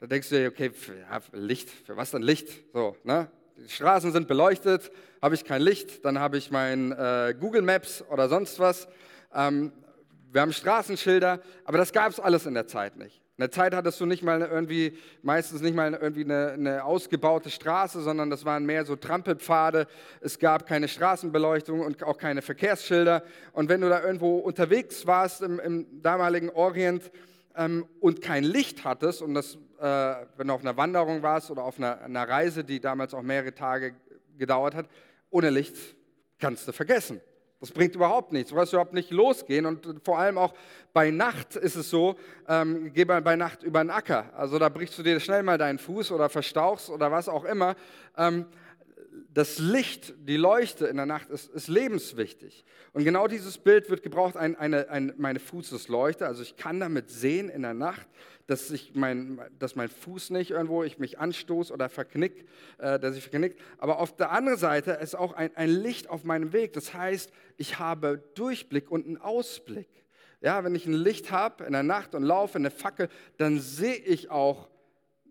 da 0.00 0.06
denkst 0.06 0.28
du 0.28 0.36
dir, 0.36 0.48
okay, 0.48 0.70
für, 0.70 0.96
ja, 0.96 1.20
Licht, 1.32 1.70
für 1.70 1.96
was 1.96 2.12
denn 2.12 2.22
Licht? 2.22 2.48
So, 2.72 2.96
ne? 3.02 3.30
Die 3.56 3.68
Straßen 3.68 4.12
sind 4.12 4.28
beleuchtet, 4.28 4.92
habe 5.20 5.34
ich 5.34 5.44
kein 5.44 5.60
Licht, 5.62 6.04
dann 6.04 6.20
habe 6.20 6.38
ich 6.38 6.52
mein 6.52 6.92
äh, 6.92 7.34
Google 7.38 7.62
Maps 7.62 8.04
oder 8.08 8.28
sonst 8.28 8.60
was. 8.60 8.86
Ähm, 9.34 9.72
wir 10.30 10.42
haben 10.42 10.52
Straßenschilder, 10.52 11.40
aber 11.64 11.78
das 11.78 11.92
gab 11.92 12.10
es 12.10 12.20
alles 12.20 12.46
in 12.46 12.54
der 12.54 12.68
Zeit 12.68 12.96
nicht. 12.96 13.20
In 13.38 13.42
der 13.42 13.52
Zeit 13.52 13.72
hattest 13.72 14.00
du 14.00 14.04
nicht 14.04 14.24
mal 14.24 14.42
irgendwie, 14.42 14.98
meistens 15.22 15.60
nicht 15.60 15.76
mal 15.76 15.94
irgendwie 15.94 16.24
eine, 16.24 16.50
eine, 16.54 16.84
ausgebaute 16.84 17.50
Straße, 17.50 18.00
sondern 18.02 18.30
das 18.30 18.44
waren 18.44 18.66
mehr 18.66 18.84
so 18.84 18.96
Trampelpfade. 18.96 19.86
Es 20.20 20.40
gab 20.40 20.66
keine 20.66 20.88
Straßenbeleuchtung 20.88 21.78
und 21.78 22.02
auch 22.02 22.18
keine 22.18 22.42
Verkehrsschilder. 22.42 23.22
Und 23.52 23.68
wenn 23.68 23.80
du 23.80 23.88
da 23.88 24.02
irgendwo 24.02 24.38
unterwegs 24.38 25.06
warst 25.06 25.42
im, 25.42 25.60
im 25.60 26.02
damaligen 26.02 26.50
Orient 26.50 27.12
ähm, 27.54 27.86
und 28.00 28.22
kein 28.22 28.42
Licht 28.42 28.82
hattest, 28.82 29.22
und 29.22 29.34
das, 29.34 29.54
äh, 29.78 30.16
wenn 30.36 30.48
du 30.48 30.54
auf 30.54 30.62
einer 30.62 30.76
Wanderung 30.76 31.22
warst 31.22 31.52
oder 31.52 31.62
auf 31.62 31.78
einer, 31.78 32.00
einer 32.00 32.28
Reise, 32.28 32.64
die 32.64 32.80
damals 32.80 33.14
auch 33.14 33.22
mehrere 33.22 33.54
Tage 33.54 33.94
gedauert 34.36 34.74
hat, 34.74 34.88
ohne 35.30 35.50
Licht 35.50 35.76
kannst 36.40 36.66
du 36.66 36.72
vergessen. 36.72 37.20
Das 37.60 37.72
bringt 37.72 37.94
überhaupt 37.96 38.32
nichts. 38.32 38.50
Du 38.50 38.56
wirst 38.56 38.72
überhaupt 38.72 38.94
nicht 38.94 39.10
losgehen. 39.10 39.66
Und 39.66 40.00
vor 40.04 40.18
allem 40.18 40.38
auch 40.38 40.54
bei 40.92 41.10
Nacht 41.10 41.56
ist 41.56 41.74
es 41.74 41.90
so, 41.90 42.16
ähm, 42.48 42.92
geh 42.94 43.04
mal 43.04 43.20
bei 43.20 43.34
Nacht 43.34 43.64
über 43.64 43.82
den 43.82 43.90
Acker. 43.90 44.26
Also 44.36 44.58
da 44.58 44.68
brichst 44.68 44.96
du 44.98 45.02
dir 45.02 45.18
schnell 45.18 45.42
mal 45.42 45.58
deinen 45.58 45.78
Fuß 45.78 46.12
oder 46.12 46.28
verstauchst 46.28 46.88
oder 46.88 47.10
was 47.10 47.28
auch 47.28 47.44
immer. 47.44 47.74
Ähm, 48.16 48.46
das 49.32 49.58
Licht, 49.58 50.14
die 50.18 50.36
Leuchte 50.36 50.86
in 50.86 50.96
der 50.96 51.06
Nacht 51.06 51.30
ist, 51.30 51.50
ist 51.50 51.68
lebenswichtig. 51.68 52.64
Und 52.92 53.04
genau 53.04 53.26
dieses 53.26 53.58
Bild 53.58 53.90
wird 53.90 54.02
gebraucht, 54.02 54.36
ein, 54.36 54.56
eine, 54.56 54.88
ein, 54.88 55.12
meine 55.16 55.40
Fußesleuchte. 55.40 56.26
Also 56.26 56.42
ich 56.42 56.56
kann 56.56 56.80
damit 56.80 57.10
sehen 57.10 57.48
in 57.48 57.62
der 57.62 57.74
Nacht, 57.74 58.06
dass, 58.46 58.70
ich 58.70 58.94
mein, 58.94 59.40
dass 59.58 59.76
mein 59.76 59.88
Fuß 59.88 60.30
nicht 60.30 60.50
irgendwo, 60.50 60.82
ich 60.82 60.98
mich 60.98 61.18
anstoße 61.18 61.72
oder 61.72 61.88
verknick, 61.88 62.48
äh, 62.78 62.98
dass 62.98 63.16
ich 63.16 63.22
verknickt. 63.22 63.60
Aber 63.76 63.98
auf 63.98 64.16
der 64.16 64.32
anderen 64.32 64.58
Seite 64.58 64.92
ist 64.92 65.14
auch 65.14 65.34
ein, 65.34 65.54
ein 65.54 65.70
Licht 65.70 66.08
auf 66.08 66.24
meinem 66.24 66.52
Weg. 66.52 66.72
Das 66.72 66.94
heißt, 66.94 67.30
ich 67.56 67.78
habe 67.78 68.22
Durchblick 68.34 68.90
und 68.90 69.06
einen 69.06 69.18
Ausblick. 69.18 69.88
Ja, 70.40 70.64
wenn 70.64 70.74
ich 70.74 70.86
ein 70.86 70.92
Licht 70.92 71.30
habe 71.30 71.64
in 71.64 71.72
der 71.72 71.82
Nacht 71.82 72.14
und 72.14 72.22
laufe, 72.22 72.58
eine 72.58 72.70
Fackel, 72.70 73.08
dann 73.36 73.58
sehe 73.58 73.96
ich 73.96 74.30
auch, 74.30 74.68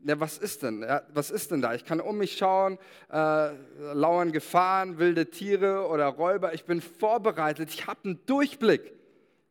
ja, 0.03 0.19
was 0.19 0.37
ist 0.37 0.63
denn? 0.63 0.81
Ja, 0.81 1.03
was 1.13 1.31
ist 1.31 1.51
denn 1.51 1.61
da? 1.61 1.73
Ich 1.73 1.85
kann 1.85 1.99
um 1.99 2.17
mich 2.17 2.37
schauen, 2.37 2.77
äh, 3.11 3.49
lauern 3.93 4.31
Gefahren, 4.31 4.97
wilde 4.99 5.29
Tiere 5.29 5.87
oder 5.87 6.07
Räuber. 6.07 6.53
Ich 6.53 6.65
bin 6.65 6.81
vorbereitet. 6.81 7.69
Ich 7.73 7.87
habe 7.87 7.99
einen 8.03 8.25
Durchblick. 8.25 8.93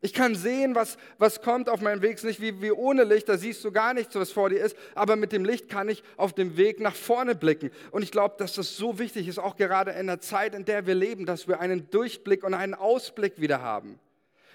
Ich 0.02 0.12
kann 0.12 0.34
sehen, 0.34 0.74
was, 0.74 0.98
was 1.18 1.40
kommt 1.40 1.68
auf 1.68 1.80
meinem 1.80 2.02
Weg. 2.02 2.12
Es 2.12 2.24
ist 2.24 2.38
nicht 2.38 2.40
wie, 2.40 2.62
wie 2.62 2.70
ohne 2.70 3.04
Licht, 3.04 3.28
da 3.28 3.38
siehst 3.38 3.64
du 3.64 3.72
gar 3.72 3.94
nichts, 3.94 4.14
was 4.14 4.30
vor 4.30 4.50
dir 4.50 4.62
ist. 4.62 4.76
Aber 4.94 5.16
mit 5.16 5.32
dem 5.32 5.44
Licht 5.44 5.68
kann 5.68 5.88
ich 5.88 6.02
auf 6.16 6.32
dem 6.32 6.56
Weg 6.56 6.80
nach 6.80 6.94
vorne 6.94 7.34
blicken. 7.34 7.70
Und 7.90 8.02
ich 8.02 8.12
glaube, 8.12 8.36
dass 8.38 8.54
das 8.54 8.76
so 8.76 8.98
wichtig 8.98 9.26
ist, 9.26 9.38
auch 9.38 9.56
gerade 9.56 9.92
in 9.92 10.06
der 10.06 10.20
Zeit, 10.20 10.54
in 10.54 10.64
der 10.64 10.86
wir 10.86 10.94
leben, 10.94 11.26
dass 11.26 11.48
wir 11.48 11.60
einen 11.60 11.90
Durchblick 11.90 12.44
und 12.44 12.54
einen 12.54 12.74
Ausblick 12.74 13.40
wieder 13.40 13.62
haben. 13.62 13.98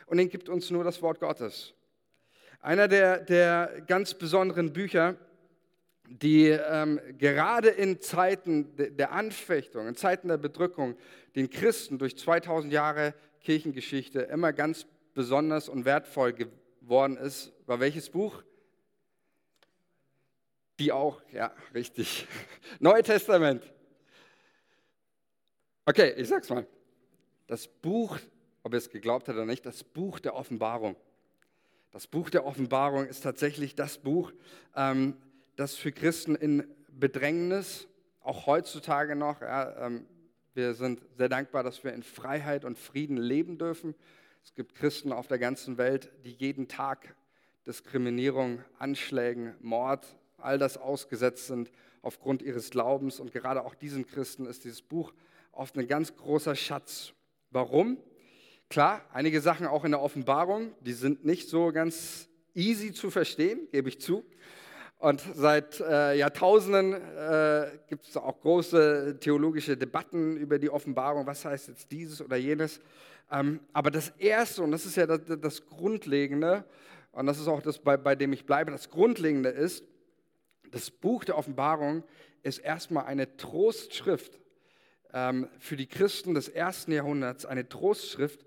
Und 0.06 0.18
den 0.18 0.30
gibt 0.30 0.48
uns 0.48 0.70
nur 0.70 0.84
das 0.84 1.02
Wort 1.02 1.20
Gottes. 1.20 1.74
Einer 2.62 2.88
der, 2.88 3.18
der 3.20 3.82
ganz 3.88 4.14
besonderen 4.14 4.72
Bücher, 4.72 5.16
die 6.20 6.48
ähm, 6.48 7.00
gerade 7.18 7.70
in 7.70 8.02
Zeiten 8.02 8.76
der 8.76 9.12
Anfechtung, 9.12 9.88
in 9.88 9.96
Zeiten 9.96 10.28
der 10.28 10.38
Bedrückung, 10.38 10.98
den 11.36 11.50
Christen 11.50 11.98
durch 11.98 12.18
2000 12.18 12.74
Jahre 12.74 13.14
Kirchengeschichte 13.40 14.22
immer 14.22 14.52
ganz 14.52 14.86
besonders 15.14 15.70
und 15.70 15.86
wertvoll 15.86 16.34
geworden 16.34 17.18
ist, 17.18 17.54
war 17.66 17.80
welches 17.80 18.10
Buch? 18.10 18.44
Die 20.80 20.92
auch, 20.92 21.22
ja, 21.32 21.54
richtig. 21.74 22.28
Neue 22.80 23.04
Testament. 23.04 23.64
Okay, 25.86 26.14
ich 26.18 26.28
sag's 26.28 26.50
mal. 26.50 26.68
Das 27.48 27.68
Buch, 27.68 28.18
ob 28.64 28.74
ihr 28.74 28.78
es 28.78 28.90
geglaubt 28.90 29.28
habt 29.28 29.38
oder 29.38 29.46
nicht, 29.46 29.66
das 29.66 29.84
Buch 29.84 30.20
der 30.20 30.36
Offenbarung. 30.36 30.96
Das 31.92 32.08
Buch 32.08 32.30
der 32.30 32.46
Offenbarung 32.46 33.08
ist 33.08 33.22
tatsächlich 33.22 33.76
das 33.76 33.98
Buch, 33.98 34.32
ähm, 34.76 35.16
das 35.62 35.76
für 35.76 35.92
Christen 35.92 36.34
in 36.34 36.68
Bedrängnis, 36.90 37.88
auch 38.22 38.48
heutzutage 38.48 39.16
noch, 39.16 39.42
ja, 39.42 39.86
ähm, 39.86 40.08
wir 40.56 40.74
sind 40.74 41.04
sehr 41.18 41.30
dankbar, 41.30 41.62
dass 41.62 41.84
wir 41.84 41.94
in 41.94 42.02
Freiheit 42.02 42.66
und 42.66 42.80
Frieden 42.80 43.16
leben 43.16 43.60
dürfen. 43.60 43.94
Es 44.44 44.56
gibt 44.56 44.74
Christen 44.74 45.14
auf 45.14 45.28
der 45.28 45.38
ganzen 45.38 45.78
Welt, 45.78 46.12
die 46.26 46.32
jeden 46.32 46.68
Tag 46.68 47.16
Diskriminierung, 47.68 48.64
Anschlägen, 48.80 49.54
Mord, 49.62 50.08
all 50.40 50.58
das 50.58 50.78
ausgesetzt 50.78 51.46
sind 51.46 51.72
aufgrund 52.02 52.42
ihres 52.42 52.72
Glaubens. 52.72 53.20
Und 53.20 53.32
gerade 53.32 53.64
auch 53.64 53.76
diesen 53.76 54.08
Christen 54.08 54.48
ist 54.48 54.64
dieses 54.64 54.82
Buch 54.82 55.14
oft 55.52 55.78
ein 55.78 55.88
ganz 55.88 56.16
großer 56.16 56.56
Schatz. 56.56 57.14
Warum? 57.52 57.98
Klar, 58.68 59.06
einige 59.14 59.42
Sachen 59.42 59.68
auch 59.68 59.86
in 59.86 59.92
der 59.92 60.02
Offenbarung, 60.02 60.74
die 60.82 60.94
sind 60.94 61.24
nicht 61.24 61.50
so 61.50 61.72
ganz 61.72 62.30
easy 62.56 62.94
zu 62.94 63.12
verstehen, 63.12 63.68
gebe 63.72 63.90
ich 63.90 64.02
zu. 64.02 64.26
Und 65.02 65.24
seit 65.34 65.80
äh, 65.80 66.14
Jahrtausenden 66.14 66.94
äh, 66.94 67.72
gibt 67.88 68.08
es 68.08 68.16
auch 68.16 68.40
große 68.40 69.18
theologische 69.20 69.76
Debatten 69.76 70.38
über 70.38 70.60
die 70.60 70.70
Offenbarung. 70.70 71.26
Was 71.26 71.44
heißt 71.44 71.70
jetzt 71.70 71.92
dieses 71.92 72.22
oder 72.22 72.36
jenes? 72.36 72.80
Ähm, 73.32 73.62
aber 73.74 73.90
das 73.90 74.10
Erste, 74.20 74.62
und 74.62 74.70
das 74.70 74.86
ist 74.86 74.98
ja 74.98 75.08
das, 75.08 75.22
das 75.42 75.66
Grundlegende, 75.66 76.66
und 77.14 77.26
das 77.26 77.40
ist 77.40 77.48
auch 77.48 77.64
das, 77.64 77.80
bei, 77.80 77.98
bei 77.98 78.16
dem 78.16 78.32
ich 78.32 78.46
bleibe, 78.46 78.70
das 78.70 78.92
Grundlegende 78.92 79.50
ist, 79.50 79.84
das 80.70 80.92
Buch 80.92 81.24
der 81.24 81.36
Offenbarung 81.36 82.04
ist 82.44 82.60
erstmal 82.60 83.06
eine 83.06 83.38
Trostschrift 83.38 84.40
ähm, 85.14 85.48
für 85.58 85.78
die 85.78 85.88
Christen 85.88 86.36
des 86.36 86.48
ersten 86.48 86.92
Jahrhunderts, 86.92 87.48
eine 87.48 87.68
Trostschrift 87.68 88.46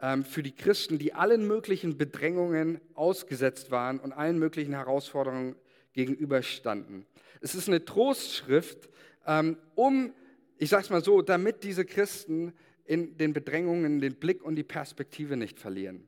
ähm, 0.00 0.24
für 0.24 0.44
die 0.44 0.54
Christen, 0.54 1.00
die 1.00 1.14
allen 1.14 1.48
möglichen 1.48 1.98
Bedrängungen 1.98 2.80
ausgesetzt 2.94 3.72
waren 3.72 3.98
und 3.98 4.12
allen 4.12 4.38
möglichen 4.38 4.72
Herausforderungen 4.72 5.56
gegenüberstanden. 5.96 7.06
Es 7.40 7.54
ist 7.54 7.68
eine 7.68 7.84
Trostschrift, 7.84 8.88
ähm, 9.26 9.56
um, 9.74 10.12
ich 10.58 10.70
sage 10.70 10.84
es 10.84 10.90
mal 10.90 11.02
so, 11.02 11.22
damit 11.22 11.64
diese 11.64 11.84
Christen 11.84 12.52
in 12.84 13.16
den 13.16 13.32
Bedrängungen 13.32 14.00
den 14.00 14.14
Blick 14.14 14.44
und 14.44 14.54
die 14.54 14.62
Perspektive 14.62 15.36
nicht 15.36 15.58
verlieren. 15.58 16.06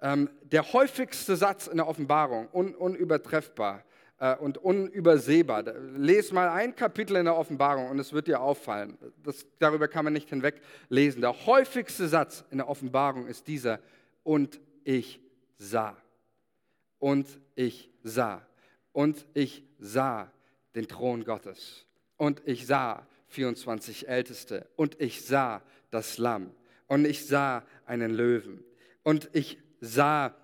Ähm, 0.00 0.30
der 0.42 0.72
häufigste 0.72 1.34
Satz 1.36 1.66
in 1.66 1.78
der 1.78 1.88
Offenbarung, 1.88 2.48
un, 2.52 2.74
unübertreffbar 2.74 3.84
äh, 4.18 4.36
und 4.36 4.58
unübersehbar. 4.58 5.64
Lies 5.96 6.30
mal 6.30 6.48
ein 6.48 6.76
Kapitel 6.76 7.16
in 7.16 7.24
der 7.24 7.36
Offenbarung 7.36 7.88
und 7.88 7.98
es 7.98 8.12
wird 8.12 8.28
dir 8.28 8.40
auffallen. 8.40 8.98
Das, 9.22 9.46
darüber 9.58 9.88
kann 9.88 10.04
man 10.04 10.12
nicht 10.12 10.28
hinweglesen. 10.28 11.22
Der 11.22 11.46
häufigste 11.46 12.06
Satz 12.06 12.44
in 12.50 12.58
der 12.58 12.68
Offenbarung 12.68 13.26
ist 13.26 13.48
dieser, 13.48 13.80
und 14.22 14.60
ich 14.84 15.20
sah. 15.58 15.96
Und 16.98 17.26
ich 17.54 17.90
sah. 18.02 18.46
Und 18.92 19.26
ich 19.34 19.62
sah 19.78 20.30
den 20.74 20.88
Thron 20.88 21.24
Gottes. 21.24 21.86
Und 22.16 22.42
ich 22.44 22.66
sah 22.66 23.06
24 23.28 24.08
Älteste. 24.08 24.66
Und 24.76 25.00
ich 25.00 25.22
sah 25.22 25.62
das 25.90 26.18
Lamm. 26.18 26.50
Und 26.86 27.06
ich 27.06 27.26
sah 27.26 27.64
einen 27.86 28.12
Löwen. 28.12 28.62
Und 29.02 29.30
ich 29.32 29.58
sah 29.80 30.34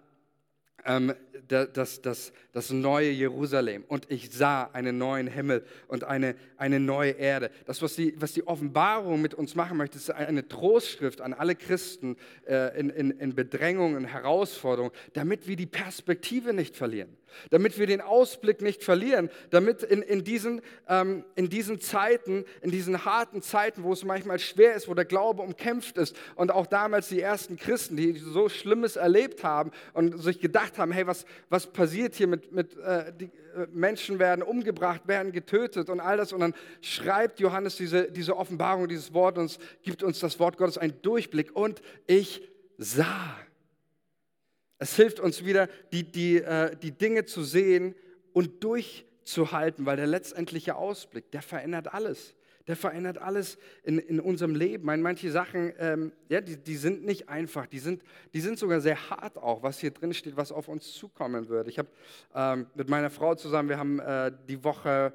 ähm, 0.84 1.14
das, 1.48 2.02
das, 2.02 2.32
das 2.52 2.70
neue 2.70 3.10
Jerusalem 3.10 3.84
und 3.88 4.10
ich 4.10 4.30
sah 4.30 4.64
einen 4.72 4.98
neuen 4.98 5.26
Himmel 5.26 5.64
und 5.86 6.04
eine, 6.04 6.34
eine 6.56 6.80
neue 6.80 7.12
Erde. 7.12 7.50
Das, 7.66 7.82
was 7.82 7.96
die, 7.96 8.14
was 8.20 8.32
die 8.32 8.46
Offenbarung 8.46 9.20
mit 9.20 9.34
uns 9.34 9.54
machen 9.54 9.76
möchte, 9.76 9.98
ist 9.98 10.10
eine 10.10 10.46
Trostschrift 10.46 11.20
an 11.20 11.32
alle 11.34 11.54
Christen 11.54 12.16
äh, 12.46 12.78
in, 12.78 12.90
in, 12.90 13.10
in 13.12 13.34
Bedrängungen, 13.34 14.04
Herausforderungen, 14.04 14.92
damit 15.14 15.46
wir 15.46 15.56
die 15.56 15.66
Perspektive 15.66 16.52
nicht 16.52 16.76
verlieren, 16.76 17.16
damit 17.50 17.78
wir 17.78 17.86
den 17.86 18.00
Ausblick 18.00 18.62
nicht 18.62 18.84
verlieren, 18.84 19.30
damit 19.50 19.82
in, 19.82 20.02
in, 20.02 20.24
diesen, 20.24 20.62
ähm, 20.88 21.24
in 21.34 21.48
diesen 21.48 21.80
Zeiten, 21.80 22.44
in 22.60 22.70
diesen 22.70 23.04
harten 23.04 23.42
Zeiten, 23.42 23.82
wo 23.82 23.92
es 23.92 24.04
manchmal 24.04 24.38
schwer 24.38 24.74
ist, 24.74 24.88
wo 24.88 24.94
der 24.94 25.04
Glaube 25.04 25.42
umkämpft 25.42 25.98
ist 25.98 26.16
und 26.34 26.50
auch 26.50 26.66
damals 26.66 27.08
die 27.08 27.20
ersten 27.20 27.56
Christen, 27.56 27.96
die 27.96 28.12
so 28.18 28.48
Schlimmes 28.48 28.96
erlebt 28.96 29.44
haben 29.44 29.70
und 29.92 30.22
sich 30.22 30.40
gedacht 30.40 30.78
haben, 30.78 30.92
hey, 30.92 31.06
was, 31.06 31.24
was 31.48 31.66
passiert 31.66 32.14
hier 32.14 32.26
mit, 32.26 32.52
mit 32.52 32.76
äh, 32.78 33.12
die 33.18 33.30
äh, 33.58 33.66
Menschen 33.72 34.18
werden 34.18 34.42
umgebracht, 34.42 35.02
werden 35.06 35.32
getötet 35.32 35.90
und 35.90 36.00
all 36.00 36.16
das. 36.16 36.32
Und 36.32 36.40
dann 36.40 36.54
schreibt 36.80 37.40
Johannes 37.40 37.76
diese, 37.76 38.10
diese 38.10 38.36
Offenbarung, 38.36 38.88
dieses 38.88 39.12
Wort 39.14 39.38
und 39.38 39.58
gibt 39.82 40.02
uns 40.02 40.18
das 40.20 40.38
Wort 40.38 40.56
Gottes 40.56 40.78
einen 40.78 41.00
Durchblick. 41.02 41.54
Und 41.54 41.80
ich 42.06 42.42
sah. 42.76 43.36
Es 44.78 44.94
hilft 44.96 45.20
uns 45.20 45.44
wieder, 45.44 45.68
die, 45.92 46.10
die, 46.10 46.36
äh, 46.38 46.76
die 46.76 46.92
Dinge 46.92 47.24
zu 47.24 47.42
sehen 47.42 47.94
und 48.32 48.62
durchzuhalten, 48.62 49.86
weil 49.86 49.96
der 49.96 50.06
letztendliche 50.06 50.76
Ausblick, 50.76 51.30
der 51.32 51.42
verändert 51.42 51.92
alles 51.92 52.34
der 52.68 52.76
verändert 52.76 53.18
alles 53.18 53.58
in, 53.82 53.98
in 53.98 54.20
unserem 54.20 54.54
Leben. 54.54 54.84
Meine, 54.84 55.02
manche 55.02 55.30
Sachen, 55.30 55.72
ähm, 55.78 56.12
ja, 56.28 56.40
die, 56.42 56.58
die 56.58 56.76
sind 56.76 57.04
nicht 57.04 57.28
einfach, 57.28 57.66
die 57.66 57.78
sind, 57.78 58.02
die 58.34 58.40
sind 58.40 58.58
sogar 58.58 58.80
sehr 58.80 59.10
hart 59.10 59.38
auch, 59.38 59.62
was 59.62 59.80
hier 59.80 59.90
drin 59.90 60.12
steht, 60.12 60.36
was 60.36 60.52
auf 60.52 60.68
uns 60.68 60.92
zukommen 60.92 61.48
wird. 61.48 61.66
Ich 61.68 61.78
habe 61.78 61.88
ähm, 62.34 62.66
mit 62.74 62.90
meiner 62.90 63.08
Frau 63.08 63.34
zusammen, 63.34 63.70
wir 63.70 63.78
haben 63.78 63.98
äh, 64.00 64.30
die 64.46 64.62
Woche 64.62 65.14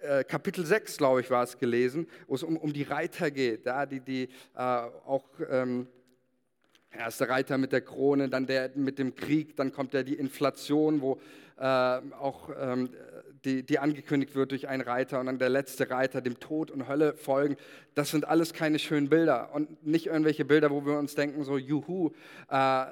äh, 0.00 0.24
Kapitel 0.24 0.64
6, 0.64 0.96
glaube 0.96 1.20
ich, 1.20 1.30
war 1.30 1.44
es 1.44 1.58
gelesen, 1.58 2.08
wo 2.26 2.36
es 2.36 2.42
um, 2.42 2.56
um 2.56 2.72
die 2.72 2.84
Reiter 2.84 3.30
geht, 3.30 3.66
ja, 3.66 3.86
die, 3.86 4.00
die 4.00 4.22
äh, 4.56 4.58
auch... 4.58 5.24
Ähm, 5.48 5.86
Erster 6.96 7.28
Reiter 7.28 7.58
mit 7.58 7.72
der 7.72 7.80
Krone, 7.80 8.28
dann 8.28 8.46
der 8.46 8.70
mit 8.74 8.98
dem 8.98 9.14
Krieg, 9.14 9.56
dann 9.56 9.72
kommt 9.72 9.94
ja 9.94 10.02
die 10.02 10.14
Inflation, 10.14 11.00
wo 11.00 11.20
äh, 11.58 11.64
auch 11.64 12.50
ähm, 12.58 12.90
die, 13.44 13.62
die 13.62 13.78
angekündigt 13.78 14.34
wird 14.34 14.50
durch 14.52 14.68
einen 14.68 14.82
Reiter 14.82 15.20
und 15.20 15.26
dann 15.26 15.38
der 15.38 15.50
letzte 15.50 15.90
Reiter 15.90 16.20
dem 16.20 16.40
Tod 16.40 16.70
und 16.70 16.88
Hölle 16.88 17.14
folgen. 17.16 17.56
Das 17.94 18.10
sind 18.10 18.26
alles 18.26 18.52
keine 18.52 18.78
schönen 18.78 19.08
Bilder 19.08 19.50
und 19.52 19.86
nicht 19.86 20.06
irgendwelche 20.06 20.44
Bilder, 20.44 20.70
wo 20.70 20.84
wir 20.86 20.98
uns 20.98 21.14
denken, 21.14 21.44
so 21.44 21.58
juhu, 21.58 22.12
äh, 22.48 22.86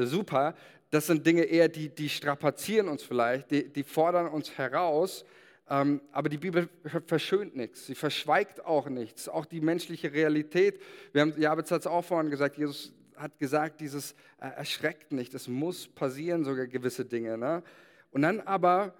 super. 0.00 0.54
Das 0.90 1.06
sind 1.06 1.26
Dinge 1.26 1.44
eher, 1.44 1.68
die, 1.68 1.88
die 1.88 2.08
strapazieren 2.08 2.88
uns 2.88 3.02
vielleicht, 3.02 3.50
die, 3.50 3.68
die 3.68 3.82
fordern 3.82 4.28
uns 4.28 4.58
heraus. 4.58 5.24
Ähm, 5.70 6.02
aber 6.10 6.28
die 6.28 6.38
Bibel 6.38 6.68
verschönt 7.06 7.56
nichts, 7.56 7.86
sie 7.86 7.94
verschweigt 7.94 8.66
auch 8.66 8.88
nichts, 8.88 9.28
auch 9.28 9.46
die 9.46 9.60
menschliche 9.60 10.12
Realität. 10.12 10.80
Wir 11.12 11.22
haben, 11.22 11.40
Jabez 11.40 11.70
hat 11.70 11.80
es 11.80 11.86
auch 11.86 12.04
vorhin 12.04 12.30
gesagt, 12.30 12.58
Jesus 12.58 12.92
hat 13.16 13.38
gesagt, 13.38 13.80
dieses 13.80 14.12
äh, 14.40 14.48
erschreckt 14.56 15.12
nicht, 15.12 15.34
es 15.34 15.48
muss 15.48 15.88
passieren, 15.88 16.44
sogar 16.44 16.66
gewisse 16.66 17.04
Dinge. 17.04 17.38
Ne? 17.38 17.62
Und 18.10 18.22
dann 18.22 18.40
aber 18.40 18.94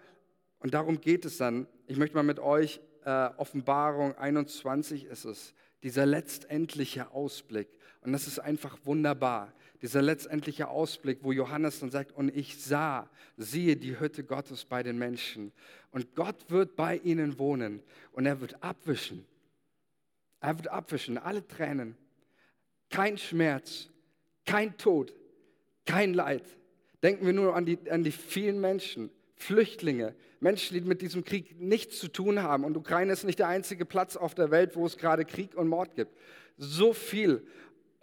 und 0.62 0.74
darum 0.74 1.00
geht 1.00 1.24
es 1.24 1.38
dann. 1.38 1.66
Ich 1.88 1.96
möchte 1.96 2.14
mal 2.14 2.22
mit 2.22 2.38
euch, 2.38 2.80
äh, 3.04 3.30
Offenbarung 3.36 4.16
21 4.16 5.06
ist 5.06 5.24
es, 5.24 5.54
dieser 5.82 6.06
letztendliche 6.06 7.10
Ausblick. 7.10 7.68
Und 8.02 8.12
das 8.12 8.28
ist 8.28 8.38
einfach 8.38 8.78
wunderbar. 8.84 9.52
Dieser 9.82 10.02
letztendliche 10.02 10.68
Ausblick, 10.68 11.18
wo 11.22 11.32
Johannes 11.32 11.80
dann 11.80 11.90
sagt, 11.90 12.12
und 12.12 12.34
ich 12.36 12.62
sah, 12.62 13.10
siehe 13.36 13.76
die 13.76 13.98
Hütte 13.98 14.22
Gottes 14.22 14.64
bei 14.64 14.84
den 14.84 14.98
Menschen. 14.98 15.52
Und 15.90 16.14
Gott 16.14 16.48
wird 16.48 16.76
bei 16.76 16.98
ihnen 16.98 17.40
wohnen 17.40 17.82
und 18.12 18.26
er 18.26 18.40
wird 18.40 18.62
abwischen. 18.62 19.26
Er 20.40 20.56
wird 20.58 20.68
abwischen, 20.68 21.18
alle 21.18 21.46
Tränen. 21.46 21.96
Kein 22.88 23.18
Schmerz, 23.18 23.88
kein 24.44 24.76
Tod, 24.76 25.14
kein 25.86 26.14
Leid. 26.14 26.44
Denken 27.02 27.26
wir 27.26 27.32
nur 27.32 27.56
an 27.56 27.66
die, 27.66 27.78
an 27.90 28.04
die 28.04 28.12
vielen 28.12 28.60
Menschen, 28.60 29.10
Flüchtlinge, 29.34 30.14
Menschen, 30.40 30.74
die 30.74 30.80
mit 30.82 31.02
diesem 31.02 31.24
Krieg 31.24 31.60
nichts 31.60 31.98
zu 31.98 32.08
tun 32.08 32.42
haben. 32.42 32.64
Und 32.64 32.76
Ukraine 32.76 33.12
ist 33.12 33.24
nicht 33.24 33.38
der 33.38 33.48
einzige 33.48 33.84
Platz 33.84 34.16
auf 34.16 34.34
der 34.34 34.50
Welt, 34.50 34.76
wo 34.76 34.86
es 34.86 34.96
gerade 34.96 35.24
Krieg 35.24 35.56
und 35.56 35.68
Mord 35.68 35.94
gibt. 35.96 36.16
So 36.56 36.92
viel. 36.92 37.44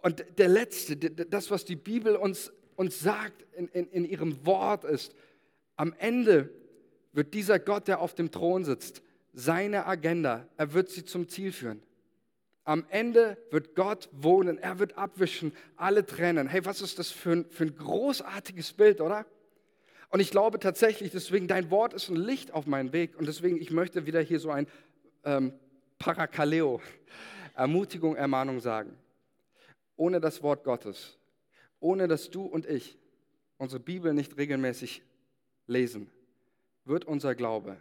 Und 0.02 0.24
der 0.38 0.48
letzte, 0.48 0.96
das, 0.96 1.50
was 1.50 1.64
die 1.64 1.76
Bibel 1.76 2.16
uns, 2.16 2.52
uns 2.76 3.00
sagt 3.00 3.46
in, 3.52 3.68
in, 3.68 3.86
in 3.88 4.04
ihrem 4.04 4.44
Wort 4.46 4.84
ist, 4.84 5.14
am 5.76 5.94
Ende 5.98 6.50
wird 7.12 7.34
dieser 7.34 7.58
Gott, 7.58 7.88
der 7.88 8.00
auf 8.00 8.14
dem 8.14 8.30
Thron 8.30 8.64
sitzt, 8.64 9.02
seine 9.32 9.86
Agenda, 9.86 10.46
er 10.56 10.72
wird 10.74 10.88
sie 10.90 11.04
zum 11.04 11.28
Ziel 11.28 11.52
führen. 11.52 11.82
Am 12.70 12.86
Ende 12.90 13.36
wird 13.50 13.74
Gott 13.74 14.08
wohnen, 14.12 14.56
er 14.56 14.78
wird 14.78 14.96
abwischen 14.96 15.52
alle 15.74 16.06
Tränen. 16.06 16.46
Hey, 16.46 16.64
was 16.64 16.80
ist 16.80 17.00
das 17.00 17.10
für 17.10 17.32
ein, 17.32 17.50
für 17.50 17.64
ein 17.64 17.76
großartiges 17.76 18.74
Bild, 18.74 19.00
oder? 19.00 19.26
Und 20.10 20.20
ich 20.20 20.30
glaube 20.30 20.60
tatsächlich, 20.60 21.10
deswegen, 21.10 21.48
dein 21.48 21.72
Wort 21.72 21.94
ist 21.94 22.10
ein 22.10 22.14
Licht 22.14 22.52
auf 22.52 22.66
meinen 22.66 22.92
Weg 22.92 23.18
und 23.18 23.26
deswegen, 23.26 23.60
ich 23.60 23.72
möchte 23.72 24.06
wieder 24.06 24.20
hier 24.20 24.38
so 24.38 24.52
ein 24.52 24.68
ähm, 25.24 25.52
Parakaleo, 25.98 26.80
Ermutigung, 27.56 28.14
Ermahnung 28.14 28.60
sagen. 28.60 28.96
Ohne 29.96 30.20
das 30.20 30.40
Wort 30.44 30.62
Gottes, 30.62 31.18
ohne 31.80 32.06
dass 32.06 32.30
du 32.30 32.44
und 32.44 32.66
ich 32.66 32.96
unsere 33.58 33.80
Bibel 33.80 34.14
nicht 34.14 34.36
regelmäßig 34.36 35.02
lesen, 35.66 36.08
wird 36.84 37.04
unser 37.04 37.34
Glaube 37.34 37.78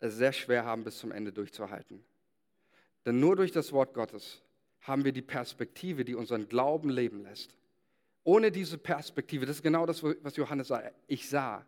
es 0.00 0.16
sehr 0.16 0.32
schwer 0.32 0.64
haben, 0.64 0.82
bis 0.82 0.98
zum 0.98 1.12
Ende 1.12 1.32
durchzuhalten. 1.32 2.02
Denn 3.04 3.20
nur 3.20 3.36
durch 3.36 3.52
das 3.52 3.72
Wort 3.72 3.94
Gottes 3.94 4.42
haben 4.80 5.04
wir 5.04 5.12
die 5.12 5.22
Perspektive, 5.22 6.04
die 6.04 6.14
unseren 6.14 6.48
Glauben 6.48 6.90
leben 6.90 7.22
lässt. 7.22 7.56
Ohne 8.24 8.52
diese 8.52 8.78
Perspektive, 8.78 9.46
das 9.46 9.56
ist 9.56 9.62
genau 9.62 9.86
das, 9.86 10.02
was 10.02 10.36
Johannes 10.36 10.68
sagt, 10.68 10.94
ich 11.08 11.28
sah, 11.28 11.64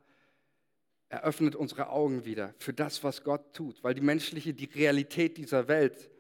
eröffnet 1.08 1.54
unsere 1.54 1.88
Augen 1.90 2.24
wieder 2.24 2.54
für 2.58 2.72
das, 2.72 3.02
was 3.04 3.22
Gott 3.24 3.54
tut, 3.54 3.82
weil 3.82 3.94
die 3.94 4.00
menschliche, 4.00 4.54
die 4.54 4.66
Realität 4.66 5.36
dieser 5.36 5.68
Welt 5.68 6.10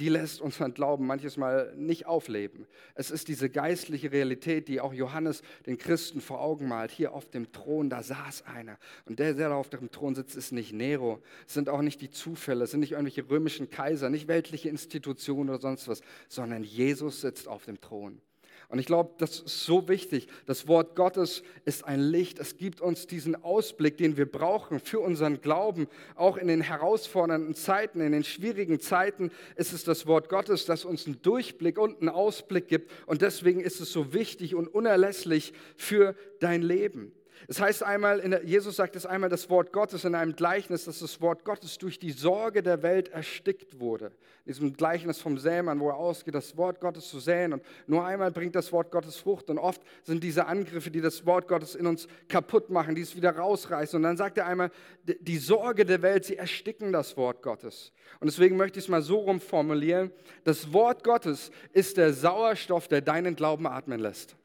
die 0.00 0.08
lässt 0.08 0.40
unseren 0.40 0.72
Glauben 0.72 1.06
manches 1.06 1.36
Mal 1.36 1.72
nicht 1.76 2.06
aufleben. 2.06 2.66
Es 2.94 3.10
ist 3.10 3.28
diese 3.28 3.50
geistliche 3.50 4.10
Realität, 4.10 4.66
die 4.68 4.80
auch 4.80 4.94
Johannes 4.94 5.42
den 5.66 5.76
Christen 5.76 6.22
vor 6.22 6.40
Augen 6.40 6.68
malt. 6.68 6.90
Hier 6.90 7.12
auf 7.12 7.28
dem 7.28 7.52
Thron, 7.52 7.90
da 7.90 8.02
saß 8.02 8.44
einer. 8.46 8.78
Und 9.04 9.18
der, 9.18 9.34
der 9.34 9.50
da 9.50 9.54
auf 9.54 9.68
dem 9.68 9.90
Thron 9.90 10.14
sitzt, 10.14 10.36
ist 10.36 10.52
nicht 10.52 10.72
Nero. 10.72 11.22
Es 11.46 11.54
sind 11.54 11.68
auch 11.68 11.82
nicht 11.82 12.00
die 12.00 12.10
Zufälle, 12.10 12.64
es 12.64 12.70
sind 12.70 12.80
nicht 12.80 12.92
irgendwelche 12.92 13.28
römischen 13.28 13.68
Kaiser, 13.68 14.08
nicht 14.08 14.26
weltliche 14.26 14.70
Institutionen 14.70 15.50
oder 15.50 15.60
sonst 15.60 15.86
was, 15.86 16.00
sondern 16.28 16.64
Jesus 16.64 17.20
sitzt 17.20 17.46
auf 17.46 17.66
dem 17.66 17.80
Thron. 17.80 18.22
Und 18.70 18.78
ich 18.78 18.86
glaube, 18.86 19.10
das 19.18 19.40
ist 19.40 19.64
so 19.64 19.88
wichtig. 19.88 20.28
Das 20.46 20.68
Wort 20.68 20.94
Gottes 20.94 21.42
ist 21.64 21.84
ein 21.84 22.00
Licht. 22.00 22.38
Es 22.38 22.56
gibt 22.56 22.80
uns 22.80 23.08
diesen 23.08 23.34
Ausblick, 23.42 23.98
den 23.98 24.16
wir 24.16 24.30
brauchen 24.30 24.78
für 24.78 25.00
unseren 25.00 25.40
Glauben. 25.40 25.88
Auch 26.14 26.36
in 26.36 26.46
den 26.46 26.60
herausfordernden 26.60 27.56
Zeiten, 27.56 28.00
in 28.00 28.12
den 28.12 28.22
schwierigen 28.22 28.78
Zeiten 28.78 29.32
ist 29.56 29.72
es 29.72 29.82
das 29.82 30.06
Wort 30.06 30.28
Gottes, 30.28 30.66
das 30.66 30.84
uns 30.84 31.06
einen 31.06 31.20
Durchblick 31.20 31.78
und 31.78 32.00
einen 32.00 32.08
Ausblick 32.08 32.68
gibt. 32.68 32.92
Und 33.06 33.22
deswegen 33.22 33.60
ist 33.60 33.80
es 33.80 33.90
so 33.90 34.12
wichtig 34.12 34.54
und 34.54 34.68
unerlässlich 34.68 35.52
für 35.76 36.14
dein 36.38 36.62
Leben. 36.62 37.12
Es 37.48 37.60
heißt 37.60 37.82
einmal, 37.82 38.42
Jesus 38.44 38.76
sagt 38.76 38.96
es 38.96 39.06
einmal, 39.06 39.30
das 39.30 39.48
Wort 39.50 39.72
Gottes 39.72 40.04
in 40.04 40.14
einem 40.14 40.36
Gleichnis, 40.36 40.84
dass 40.84 41.00
das 41.00 41.20
Wort 41.20 41.44
Gottes 41.44 41.78
durch 41.78 41.98
die 41.98 42.12
Sorge 42.12 42.62
der 42.62 42.82
Welt 42.82 43.08
erstickt 43.08 43.80
wurde. 43.80 44.06
In 44.44 44.52
diesem 44.52 44.72
Gleichnis 44.74 45.18
vom 45.20 45.38
Sämann, 45.38 45.80
wo 45.80 45.88
er 45.88 45.96
ausgeht, 45.96 46.34
das 46.34 46.56
Wort 46.56 46.80
Gottes 46.80 47.08
zu 47.08 47.18
säen. 47.18 47.54
Und 47.54 47.62
nur 47.86 48.04
einmal 48.04 48.30
bringt 48.30 48.54
das 48.54 48.72
Wort 48.72 48.90
Gottes 48.90 49.16
Frucht. 49.16 49.50
Und 49.50 49.58
oft 49.58 49.80
sind 50.04 50.22
diese 50.22 50.46
Angriffe, 50.46 50.90
die 50.90 51.00
das 51.00 51.24
Wort 51.26 51.48
Gottes 51.48 51.74
in 51.74 51.86
uns 51.86 52.08
kaputt 52.28 52.70
machen, 52.70 52.94
die 52.94 53.02
es 53.02 53.16
wieder 53.16 53.36
rausreißen. 53.36 53.96
Und 53.96 54.02
dann 54.02 54.16
sagt 54.16 54.38
er 54.38 54.46
einmal, 54.46 54.70
die 55.04 55.38
Sorge 55.38 55.84
der 55.84 56.02
Welt, 56.02 56.24
sie 56.24 56.36
ersticken 56.36 56.92
das 56.92 57.16
Wort 57.16 57.42
Gottes. 57.42 57.92
Und 58.20 58.26
deswegen 58.26 58.56
möchte 58.56 58.78
ich 58.78 58.84
es 58.84 58.88
mal 58.88 59.02
so 59.02 59.18
rumformulieren. 59.18 60.10
Das 60.44 60.72
Wort 60.72 61.04
Gottes 61.04 61.50
ist 61.72 61.96
der 61.96 62.12
Sauerstoff, 62.12 62.88
der 62.88 63.00
deinen 63.00 63.36
Glauben 63.36 63.66
atmen 63.66 64.00
lässt. 64.00 64.36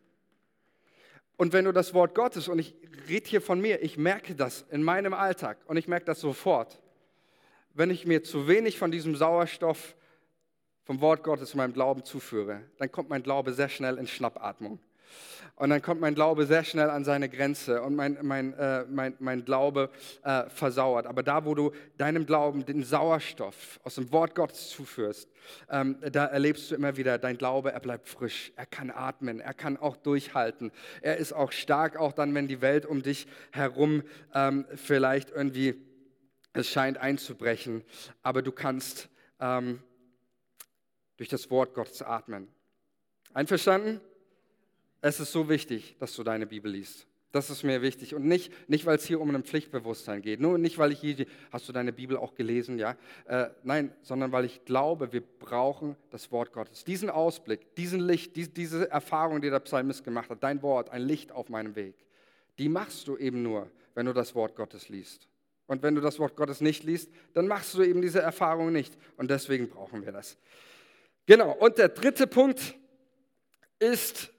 Und 1.37 1.53
wenn 1.53 1.65
du 1.65 1.71
das 1.71 1.93
Wort 1.93 2.15
Gottes, 2.15 2.47
und 2.47 2.59
ich 2.59 2.75
rede 3.09 3.29
hier 3.29 3.41
von 3.41 3.59
mir, 3.59 3.83
ich 3.83 3.97
merke 3.97 4.35
das 4.35 4.65
in 4.71 4.83
meinem 4.83 5.13
Alltag 5.13 5.57
und 5.65 5.77
ich 5.77 5.87
merke 5.87 6.05
das 6.05 6.21
sofort, 6.21 6.79
wenn 7.73 7.89
ich 7.89 8.05
mir 8.05 8.23
zu 8.23 8.47
wenig 8.47 8.77
von 8.77 8.91
diesem 8.91 9.15
Sauerstoff 9.15 9.95
vom 10.83 11.01
Wort 11.01 11.23
Gottes 11.23 11.53
in 11.53 11.57
meinem 11.57 11.73
Glauben 11.73 12.05
zuführe, 12.05 12.61
dann 12.77 12.91
kommt 12.91 13.09
mein 13.09 13.23
Glaube 13.23 13.53
sehr 13.53 13.69
schnell 13.69 13.97
in 13.97 14.07
Schnappatmung. 14.07 14.79
Und 15.57 15.69
dann 15.69 15.81
kommt 15.81 16.01
mein 16.01 16.15
Glaube 16.15 16.45
sehr 16.45 16.65
schnell 16.65 16.89
an 16.89 17.05
seine 17.05 17.29
Grenze 17.29 17.81
und 17.81 17.95
mein, 17.95 18.17
mein, 18.21 18.53
äh, 18.55 18.83
mein, 18.89 19.15
mein 19.19 19.45
Glaube 19.45 19.89
äh, 20.23 20.49
versauert. 20.49 21.07
Aber 21.07 21.23
da, 21.23 21.45
wo 21.45 21.55
du 21.55 21.71
deinem 21.97 22.25
Glauben 22.25 22.65
den 22.65 22.83
Sauerstoff 22.83 23.79
aus 23.85 23.95
dem 23.95 24.11
Wort 24.11 24.35
Gottes 24.35 24.69
zuführst, 24.69 25.29
ähm, 25.69 25.97
da 26.11 26.25
erlebst 26.25 26.71
du 26.71 26.75
immer 26.75 26.97
wieder, 26.97 27.17
dein 27.17 27.37
Glaube, 27.37 27.71
er 27.71 27.79
bleibt 27.79 28.09
frisch, 28.09 28.51
er 28.57 28.65
kann 28.65 28.91
atmen, 28.91 29.39
er 29.39 29.53
kann 29.53 29.77
auch 29.77 29.95
durchhalten. 29.95 30.71
Er 31.01 31.17
ist 31.17 31.31
auch 31.31 31.53
stark, 31.53 31.95
auch 31.95 32.11
dann, 32.11 32.35
wenn 32.35 32.49
die 32.49 32.59
Welt 32.59 32.85
um 32.85 33.01
dich 33.01 33.25
herum 33.51 34.03
ähm, 34.33 34.65
vielleicht 34.75 35.29
irgendwie, 35.29 35.75
es 36.51 36.69
scheint 36.69 36.97
einzubrechen. 36.97 37.85
Aber 38.23 38.41
du 38.41 38.51
kannst 38.51 39.07
ähm, 39.39 39.81
durch 41.15 41.29
das 41.29 41.49
Wort 41.49 41.73
Gottes 41.73 42.01
atmen. 42.01 42.49
Einverstanden? 43.33 44.01
Es 45.05 45.19
ist 45.19 45.31
so 45.31 45.49
wichtig, 45.49 45.95
dass 45.99 46.15
du 46.15 46.23
deine 46.23 46.47
Bibel 46.47 46.71
liest. 46.71 47.05
Das 47.31 47.51
ist 47.51 47.61
mir 47.61 47.83
wichtig. 47.83 48.15
Und 48.15 48.25
nicht, 48.25 48.51
nicht 48.67 48.87
weil 48.87 48.95
es 48.95 49.05
hier 49.05 49.21
um 49.21 49.29
ein 49.35 49.43
Pflichtbewusstsein 49.43 50.23
geht. 50.23 50.39
Nur 50.39 50.57
nicht, 50.57 50.79
weil 50.79 50.91
ich 50.91 50.99
hier, 50.99 51.27
hast 51.51 51.69
du 51.69 51.73
deine 51.73 51.93
Bibel 51.93 52.17
auch 52.17 52.33
gelesen, 52.33 52.79
ja? 52.79 52.97
Äh, 53.27 53.49
nein, 53.61 53.93
sondern 54.01 54.31
weil 54.31 54.45
ich 54.45 54.65
glaube, 54.65 55.13
wir 55.13 55.21
brauchen 55.21 55.95
das 56.09 56.31
Wort 56.31 56.53
Gottes. 56.53 56.85
Diesen 56.85 57.11
Ausblick, 57.11 57.75
diesen 57.75 57.99
Licht, 57.99 58.35
die, 58.35 58.51
diese 58.51 58.89
Erfahrung, 58.89 59.41
die 59.41 59.51
der 59.51 59.59
Psalmist 59.59 60.03
gemacht 60.03 60.31
hat, 60.31 60.41
dein 60.41 60.63
Wort, 60.63 60.89
ein 60.89 61.03
Licht 61.03 61.31
auf 61.31 61.49
meinem 61.49 61.75
Weg, 61.75 61.93
die 62.57 62.67
machst 62.67 63.07
du 63.07 63.15
eben 63.15 63.43
nur, 63.43 63.69
wenn 63.93 64.07
du 64.07 64.13
das 64.13 64.33
Wort 64.33 64.55
Gottes 64.55 64.89
liest. 64.89 65.27
Und 65.67 65.83
wenn 65.83 65.93
du 65.93 66.01
das 66.01 66.17
Wort 66.17 66.35
Gottes 66.35 66.61
nicht 66.61 66.83
liest, 66.83 67.11
dann 67.33 67.45
machst 67.45 67.75
du 67.75 67.83
eben 67.83 68.01
diese 68.01 68.23
Erfahrung 68.23 68.71
nicht. 68.71 68.97
Und 69.17 69.29
deswegen 69.29 69.69
brauchen 69.69 70.03
wir 70.03 70.13
das. 70.13 70.35
Genau. 71.27 71.51
Und 71.51 71.77
der 71.77 71.89
dritte 71.89 72.25
Punkt 72.25 72.73
ist 73.77 74.31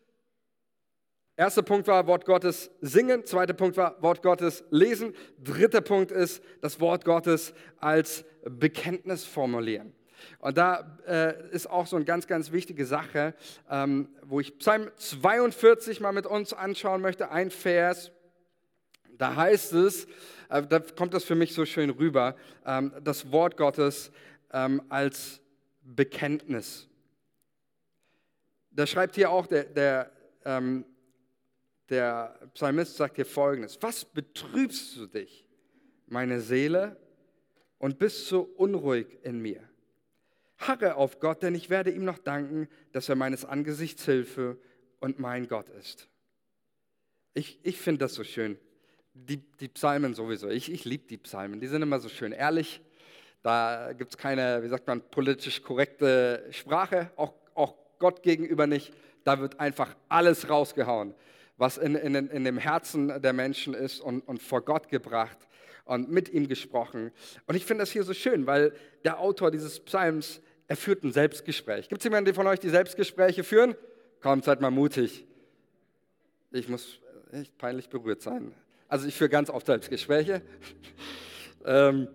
Erster 1.38 1.62
Punkt 1.62 1.86
war 1.86 2.06
Wort 2.06 2.24
Gottes 2.24 2.70
singen, 2.80 3.26
zweiter 3.26 3.52
Punkt 3.52 3.76
war 3.76 4.00
Wort 4.00 4.22
Gottes 4.22 4.64
lesen, 4.70 5.14
dritter 5.38 5.82
Punkt 5.82 6.10
ist 6.10 6.42
das 6.62 6.80
Wort 6.80 7.04
Gottes 7.04 7.52
als 7.78 8.24
Bekenntnis 8.48 9.26
formulieren. 9.26 9.92
Und 10.38 10.56
da 10.56 10.98
äh, 11.06 11.50
ist 11.50 11.68
auch 11.68 11.86
so 11.86 11.96
eine 11.96 12.06
ganz, 12.06 12.26
ganz 12.26 12.52
wichtige 12.52 12.86
Sache, 12.86 13.34
ähm, 13.70 14.08
wo 14.22 14.40
ich 14.40 14.56
Psalm 14.58 14.90
42 14.96 16.00
mal 16.00 16.12
mit 16.12 16.26
uns 16.26 16.54
anschauen 16.54 17.02
möchte, 17.02 17.30
ein 17.30 17.50
Vers. 17.50 18.12
Da 19.18 19.36
heißt 19.36 19.74
es, 19.74 20.06
äh, 20.48 20.62
da 20.66 20.80
kommt 20.80 21.12
das 21.12 21.24
für 21.24 21.34
mich 21.34 21.52
so 21.52 21.66
schön 21.66 21.90
rüber, 21.90 22.34
ähm, 22.64 22.94
das 23.04 23.30
Wort 23.30 23.58
Gottes 23.58 24.10
ähm, 24.54 24.80
als 24.88 25.42
Bekenntnis. 25.82 26.88
Da 28.70 28.86
schreibt 28.86 29.16
hier 29.16 29.30
auch 29.30 29.46
der, 29.46 29.64
der 29.64 30.10
ähm, 30.46 30.86
der 31.88 32.38
Psalmist 32.54 32.96
sagt 32.96 33.16
hier 33.16 33.26
folgendes: 33.26 33.78
Was 33.80 34.04
betrübst 34.04 34.96
du 34.96 35.06
dich, 35.06 35.46
meine 36.06 36.40
Seele, 36.40 36.96
und 37.78 37.98
bist 37.98 38.26
so 38.26 38.42
unruhig 38.42 39.06
in 39.22 39.40
mir? 39.40 39.62
Harre 40.58 40.96
auf 40.96 41.20
Gott, 41.20 41.42
denn 41.42 41.54
ich 41.54 41.68
werde 41.68 41.90
ihm 41.90 42.04
noch 42.04 42.18
danken, 42.18 42.68
dass 42.92 43.08
er 43.08 43.14
meines 43.14 43.44
Angesichts 43.44 44.04
Hilfe 44.04 44.58
und 45.00 45.18
mein 45.18 45.48
Gott 45.48 45.68
ist. 45.68 46.08
Ich, 47.34 47.60
ich 47.62 47.78
finde 47.78 48.00
das 48.00 48.14
so 48.14 48.24
schön. 48.24 48.58
Die, 49.12 49.36
die 49.36 49.68
Psalmen 49.68 50.14
sowieso. 50.14 50.48
Ich, 50.48 50.72
ich 50.72 50.84
liebe 50.84 51.06
die 51.06 51.18
Psalmen. 51.18 51.60
Die 51.60 51.66
sind 51.66 51.82
immer 51.82 52.00
so 52.00 52.08
schön 52.08 52.32
ehrlich. 52.32 52.80
Da 53.42 53.92
gibt 53.92 54.12
es 54.12 54.18
keine, 54.18 54.62
wie 54.62 54.68
sagt 54.68 54.86
man, 54.86 55.02
politisch 55.02 55.62
korrekte 55.62 56.46
Sprache, 56.50 57.10
auch, 57.16 57.34
auch 57.54 57.74
Gott 57.98 58.22
gegenüber 58.22 58.66
nicht. 58.66 58.92
Da 59.24 59.38
wird 59.40 59.60
einfach 59.60 59.94
alles 60.08 60.48
rausgehauen 60.48 61.14
was 61.56 61.78
in, 61.78 61.94
in, 61.94 62.14
in 62.14 62.44
dem 62.44 62.58
Herzen 62.58 63.20
der 63.22 63.32
Menschen 63.32 63.74
ist 63.74 64.00
und, 64.00 64.20
und 64.20 64.42
vor 64.42 64.62
Gott 64.62 64.88
gebracht 64.88 65.38
und 65.84 66.10
mit 66.10 66.28
ihm 66.28 66.48
gesprochen. 66.48 67.12
Und 67.46 67.54
ich 67.54 67.64
finde 67.64 67.82
das 67.82 67.90
hier 67.90 68.02
so 68.02 68.12
schön, 68.12 68.46
weil 68.46 68.72
der 69.04 69.20
Autor 69.20 69.50
dieses 69.50 69.80
Psalms, 69.80 70.40
er 70.68 70.76
führt 70.76 71.04
ein 71.04 71.12
Selbstgespräch. 71.12 71.88
Gibt 71.88 72.00
es 72.00 72.04
jemanden 72.04 72.34
von 72.34 72.46
euch, 72.46 72.60
die 72.60 72.68
Selbstgespräche 72.68 73.44
führen? 73.44 73.74
Kommt, 74.20 74.44
seid 74.44 74.60
mal 74.60 74.70
mutig. 74.70 75.24
Ich 76.50 76.68
muss 76.68 76.98
echt 77.32 77.56
peinlich 77.56 77.88
berührt 77.88 78.22
sein. 78.22 78.52
Also 78.88 79.06
ich 79.06 79.14
führe 79.14 79.30
ganz 79.30 79.48
oft 79.50 79.66
Selbstgespräche. 79.66 80.42
ähm, 81.64 82.08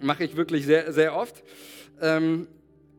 Mache 0.00 0.24
ich 0.24 0.36
wirklich 0.36 0.66
sehr, 0.66 0.92
sehr 0.92 1.14
oft. 1.14 1.44
Ähm, 2.00 2.48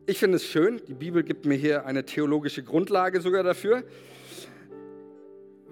ich 0.05 0.19
finde 0.19 0.37
es 0.37 0.45
schön. 0.45 0.81
Die 0.87 0.93
Bibel 0.93 1.23
gibt 1.23 1.45
mir 1.45 1.55
hier 1.55 1.85
eine 1.85 2.05
theologische 2.05 2.63
Grundlage 2.63 3.19
sogar 3.19 3.43
dafür. 3.43 3.83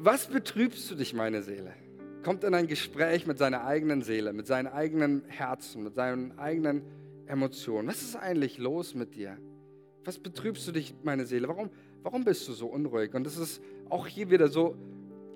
Was 0.03 0.25
betrübst 0.25 0.89
du 0.89 0.95
dich, 0.95 1.13
meine 1.13 1.43
Seele? 1.43 1.73
Kommt 2.23 2.43
in 2.43 2.55
ein 2.55 2.65
Gespräch 2.65 3.27
mit 3.27 3.37
seiner 3.37 3.65
eigenen 3.65 4.01
Seele, 4.01 4.33
mit 4.33 4.47
seinem 4.47 4.73
eigenen 4.73 5.21
Herzen, 5.27 5.83
mit 5.83 5.93
seinen 5.93 6.39
eigenen 6.39 6.81
Emotionen. 7.27 7.87
Was 7.87 8.01
ist 8.01 8.15
eigentlich 8.15 8.57
los 8.57 8.95
mit 8.95 9.13
dir? 9.13 9.37
Was 10.03 10.17
betrübst 10.17 10.67
du 10.67 10.71
dich, 10.71 10.95
meine 11.03 11.27
Seele? 11.27 11.47
Warum, 11.47 11.69
warum 12.01 12.23
bist 12.23 12.47
du 12.47 12.53
so 12.53 12.65
unruhig? 12.65 13.13
Und 13.13 13.25
das 13.25 13.37
ist 13.37 13.61
auch 13.91 14.07
hier 14.07 14.31
wieder 14.31 14.47
so, 14.47 14.75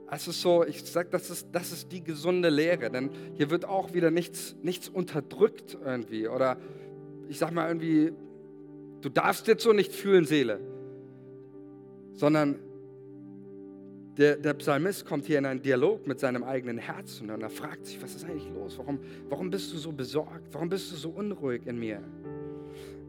es 0.09 0.27
ist 0.27 0.41
so, 0.41 0.65
ich 0.65 0.83
sage, 0.83 1.09
das 1.11 1.29
ist, 1.29 1.49
das 1.51 1.71
ist 1.71 1.91
die 1.91 2.03
gesunde 2.03 2.49
Lehre, 2.49 2.89
denn 2.89 3.11
hier 3.35 3.51
wird 3.51 3.65
auch 3.65 3.93
wieder 3.93 4.09
nichts, 4.09 4.55
nichts 4.63 4.89
unterdrückt 4.89 5.77
irgendwie. 5.85 6.27
Oder 6.27 6.57
ich 7.29 7.37
sage 7.37 7.53
mal 7.53 7.67
irgendwie, 7.67 8.13
du 9.01 9.09
darfst 9.09 9.45
jetzt 9.45 9.61
so 9.61 9.73
nicht 9.73 9.93
fühlen, 9.93 10.25
Seele, 10.25 10.59
sondern 12.13 12.64
der, 14.17 14.37
der, 14.37 14.53
Psalmist 14.53 15.05
kommt 15.05 15.25
hier 15.25 15.37
in 15.37 15.45
einen 15.45 15.61
Dialog 15.61 16.07
mit 16.07 16.19
seinem 16.19 16.43
eigenen 16.43 16.77
Herzen 16.77 17.29
und 17.29 17.41
er 17.41 17.49
fragt 17.49 17.85
sich, 17.85 18.01
was 18.01 18.15
ist 18.15 18.25
eigentlich 18.25 18.49
los? 18.53 18.77
Warum, 18.77 18.99
warum 19.29 19.49
bist 19.49 19.73
du 19.73 19.77
so 19.77 19.91
besorgt? 19.91 20.53
Warum 20.53 20.69
bist 20.69 20.91
du 20.91 20.95
so 20.95 21.09
unruhig 21.09 21.65
in 21.65 21.79
mir? 21.79 22.01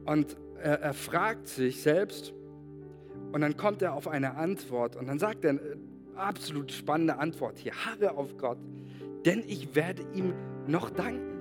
Und 0.05 0.37
er, 0.63 0.81
er 0.81 0.95
fragt 0.95 1.49
sich 1.49 1.81
selbst 1.81 2.33
und 3.33 3.41
dann 3.41 3.57
kommt 3.57 3.83
er 3.83 3.95
auf 3.95 4.09
eine 4.09 4.37
Antwort 4.37 4.97
und 4.97 5.07
dann 5.07 5.19
sagt 5.19 5.45
er 5.45 5.51
eine 5.51 5.61
absolut 6.17 6.73
spannende 6.73 7.19
Antwort 7.19 7.59
hier, 7.59 7.73
harre 7.73 8.17
auf 8.17 8.37
Gott, 8.37 8.59
denn 9.25 9.45
ich 9.47 9.75
werde 9.75 10.03
ihm 10.15 10.33
noch 10.67 10.91
danken. 10.91 11.37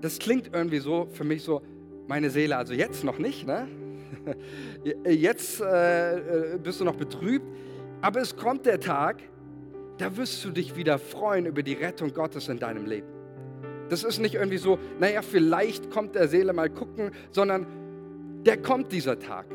Das 0.00 0.18
klingt 0.18 0.50
irgendwie 0.52 0.78
so 0.78 1.06
für 1.12 1.24
mich 1.24 1.42
so, 1.42 1.62
meine 2.06 2.30
Seele, 2.30 2.56
also 2.56 2.74
jetzt 2.74 3.04
noch 3.04 3.18
nicht, 3.18 3.46
ne? 3.46 3.66
Jetzt 5.04 5.60
äh, 5.60 6.54
äh 6.54 6.58
bist 6.58 6.80
du 6.80 6.84
noch 6.84 6.94
betrübt, 6.94 7.46
aber 8.04 8.20
es 8.20 8.36
kommt 8.36 8.66
der 8.66 8.80
Tag, 8.80 9.22
da 9.96 10.14
wirst 10.18 10.44
du 10.44 10.50
dich 10.50 10.76
wieder 10.76 10.98
freuen 10.98 11.46
über 11.46 11.62
die 11.62 11.72
Rettung 11.72 12.12
Gottes 12.12 12.50
in 12.50 12.58
deinem 12.58 12.84
Leben. 12.84 13.08
Das 13.88 14.04
ist 14.04 14.18
nicht 14.18 14.34
irgendwie 14.34 14.58
so, 14.58 14.78
naja, 15.00 15.22
vielleicht 15.22 15.90
kommt 15.90 16.14
der 16.14 16.28
Seele 16.28 16.52
mal 16.52 16.68
gucken, 16.68 17.12
sondern 17.30 17.66
der 18.44 18.58
kommt 18.60 18.92
dieser 18.92 19.18
Tag. 19.18 19.46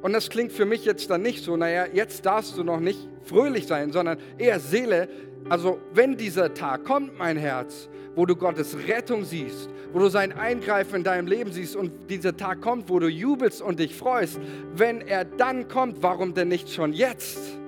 Und 0.00 0.14
das 0.14 0.30
klingt 0.30 0.52
für 0.52 0.64
mich 0.64 0.86
jetzt 0.86 1.10
dann 1.10 1.20
nicht 1.20 1.44
so, 1.44 1.58
naja, 1.58 1.84
jetzt 1.92 2.24
darfst 2.24 2.56
du 2.56 2.64
noch 2.64 2.80
nicht 2.80 3.06
fröhlich 3.24 3.66
sein, 3.66 3.92
sondern 3.92 4.16
eher 4.38 4.58
Seele. 4.58 5.10
Also 5.50 5.78
wenn 5.92 6.16
dieser 6.16 6.54
Tag 6.54 6.84
kommt, 6.84 7.18
mein 7.18 7.36
Herz, 7.36 7.90
wo 8.14 8.24
du 8.24 8.36
Gottes 8.36 8.74
Rettung 8.88 9.26
siehst, 9.26 9.68
wo 9.92 9.98
du 9.98 10.08
sein 10.08 10.32
Eingreifen 10.32 10.96
in 10.96 11.04
deinem 11.04 11.26
Leben 11.26 11.52
siehst 11.52 11.76
und 11.76 12.08
dieser 12.08 12.34
Tag 12.34 12.62
kommt, 12.62 12.88
wo 12.88 13.00
du 13.00 13.08
jubelst 13.08 13.60
und 13.60 13.78
dich 13.78 13.94
freust, 13.94 14.40
wenn 14.74 15.02
er 15.02 15.26
dann 15.26 15.68
kommt, 15.68 16.02
warum 16.02 16.32
denn 16.32 16.48
nicht 16.48 16.72
schon 16.72 16.94
jetzt? 16.94 17.58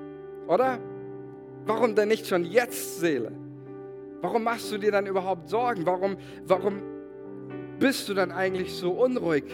Oder? 0.51 0.80
Warum 1.64 1.94
denn 1.94 2.09
nicht 2.09 2.26
schon 2.26 2.44
jetzt, 2.44 2.98
Seele? 2.98 3.30
Warum 4.20 4.42
machst 4.42 4.72
du 4.72 4.78
dir 4.78 4.90
dann 4.90 5.07
überhaupt 5.07 5.48
Sorgen? 5.48 5.86
Warum, 5.86 6.16
warum 6.44 6.82
bist 7.78 8.09
du 8.09 8.14
dann 8.14 8.32
eigentlich 8.32 8.74
so 8.74 8.90
unruhig? 8.90 9.44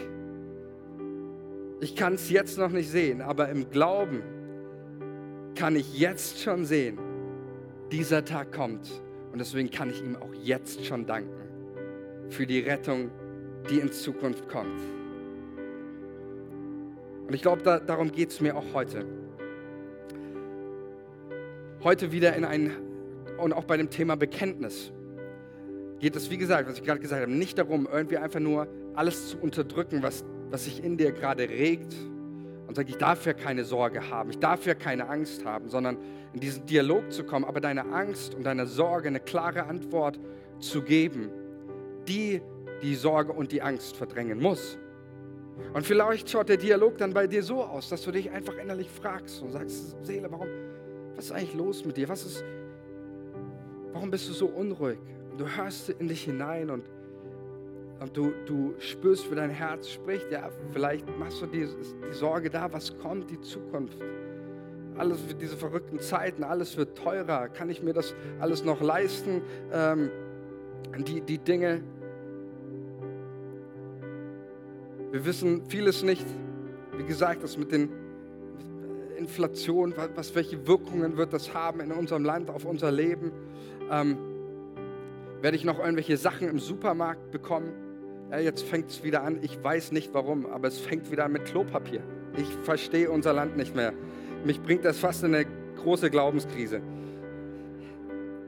Ich 1.79 1.95
kann 1.95 2.15
es 2.15 2.31
jetzt 2.31 2.57
noch 2.57 2.71
nicht 2.71 2.89
sehen, 2.89 3.21
aber 3.21 3.49
im 3.49 3.69
Glauben 3.69 4.23
kann 5.53 5.75
ich 5.75 5.99
jetzt 5.99 6.39
schon 6.39 6.65
sehen, 6.65 6.97
dieser 7.91 8.25
Tag 8.25 8.51
kommt. 8.51 8.89
Und 9.31 9.39
deswegen 9.39 9.69
kann 9.69 9.91
ich 9.91 10.01
ihm 10.01 10.15
auch 10.15 10.33
jetzt 10.33 10.83
schon 10.83 11.05
danken 11.05 11.29
für 12.29 12.47
die 12.47 12.59
Rettung, 12.59 13.11
die 13.69 13.79
in 13.79 13.91
Zukunft 13.91 14.49
kommt. 14.49 14.81
Und 17.27 17.33
ich 17.33 17.43
glaube, 17.43 17.61
da, 17.61 17.79
darum 17.79 18.11
geht 18.11 18.31
es 18.31 18.41
mir 18.41 18.55
auch 18.55 18.73
heute 18.73 19.05
heute 21.83 22.11
wieder 22.11 22.35
in 22.35 22.45
ein, 22.45 22.71
und 23.37 23.53
auch 23.53 23.65
bei 23.65 23.77
dem 23.77 23.89
Thema 23.89 24.15
Bekenntnis, 24.15 24.91
geht 25.99 26.15
es, 26.15 26.29
wie 26.29 26.37
gesagt, 26.37 26.69
was 26.69 26.77
ich 26.77 26.83
gerade 26.83 26.99
gesagt 26.99 27.21
habe, 27.21 27.31
nicht 27.31 27.57
darum, 27.57 27.87
irgendwie 27.91 28.17
einfach 28.17 28.39
nur 28.39 28.67
alles 28.93 29.29
zu 29.29 29.37
unterdrücken, 29.37 30.03
was, 30.03 30.25
was 30.49 30.65
sich 30.65 30.83
in 30.83 30.97
dir 30.97 31.11
gerade 31.11 31.49
regt 31.49 31.95
und 32.67 32.75
sage, 32.75 32.89
ich 32.89 32.97
darf 32.97 33.25
ja 33.25 33.33
keine 33.33 33.63
Sorge 33.63 34.09
haben, 34.09 34.29
ich 34.29 34.39
darf 34.39 34.65
ja 34.65 34.75
keine 34.75 35.07
Angst 35.09 35.45
haben, 35.45 35.69
sondern 35.69 35.97
in 36.33 36.39
diesen 36.39 36.65
Dialog 36.65 37.11
zu 37.11 37.23
kommen, 37.23 37.45
aber 37.45 37.61
deine 37.61 37.85
Angst 37.91 38.35
und 38.35 38.43
deine 38.43 38.67
Sorge 38.67 39.07
eine 39.07 39.19
klare 39.19 39.65
Antwort 39.65 40.19
zu 40.59 40.81
geben, 40.81 41.29
die 42.07 42.41
die 42.81 42.95
Sorge 42.95 43.33
und 43.33 43.51
die 43.51 43.61
Angst 43.61 43.97
verdrängen 43.97 44.39
muss. 44.39 44.77
Und 45.73 45.85
vielleicht 45.85 46.29
schaut 46.29 46.49
der 46.49 46.57
Dialog 46.57 46.97
dann 46.97 47.13
bei 47.13 47.25
dir 47.25 47.41
so 47.41 47.63
aus, 47.63 47.89
dass 47.89 48.03
du 48.03 48.11
dich 48.11 48.29
einfach 48.29 48.55
innerlich 48.57 48.89
fragst 48.89 49.41
und 49.41 49.51
sagst, 49.51 49.95
Seele, 50.05 50.31
warum, 50.31 50.47
was 51.17 51.25
ist 51.25 51.31
eigentlich 51.31 51.55
los 51.55 51.83
mit 51.83 51.97
dir? 51.97 52.07
Was 52.07 52.25
ist, 52.25 52.45
warum 53.91 54.11
bist 54.11 54.29
du 54.29 54.33
so 54.33 54.45
unruhig? 54.45 54.99
Du 55.37 55.47
hörst 55.47 55.89
in 55.89 56.07
dich 56.07 56.23
hinein 56.23 56.69
und, 56.69 56.83
und 57.99 58.15
du, 58.15 58.33
du 58.45 58.75
spürst, 58.77 59.29
wie 59.31 59.35
dein 59.35 59.49
Herz 59.49 59.89
spricht. 59.89 60.31
Ja, 60.31 60.49
vielleicht 60.71 61.05
machst 61.17 61.41
du 61.41 61.47
die, 61.47 61.67
die 61.67 62.13
Sorge 62.13 62.51
da, 62.51 62.71
was 62.71 62.95
kommt, 62.99 63.31
die 63.31 63.41
Zukunft. 63.41 63.97
Alles 64.95 65.19
für 65.21 65.33
diese 65.33 65.57
verrückten 65.57 65.99
Zeiten, 65.99 66.43
alles 66.43 66.77
wird 66.77 66.95
teurer. 66.95 67.49
Kann 67.49 67.69
ich 67.71 67.81
mir 67.81 67.93
das 67.93 68.13
alles 68.39 68.63
noch 68.63 68.81
leisten? 68.81 69.41
Ähm, 69.71 70.11
die, 70.99 71.21
die 71.21 71.39
Dinge. 71.39 71.81
Wir 75.11 75.25
wissen 75.25 75.63
vieles 75.67 76.03
nicht. 76.03 76.25
Wie 76.95 77.05
gesagt, 77.05 77.41
das 77.43 77.57
mit 77.57 77.71
den 77.71 77.89
Inflation, 79.17 79.93
was, 80.15 80.35
welche 80.35 80.67
Wirkungen 80.67 81.17
wird 81.17 81.33
das 81.33 81.53
haben 81.53 81.79
in 81.79 81.91
unserem 81.91 82.23
Land, 82.23 82.49
auf 82.49 82.65
unser 82.65 82.91
Leben? 82.91 83.31
Ähm, 83.91 84.17
werde 85.41 85.57
ich 85.57 85.65
noch 85.65 85.79
irgendwelche 85.79 86.17
Sachen 86.17 86.47
im 86.47 86.59
Supermarkt 86.59 87.31
bekommen? 87.31 87.71
Ja, 88.31 88.39
jetzt 88.39 88.63
fängt 88.63 88.89
es 88.89 89.03
wieder 89.03 89.23
an. 89.23 89.39
Ich 89.41 89.63
weiß 89.63 89.91
nicht 89.91 90.13
warum, 90.13 90.45
aber 90.45 90.67
es 90.67 90.79
fängt 90.79 91.11
wieder 91.11 91.25
an 91.25 91.31
mit 91.31 91.45
Klopapier. 91.45 92.01
Ich 92.35 92.47
verstehe 92.63 93.09
unser 93.09 93.33
Land 93.33 93.55
nicht 93.55 93.75
mehr. 93.75 93.93
Mich 94.43 94.61
bringt 94.61 94.85
das 94.85 94.99
fast 94.99 95.23
in 95.23 95.33
eine 95.33 95.45
große 95.77 96.09
Glaubenskrise. 96.09 96.81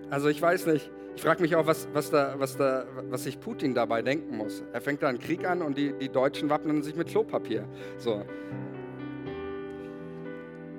Also 0.09 0.27
ich 0.27 0.41
weiß 0.41 0.65
nicht. 0.67 0.91
Ich 1.15 1.21
frage 1.21 1.41
mich 1.41 1.55
auch, 1.55 1.65
was, 1.65 1.87
was, 1.93 2.11
da, 2.11 2.35
was, 2.37 2.55
da, 2.55 2.85
was 3.09 3.23
sich 3.23 3.39
Putin 3.39 3.73
dabei 3.73 4.01
denken 4.01 4.37
muss. 4.37 4.63
Er 4.71 4.79
fängt 4.79 5.03
da 5.03 5.09
einen 5.09 5.19
Krieg 5.19 5.45
an 5.45 5.61
und 5.61 5.77
die, 5.77 5.93
die 5.93 6.09
Deutschen 6.09 6.49
wappnen 6.49 6.81
sich 6.81 6.95
mit 6.95 7.09
Klopapier. 7.09 7.65
So. 7.97 8.23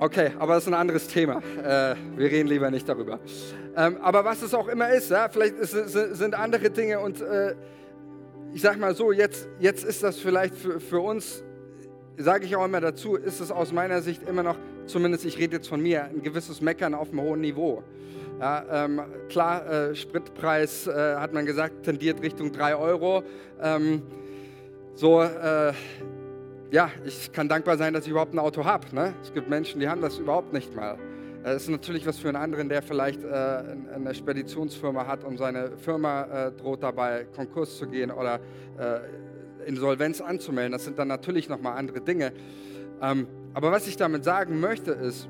Okay, 0.02 0.30
aber 0.38 0.54
das 0.54 0.62
ist 0.62 0.68
ein 0.68 0.74
anderes 0.74 1.08
Thema. 1.08 1.42
Äh, 1.62 1.94
wir 2.16 2.30
reden 2.30 2.48
lieber 2.48 2.70
nicht 2.70 2.88
darüber. 2.88 3.20
Ähm, 3.76 3.98
aber 4.00 4.24
was 4.24 4.40
es 4.40 4.54
auch 4.54 4.66
immer 4.68 4.88
ist, 4.88 5.10
ja, 5.10 5.28
vielleicht 5.28 5.56
ist, 5.56 5.72
sind 5.72 6.34
andere 6.34 6.70
Dinge 6.70 7.00
und 7.00 7.20
äh, 7.20 7.54
ich 8.54 8.62
sage 8.62 8.78
mal 8.78 8.94
so, 8.94 9.12
jetzt, 9.12 9.46
jetzt 9.58 9.84
ist 9.84 10.02
das 10.02 10.18
vielleicht 10.18 10.54
für, 10.54 10.80
für 10.80 11.00
uns, 11.00 11.44
sage 12.16 12.46
ich 12.46 12.56
auch 12.56 12.64
immer 12.64 12.80
dazu, 12.80 13.16
ist 13.16 13.40
es 13.40 13.50
aus 13.50 13.74
meiner 13.74 14.00
Sicht 14.00 14.26
immer 14.26 14.42
noch, 14.42 14.56
zumindest 14.86 15.26
ich 15.26 15.36
rede 15.36 15.56
jetzt 15.56 15.68
von 15.68 15.82
mir, 15.82 16.04
ein 16.04 16.22
gewisses 16.22 16.62
Meckern 16.62 16.94
auf 16.94 17.10
einem 17.10 17.20
hohen 17.20 17.42
Niveau. 17.42 17.84
Ja, 18.40 18.86
ähm, 18.86 19.02
klar, 19.28 19.70
äh, 19.70 19.94
Spritpreis, 19.94 20.86
äh, 20.86 21.16
hat 21.16 21.34
man 21.34 21.44
gesagt, 21.44 21.82
tendiert 21.82 22.22
Richtung 22.22 22.52
3 22.52 22.74
Euro. 22.74 23.22
Ähm, 23.60 24.00
so, 24.94 25.20
äh, 25.20 25.74
ja, 26.70 26.90
ich 27.04 27.32
kann 27.32 27.48
dankbar 27.48 27.76
sein, 27.76 27.94
dass 27.94 28.04
ich 28.04 28.10
überhaupt 28.10 28.32
ein 28.32 28.38
Auto 28.38 28.64
habe. 28.64 28.86
Ne? 28.94 29.14
Es 29.22 29.32
gibt 29.32 29.48
Menschen, 29.48 29.80
die 29.80 29.88
haben 29.88 30.00
das 30.00 30.18
überhaupt 30.18 30.52
nicht 30.52 30.74
mal. 30.74 30.98
Es 31.42 31.62
ist 31.62 31.68
natürlich 31.70 32.06
was 32.06 32.18
für 32.18 32.28
einen 32.28 32.36
anderen, 32.36 32.68
der 32.68 32.82
vielleicht 32.82 33.24
äh, 33.24 33.28
eine 33.94 34.14
Speditionsfirma 34.14 35.06
hat 35.06 35.24
und 35.24 35.38
seine 35.38 35.76
Firma 35.78 36.24
äh, 36.24 36.52
droht 36.52 36.82
dabei, 36.82 37.26
Konkurs 37.34 37.78
zu 37.78 37.86
gehen 37.86 38.10
oder 38.10 38.40
äh, 38.78 39.66
Insolvenz 39.66 40.20
anzumelden. 40.20 40.72
Das 40.72 40.84
sind 40.84 40.98
dann 40.98 41.08
natürlich 41.08 41.48
nochmal 41.48 41.78
andere 41.78 42.02
Dinge. 42.02 42.32
Ähm, 43.00 43.26
aber 43.54 43.72
was 43.72 43.88
ich 43.88 43.96
damit 43.96 44.22
sagen 44.22 44.60
möchte, 44.60 44.92
ist, 44.92 45.28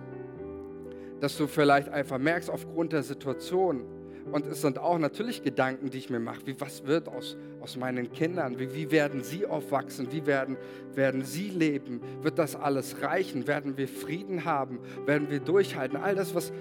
dass 1.20 1.36
du 1.36 1.46
vielleicht 1.46 1.88
einfach 1.88 2.18
merkst, 2.18 2.50
aufgrund 2.50 2.92
der 2.92 3.02
Situation, 3.02 3.84
und 4.32 4.46
es 4.46 4.60
sind 4.60 4.78
auch 4.78 4.98
natürlich 4.98 5.42
Gedanken, 5.42 5.90
die 5.90 5.98
ich 5.98 6.10
mir 6.10 6.20
mache. 6.20 6.46
Wie, 6.46 6.60
was 6.60 6.86
wird 6.86 7.08
aus, 7.08 7.36
aus 7.60 7.76
meinen 7.76 8.12
Kindern? 8.12 8.58
Wie, 8.58 8.74
wie 8.74 8.90
werden 8.90 9.22
sie 9.22 9.46
aufwachsen? 9.46 10.12
Wie 10.12 10.26
werden, 10.26 10.56
werden 10.94 11.24
sie 11.24 11.48
leben? 11.48 12.00
Wird 12.22 12.38
das 12.38 12.54
alles 12.54 13.02
reichen? 13.02 13.46
Werden 13.46 13.76
wir 13.76 13.88
Frieden 13.88 14.44
haben? 14.44 14.80
Werden 15.06 15.30
wir 15.30 15.40
durchhalten? 15.40 15.96
All 15.96 16.14
das, 16.14 16.34
was 16.34 16.52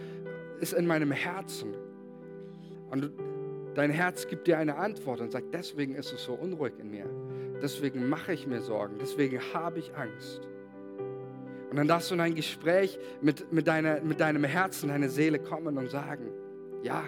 ist 0.60 0.74
in 0.74 0.88
meinem 0.88 1.12
Herzen. 1.12 1.74
Und 2.89 3.12
dein 3.76 3.91
Herz 3.91 4.28
gibt 4.28 4.47
dir 4.47 4.57
eine 4.57 4.76
Antwort 4.78 5.22
und 5.22 5.32
sagt, 5.32 5.53
deswegen 5.53 5.95
ist 5.95 6.12
es 6.12 6.24
so 6.24 6.34
unruhig 6.34 6.74
in 6.80 6.91
mir. 6.91 7.05
deswegen 7.62 8.07
mache 8.07 8.34
ich 8.34 8.47
mir 8.47 8.62
Sorgen, 8.62 8.95
deswegen 9.01 9.39
habe 9.53 9.80
ich 9.80 9.93
Angst. 9.95 10.41
Und 11.70 11.78
dann 11.78 11.88
darfst 11.88 12.10
du 12.10 12.16
in 12.16 12.22
ein 12.22 12.36
Gespräch 12.36 12.97
mit, 13.22 13.51
mit, 13.53 13.68
deiner, 13.68 14.01
mit 14.01 14.20
deinem 14.20 14.43
Herzen, 14.43 14.89
deiner 14.89 15.10
Seele 15.10 15.39
kommen 15.39 15.78
und 15.78 15.89
sagen, 15.89 16.32
ja, 16.82 17.03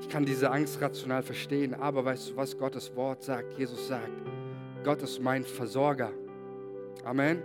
ich 0.00 0.08
kann 0.08 0.24
diese 0.24 0.50
Angst 0.50 0.80
rational 0.80 1.22
verstehen, 1.22 1.74
aber 1.74 2.04
weißt 2.04 2.30
du, 2.30 2.36
was 2.36 2.56
Gottes 2.56 2.94
Wort 2.96 3.22
sagt? 3.22 3.58
Jesus 3.58 3.88
sagt, 3.88 4.10
Gott 4.82 5.02
ist 5.02 5.20
mein 5.20 5.44
Versorger. 5.44 6.10
Amen. 7.04 7.42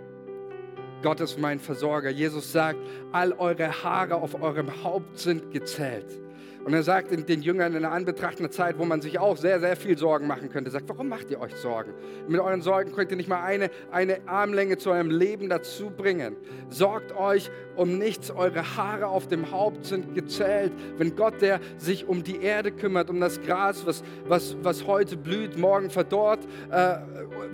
Gott 1.02 1.20
ist 1.20 1.38
mein 1.38 1.60
Versorger. 1.60 2.10
Jesus 2.10 2.50
sagt, 2.50 2.78
all 3.12 3.32
eure 3.34 3.82
Haare 3.82 4.16
auf 4.16 4.40
eurem 4.40 4.82
Haupt 4.82 5.18
sind 5.18 5.50
gezählt. 5.50 6.25
Und 6.66 6.74
er 6.74 6.82
sagt 6.82 7.12
den 7.12 7.42
Jüngern 7.42 7.76
in 7.76 7.84
einer 7.84 7.94
anbetrachtenden 7.94 8.50
Zeit, 8.50 8.76
wo 8.76 8.84
man 8.84 9.00
sich 9.00 9.20
auch 9.20 9.36
sehr, 9.36 9.60
sehr 9.60 9.76
viel 9.76 9.96
Sorgen 9.96 10.26
machen 10.26 10.50
könnte, 10.50 10.68
sagt, 10.72 10.88
warum 10.88 11.08
macht 11.08 11.30
ihr 11.30 11.40
euch 11.40 11.54
Sorgen? 11.54 11.94
Mit 12.26 12.40
euren 12.40 12.60
Sorgen 12.60 12.90
könnt 12.90 13.12
ihr 13.12 13.16
nicht 13.16 13.28
mal 13.28 13.40
eine, 13.40 13.70
eine 13.92 14.18
Armlänge 14.26 14.76
zu 14.76 14.90
eurem 14.90 15.08
Leben 15.08 15.48
dazu 15.48 15.90
bringen. 15.90 16.34
Sorgt 16.68 17.16
euch 17.16 17.52
um 17.76 17.98
nichts, 17.98 18.32
eure 18.32 18.76
Haare 18.76 19.06
auf 19.06 19.28
dem 19.28 19.52
Haupt 19.52 19.84
sind 19.84 20.16
gezählt. 20.16 20.72
Wenn 20.98 21.14
Gott, 21.14 21.40
der 21.40 21.60
sich 21.78 22.08
um 22.08 22.24
die 22.24 22.42
Erde 22.42 22.72
kümmert, 22.72 23.10
um 23.10 23.20
das 23.20 23.40
Gras, 23.42 23.86
was, 23.86 24.02
was, 24.26 24.56
was 24.62 24.88
heute 24.88 25.16
blüht, 25.16 25.56
morgen 25.56 25.88
verdorrt, 25.88 26.40
äh, 26.72 26.96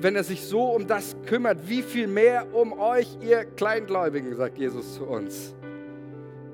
wenn 0.00 0.16
er 0.16 0.24
sich 0.24 0.40
so 0.40 0.74
um 0.74 0.86
das 0.86 1.16
kümmert, 1.26 1.68
wie 1.68 1.82
viel 1.82 2.06
mehr 2.06 2.54
um 2.54 2.72
euch, 2.72 3.18
ihr 3.20 3.44
Kleingläubigen, 3.44 4.34
sagt 4.36 4.56
Jesus 4.56 4.94
zu 4.94 5.04
uns. 5.04 5.54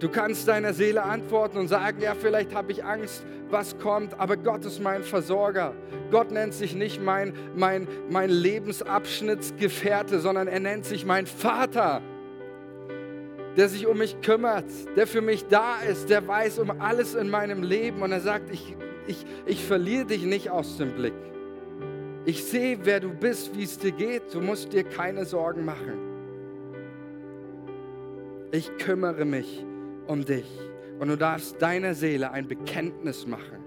Du 0.00 0.08
kannst 0.08 0.46
deiner 0.46 0.74
Seele 0.74 1.02
antworten 1.02 1.58
und 1.58 1.68
sagen, 1.68 2.00
ja, 2.00 2.14
vielleicht 2.14 2.54
habe 2.54 2.70
ich 2.70 2.84
Angst, 2.84 3.26
was 3.50 3.78
kommt, 3.78 4.18
aber 4.20 4.36
Gott 4.36 4.64
ist 4.64 4.80
mein 4.80 5.02
Versorger. 5.02 5.74
Gott 6.10 6.30
nennt 6.30 6.54
sich 6.54 6.76
nicht 6.76 7.02
mein, 7.02 7.32
mein, 7.56 7.88
mein 8.08 8.30
Lebensabschnittsgefährte, 8.30 10.20
sondern 10.20 10.46
er 10.46 10.60
nennt 10.60 10.84
sich 10.84 11.04
mein 11.04 11.26
Vater, 11.26 12.00
der 13.56 13.68
sich 13.68 13.88
um 13.88 13.98
mich 13.98 14.20
kümmert, 14.20 14.66
der 14.94 15.08
für 15.08 15.20
mich 15.20 15.48
da 15.48 15.80
ist, 15.80 16.10
der 16.10 16.28
weiß 16.28 16.60
um 16.60 16.80
alles 16.80 17.16
in 17.16 17.28
meinem 17.28 17.64
Leben 17.64 18.02
und 18.02 18.12
er 18.12 18.20
sagt, 18.20 18.50
ich, 18.52 18.76
ich, 19.08 19.26
ich 19.46 19.64
verliere 19.64 20.04
dich 20.04 20.22
nicht 20.22 20.50
aus 20.50 20.76
dem 20.76 20.92
Blick. 20.92 21.14
Ich 22.24 22.44
sehe, 22.44 22.78
wer 22.84 23.00
du 23.00 23.08
bist, 23.08 23.56
wie 23.56 23.64
es 23.64 23.78
dir 23.78 23.92
geht. 23.92 24.34
Du 24.34 24.40
musst 24.40 24.72
dir 24.72 24.84
keine 24.84 25.24
Sorgen 25.24 25.64
machen. 25.64 25.98
Ich 28.52 28.76
kümmere 28.76 29.24
mich 29.24 29.64
um 30.08 30.24
dich. 30.24 30.46
Und 30.98 31.08
du 31.08 31.16
darfst 31.16 31.60
deiner 31.62 31.94
Seele 31.94 32.32
ein 32.32 32.48
Bekenntnis 32.48 33.26
machen. 33.26 33.58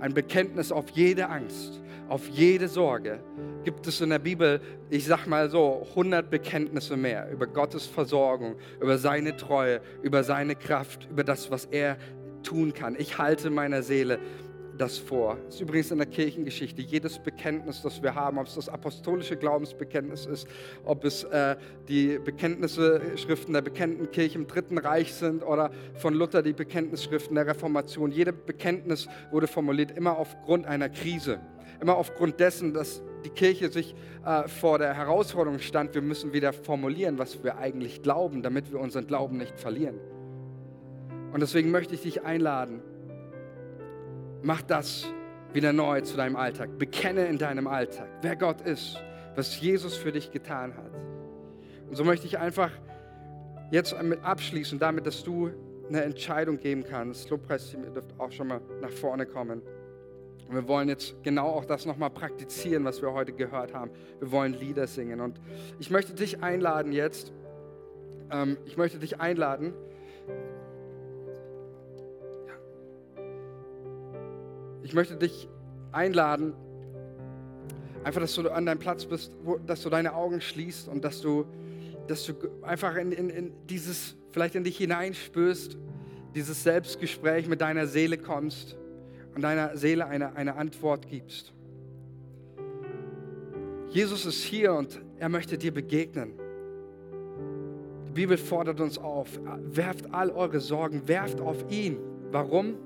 Ein 0.00 0.12
Bekenntnis 0.12 0.72
auf 0.72 0.90
jede 0.90 1.28
Angst, 1.28 1.80
auf 2.08 2.28
jede 2.28 2.68
Sorge. 2.68 3.20
Gibt 3.64 3.86
es 3.86 4.00
in 4.00 4.10
der 4.10 4.18
Bibel, 4.18 4.60
ich 4.90 5.06
sag 5.06 5.26
mal 5.26 5.48
so, 5.48 5.86
100 5.90 6.28
Bekenntnisse 6.28 6.96
mehr 6.96 7.30
über 7.30 7.46
Gottes 7.46 7.86
Versorgung, 7.86 8.56
über 8.80 8.98
seine 8.98 9.36
Treue, 9.36 9.80
über 10.02 10.24
seine 10.24 10.56
Kraft, 10.56 11.08
über 11.10 11.24
das, 11.24 11.50
was 11.50 11.66
er 11.66 11.96
tun 12.42 12.74
kann. 12.74 12.96
Ich 12.98 13.18
halte 13.18 13.50
meiner 13.50 13.82
Seele 13.82 14.18
das 14.78 14.98
vor. 14.98 15.38
Das 15.46 15.56
ist 15.56 15.60
übrigens 15.60 15.90
in 15.90 15.98
der 15.98 16.06
Kirchengeschichte. 16.06 16.82
Jedes 16.82 17.18
Bekenntnis, 17.18 17.82
das 17.82 18.02
wir 18.02 18.14
haben, 18.14 18.38
ob 18.38 18.46
es 18.46 18.54
das 18.54 18.68
apostolische 18.68 19.36
Glaubensbekenntnis 19.36 20.26
ist, 20.26 20.48
ob 20.84 21.04
es 21.04 21.24
äh, 21.24 21.56
die 21.88 22.18
Bekenntnisse, 22.18 23.00
Schriften 23.16 23.52
der 23.52 23.62
bekannten 23.62 24.10
Kirche 24.10 24.38
im 24.38 24.46
Dritten 24.46 24.78
Reich 24.78 25.14
sind 25.14 25.42
oder 25.42 25.70
von 25.94 26.14
Luther 26.14 26.42
die 26.42 26.52
Bekenntnisschriften 26.52 27.34
der 27.34 27.46
Reformation. 27.46 28.10
Jede 28.10 28.32
Bekenntnis 28.32 29.08
wurde 29.30 29.46
formuliert 29.46 29.96
immer 29.96 30.18
aufgrund 30.18 30.66
einer 30.66 30.88
Krise. 30.88 31.40
Immer 31.80 31.96
aufgrund 31.96 32.40
dessen, 32.40 32.72
dass 32.72 33.02
die 33.24 33.30
Kirche 33.30 33.70
sich 33.70 33.94
äh, 34.24 34.48
vor 34.48 34.78
der 34.78 34.94
Herausforderung 34.94 35.58
stand, 35.58 35.94
wir 35.94 36.02
müssen 36.02 36.32
wieder 36.32 36.52
formulieren, 36.52 37.18
was 37.18 37.42
wir 37.42 37.58
eigentlich 37.58 38.02
glauben, 38.02 38.42
damit 38.42 38.72
wir 38.72 38.80
unseren 38.80 39.06
Glauben 39.06 39.38
nicht 39.38 39.58
verlieren. 39.58 39.98
Und 41.32 41.40
deswegen 41.40 41.70
möchte 41.70 41.94
ich 41.94 42.02
dich 42.02 42.22
einladen, 42.22 42.80
Mach 44.44 44.60
das 44.60 45.06
wieder 45.54 45.72
neu 45.72 46.02
zu 46.02 46.18
deinem 46.18 46.36
Alltag. 46.36 46.76
Bekenne 46.78 47.24
in 47.24 47.38
deinem 47.38 47.66
Alltag, 47.66 48.08
wer 48.20 48.36
Gott 48.36 48.60
ist, 48.60 49.02
was 49.34 49.58
Jesus 49.58 49.96
für 49.96 50.12
dich 50.12 50.32
getan 50.32 50.76
hat. 50.76 50.92
Und 51.88 51.96
so 51.96 52.04
möchte 52.04 52.26
ich 52.26 52.38
einfach 52.38 52.70
jetzt 53.70 53.94
abschließen, 53.94 54.78
damit, 54.78 55.06
dass 55.06 55.24
du 55.24 55.50
eine 55.88 56.02
Entscheidung 56.02 56.58
geben 56.58 56.84
kannst. 56.84 57.30
Lobpreisteam, 57.30 57.84
ihr 57.84 57.90
dürft 57.90 58.20
auch 58.20 58.30
schon 58.32 58.48
mal 58.48 58.60
nach 58.82 58.90
vorne 58.90 59.24
kommen. 59.24 59.62
Und 60.46 60.54
wir 60.54 60.68
wollen 60.68 60.90
jetzt 60.90 61.14
genau 61.22 61.48
auch 61.48 61.64
das 61.64 61.86
nochmal 61.86 62.10
praktizieren, 62.10 62.84
was 62.84 63.00
wir 63.00 63.14
heute 63.14 63.32
gehört 63.32 63.72
haben. 63.72 63.92
Wir 64.18 64.30
wollen 64.30 64.52
Lieder 64.52 64.86
singen. 64.86 65.22
Und 65.22 65.40
ich 65.78 65.90
möchte 65.90 66.12
dich 66.12 66.42
einladen 66.42 66.92
jetzt, 66.92 67.32
ähm, 68.30 68.58
ich 68.66 68.76
möchte 68.76 68.98
dich 68.98 69.20
einladen, 69.22 69.72
Ich 74.84 74.92
möchte 74.92 75.16
dich 75.16 75.48
einladen, 75.92 76.52
einfach, 78.04 78.20
dass 78.20 78.34
du 78.34 78.50
an 78.50 78.66
deinem 78.66 78.78
Platz 78.78 79.06
bist, 79.06 79.34
wo, 79.42 79.56
dass 79.56 79.80
du 79.82 79.88
deine 79.88 80.14
Augen 80.14 80.42
schließt 80.42 80.88
und 80.88 81.02
dass 81.02 81.22
du, 81.22 81.46
dass 82.06 82.26
du 82.26 82.34
einfach 82.60 82.94
in, 82.96 83.10
in, 83.10 83.30
in 83.30 83.52
dieses, 83.66 84.14
vielleicht 84.30 84.54
in 84.56 84.62
dich 84.62 84.76
hineinspürst, 84.76 85.78
dieses 86.34 86.62
Selbstgespräch 86.62 87.48
mit 87.48 87.62
deiner 87.62 87.86
Seele 87.86 88.18
kommst 88.18 88.76
und 89.34 89.40
deiner 89.40 89.74
Seele 89.78 90.06
eine, 90.06 90.36
eine 90.36 90.56
Antwort 90.56 91.08
gibst. 91.08 91.54
Jesus 93.88 94.26
ist 94.26 94.42
hier 94.42 94.74
und 94.74 95.00
er 95.18 95.30
möchte 95.30 95.56
dir 95.56 95.72
begegnen. 95.72 96.34
Die 98.08 98.12
Bibel 98.12 98.36
fordert 98.36 98.80
uns 98.80 98.98
auf, 98.98 99.40
werft 99.62 100.12
all 100.12 100.30
eure 100.30 100.60
Sorgen, 100.60 101.08
werft 101.08 101.40
auf 101.40 101.64
ihn. 101.70 101.96
Warum? 102.30 102.76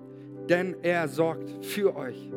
Denn 0.48 0.76
er 0.82 1.08
sorgt 1.08 1.64
für 1.64 1.94
euch. 1.96 2.30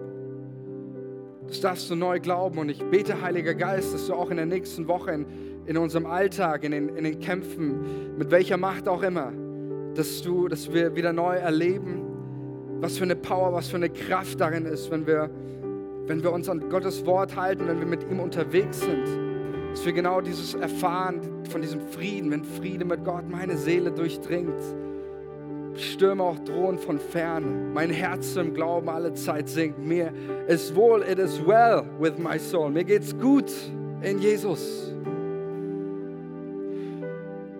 Das 1.47 1.62
darfst 1.62 1.89
du 1.89 1.95
neu 1.95 2.20
glauben 2.20 2.59
und 2.59 2.70
ich 2.70 2.84
bete, 2.84 3.22
Heiliger 3.22 3.53
Geist, 3.53 3.93
dass 3.93 4.07
du 4.07 4.14
auch 4.14 4.30
in 4.30 4.38
der 4.38 4.45
nächsten 4.45 4.88
Woche 4.88 5.12
in, 5.12 5.26
in 5.66 5.78
unserem 5.78 6.05
Alltag, 6.05 6.64
in 6.64 6.72
den, 6.72 6.89
in 6.89 7.03
den 7.03 7.20
Kämpfen, 7.20 8.18
mit 8.18 8.32
welcher 8.32 8.57
Macht 8.57 8.88
auch 8.88 9.03
immer, 9.03 9.34
dass, 9.95 10.22
du, 10.22 10.47
dass 10.47 10.74
wir 10.74 10.95
wieder 10.95 11.12
neu 11.12 11.36
erleben, 11.36 12.03
was 12.80 12.97
für 12.97 13.03
eine 13.03 13.16
Power, 13.16 13.53
was 13.53 13.68
für 13.68 13.78
eine 13.78 13.89
Kraft 13.89 14.39
darin 14.39 14.66
ist, 14.66 14.89
wenn 14.91 15.05
wir, 15.05 15.30
wenn 16.07 16.24
wir 16.24 16.32
uns 16.32 16.47
an 16.49 16.70
Gottes 16.70 17.05
Wort 17.05 17.36
halten, 17.36 17.68
wenn 17.68 17.80
wir 17.80 17.88
mit 17.88 18.03
ihm 18.09 18.20
unterwegs 18.20 18.80
sind. 18.80 19.05
Dass 19.72 19.86
wir 19.86 19.93
genau 19.93 20.20
dieses 20.20 20.53
erfahren 20.53 21.22
von 21.49 21.62
diesem 21.62 21.80
Frieden, 21.80 22.32
wenn 22.32 22.43
Friede 22.43 22.86
mit 22.86 23.05
Gott 23.05 23.30
meine 23.30 23.57
Seele 23.57 23.91
durchdringt 23.91 24.59
Stürme 25.76 26.24
auch 26.24 26.39
drohen 26.39 26.78
von 26.78 26.99
fern. 26.99 27.74
Mein 27.74 27.89
Herz 27.89 28.36
im 28.36 28.53
Glauben 28.53 28.89
alle 28.89 29.13
Zeit 29.13 29.47
singt. 29.49 29.80
Mir 29.80 30.11
ist 30.47 30.76
wohl, 30.76 31.01
it 31.03 31.19
is 31.19 31.45
well 31.45 31.84
with 31.99 32.17
my 32.17 32.38
soul. 32.38 32.69
Mir 32.69 32.84
geht's 32.84 33.17
gut 33.17 33.51
in 34.01 34.19
Jesus. 34.19 34.93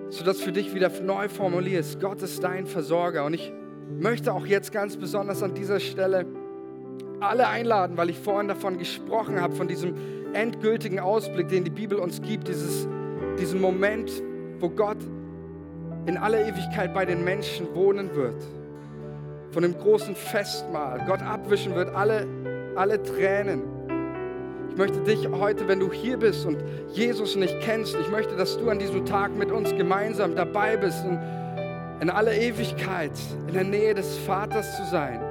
So 0.09 0.26
dass 0.26 0.41
für 0.41 0.51
dich 0.51 0.74
wieder 0.76 0.91
neu 1.01 1.30
formulierst, 1.30 2.01
Gott 2.01 2.22
ist 2.22 2.43
dein 2.43 2.66
Versorger. 2.66 3.24
Und 3.26 3.34
ich 3.34 3.53
möchte 3.99 4.34
auch 4.34 4.45
jetzt 4.45 4.72
ganz 4.72 4.97
besonders 4.97 5.41
an 5.41 5.53
dieser 5.53 5.80
Stelle 5.80 6.26
alle 7.22 7.47
einladen, 7.47 7.97
weil 7.97 8.09
ich 8.09 8.18
vorhin 8.18 8.47
davon 8.47 8.78
gesprochen 8.78 9.39
habe, 9.39 9.55
von 9.55 9.68
diesem 9.68 9.93
endgültigen 10.34 10.99
Ausblick, 10.99 11.47
den 11.49 11.64
die 11.64 11.70
Bibel 11.70 11.97
uns 11.97 12.22
gibt, 12.22 12.47
dieses, 12.47 12.88
diesen 13.39 13.62
Moment, 13.62 14.12
wo 14.59 14.70
Gott 14.70 14.97
in 16.06 16.18
aller 16.18 16.47
Ewigkeit 16.47 16.93
bei 16.93 17.06
den 17.06 17.24
Menschen 17.24 17.74
wohnen 17.76 18.16
wird. 18.16 18.41
Von 19.52 19.64
dem 19.64 19.78
großen 19.78 20.16
Festmahl. 20.16 21.04
Gott 21.08 21.22
abwischen 21.22 21.76
wird 21.76 21.93
alle, 21.93 22.26
alle 22.76 23.02
Tränen. 23.04 23.64
Ich 24.70 24.78
möchte 24.78 25.02
dich 25.02 25.28
heute, 25.30 25.68
wenn 25.68 25.80
du 25.80 25.91
hier 25.91 26.18
bist 26.18 26.45
und 26.45 26.58
Jesus 26.93 27.36
nicht 27.36 27.60
kennst, 27.60 27.95
ich 27.99 28.10
möchte, 28.10 28.38
dass 28.38 28.58
du 28.58 28.70
an 28.70 28.80
diesem 28.80 29.06
Tag 29.06 29.36
mit 29.36 29.52
uns 29.52 29.76
gemeinsam 29.76 30.36
dabei 30.36 30.78
bist, 30.78 31.04
in, 31.04 31.20
in 31.99 32.10
aller 32.10 32.34
Ewigkeit 32.34 33.12
in 33.47 33.54
der 33.54 33.66
Nähe 33.66 33.93
des 33.93 34.18
Vaters 34.20 34.78
zu 34.78 34.86
sein. 34.86 35.22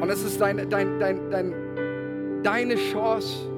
Und 0.00 0.08
es 0.08 0.22
ist 0.22 0.40
dein, 0.40 0.70
dein, 0.70 1.00
dein, 1.00 1.30
dein, 1.30 1.54
deine 2.44 2.76
Chance. 2.76 3.50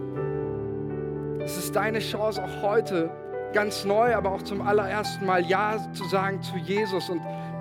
Es 1.41 1.59
ist 1.59 1.77
deine 1.77 1.99
Chance 1.99 2.43
auch 2.43 2.63
heute, 2.63 3.11
ganz 3.53 3.85
neu, 3.85 4.15
aber 4.15 4.33
auch 4.33 4.43
zum 4.43 4.63
allerersten 4.63 5.27
Mal 5.27 5.45
Ja 5.45 5.77
zu 5.93 6.05
sagen 6.05 6.43
zu 6.43 6.57
Jesus 6.57 7.09
und 7.09 7.21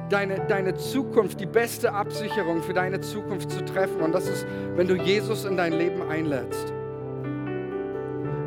deine, 0.09 0.45
deine 0.47 0.75
Zukunft, 0.75 1.39
die 1.39 1.45
beste 1.45 1.93
Absicherung 1.93 2.61
für 2.61 2.73
deine 2.73 3.01
Zukunft 3.01 3.51
zu 3.51 3.63
treffen. 3.65 4.01
Und 4.01 4.13
das 4.13 4.27
ist, 4.27 4.45
wenn 4.75 4.87
du 4.87 4.95
Jesus 4.95 5.45
in 5.45 5.57
dein 5.57 5.73
Leben 5.73 6.01
einlädst. 6.09 6.73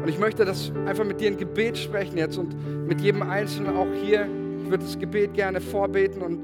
Und 0.02 0.08
ich 0.08 0.18
möchte 0.18 0.44
das 0.44 0.72
einfach 0.86 1.04
mit 1.04 1.20
dir 1.20 1.30
ein 1.30 1.36
Gebet 1.36 1.76
sprechen 1.76 2.16
jetzt 2.16 2.38
und 2.38 2.54
mit 2.86 3.00
jedem 3.00 3.22
Einzelnen 3.22 3.76
auch 3.76 3.92
hier. 4.02 4.26
Ich 4.62 4.70
würde 4.70 4.84
das 4.84 4.98
Gebet 4.98 5.34
gerne 5.34 5.60
vorbeten 5.60 6.22
und 6.22 6.40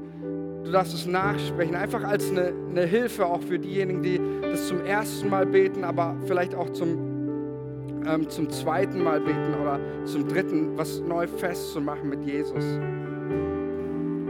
du 0.63 0.71
darfst 0.71 0.93
es 0.93 1.07
nachsprechen. 1.07 1.75
Einfach 1.75 2.03
als 2.03 2.29
eine, 2.29 2.53
eine 2.69 2.85
Hilfe 2.85 3.25
auch 3.25 3.41
für 3.41 3.57
diejenigen, 3.57 4.03
die 4.03 4.19
das 4.41 4.67
zum 4.67 4.85
ersten 4.85 5.29
Mal 5.29 5.45
beten, 5.45 5.83
aber 5.83 6.15
vielleicht 6.27 6.53
auch 6.53 6.69
zum 6.71 7.06
ähm, 8.07 8.29
zum 8.29 8.49
zweiten 8.49 9.03
Mal 9.03 9.19
beten 9.19 9.53
oder 9.61 9.79
zum 10.05 10.27
dritten, 10.27 10.77
was 10.77 10.99
neu 11.01 11.27
festzumachen 11.27 12.09
mit 12.09 12.23
Jesus. 12.23 12.63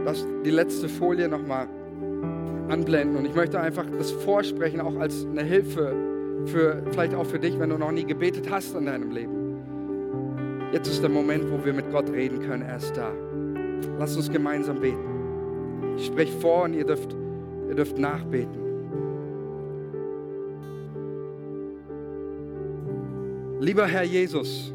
Lass 0.04 0.26
die 0.44 0.50
letzte 0.50 0.88
Folie 0.88 1.28
nochmal 1.28 1.68
anblenden 2.68 3.16
und 3.16 3.24
ich 3.24 3.34
möchte 3.34 3.60
einfach 3.60 3.84
das 3.96 4.10
vorsprechen, 4.10 4.80
auch 4.80 4.96
als 4.96 5.26
eine 5.26 5.42
Hilfe 5.42 5.94
für, 6.46 6.82
vielleicht 6.90 7.14
auch 7.14 7.26
für 7.26 7.38
dich, 7.38 7.58
wenn 7.58 7.70
du 7.70 7.78
noch 7.78 7.92
nie 7.92 8.04
gebetet 8.04 8.50
hast 8.50 8.74
in 8.74 8.86
deinem 8.86 9.10
Leben. 9.10 9.38
Jetzt 10.72 10.88
ist 10.88 11.02
der 11.02 11.10
Moment, 11.10 11.50
wo 11.50 11.64
wir 11.64 11.72
mit 11.72 11.90
Gott 11.90 12.10
reden 12.10 12.40
können. 12.40 12.62
Er 12.62 12.76
ist 12.76 12.94
da. 12.96 13.10
Lass 13.98 14.16
uns 14.16 14.30
gemeinsam 14.30 14.80
beten. 14.80 15.94
Ich 15.96 16.06
spreche 16.06 16.32
vor 16.40 16.64
und 16.64 16.74
ihr 16.74 16.84
dürft, 16.84 17.16
ihr 17.68 17.74
dürft 17.74 17.98
nachbeten. 17.98 18.67
Lieber 23.60 23.86
Herr 23.86 24.04
Jesus, 24.04 24.72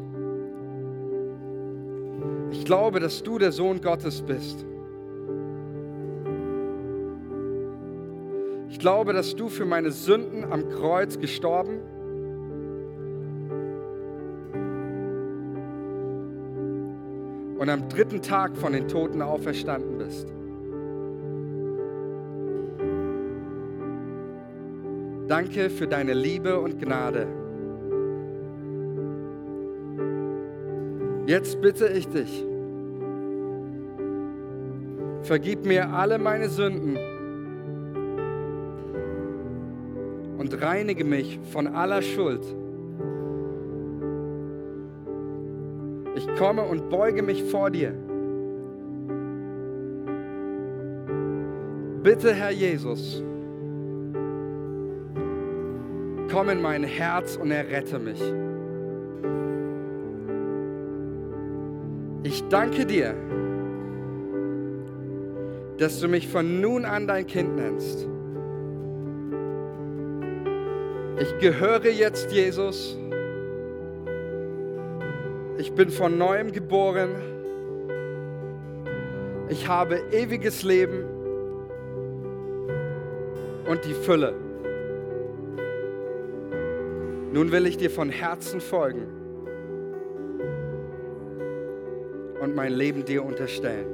ich 2.50 2.64
glaube, 2.66 3.00
dass 3.00 3.22
du 3.22 3.38
der 3.38 3.50
Sohn 3.50 3.80
Gottes 3.80 4.20
bist. 4.20 4.64
Ich 8.68 8.78
glaube, 8.78 9.14
dass 9.14 9.34
du 9.34 9.48
für 9.48 9.64
meine 9.64 9.90
Sünden 9.90 10.44
am 10.44 10.68
Kreuz 10.68 11.18
gestorben 11.18 11.80
und 17.58 17.70
am 17.70 17.88
dritten 17.88 18.20
Tag 18.20 18.54
von 18.56 18.74
den 18.74 18.86
Toten 18.86 19.22
auferstanden 19.22 19.96
bist. 19.96 20.28
Danke 25.26 25.70
für 25.70 25.86
deine 25.86 26.12
Liebe 26.12 26.60
und 26.60 26.78
Gnade. 26.78 27.43
Jetzt 31.26 31.62
bitte 31.62 31.88
ich 31.88 32.06
dich, 32.06 32.44
vergib 35.22 35.64
mir 35.64 35.88
alle 35.88 36.18
meine 36.18 36.50
Sünden 36.50 36.98
und 40.36 40.60
reinige 40.60 41.04
mich 41.04 41.40
von 41.50 41.66
aller 41.66 42.02
Schuld. 42.02 42.44
Ich 46.14 46.26
komme 46.36 46.62
und 46.62 46.90
beuge 46.90 47.22
mich 47.22 47.42
vor 47.44 47.70
dir. 47.70 47.94
Bitte, 52.02 52.34
Herr 52.34 52.50
Jesus, 52.50 53.22
komm 56.30 56.50
in 56.50 56.60
mein 56.60 56.84
Herz 56.84 57.36
und 57.36 57.50
errette 57.50 57.98
mich. 57.98 58.20
Danke 62.54 62.86
dir, 62.86 63.16
dass 65.78 65.98
du 65.98 66.06
mich 66.06 66.28
von 66.28 66.60
nun 66.60 66.84
an 66.84 67.08
dein 67.08 67.26
Kind 67.26 67.56
nennst. 67.56 68.06
Ich 71.18 71.36
gehöre 71.40 71.88
jetzt 71.88 72.30
Jesus. 72.30 72.96
Ich 75.58 75.72
bin 75.72 75.90
von 75.90 76.16
neuem 76.16 76.52
geboren. 76.52 77.16
Ich 79.48 79.66
habe 79.66 80.00
ewiges 80.12 80.62
Leben 80.62 81.06
und 83.68 83.84
die 83.84 83.94
Fülle. 83.94 84.32
Nun 87.32 87.50
will 87.50 87.66
ich 87.66 87.78
dir 87.78 87.90
von 87.90 88.10
Herzen 88.10 88.60
folgen 88.60 89.23
mein 92.54 92.72
Leben 92.72 93.04
dir 93.04 93.24
unterstellen. 93.24 93.86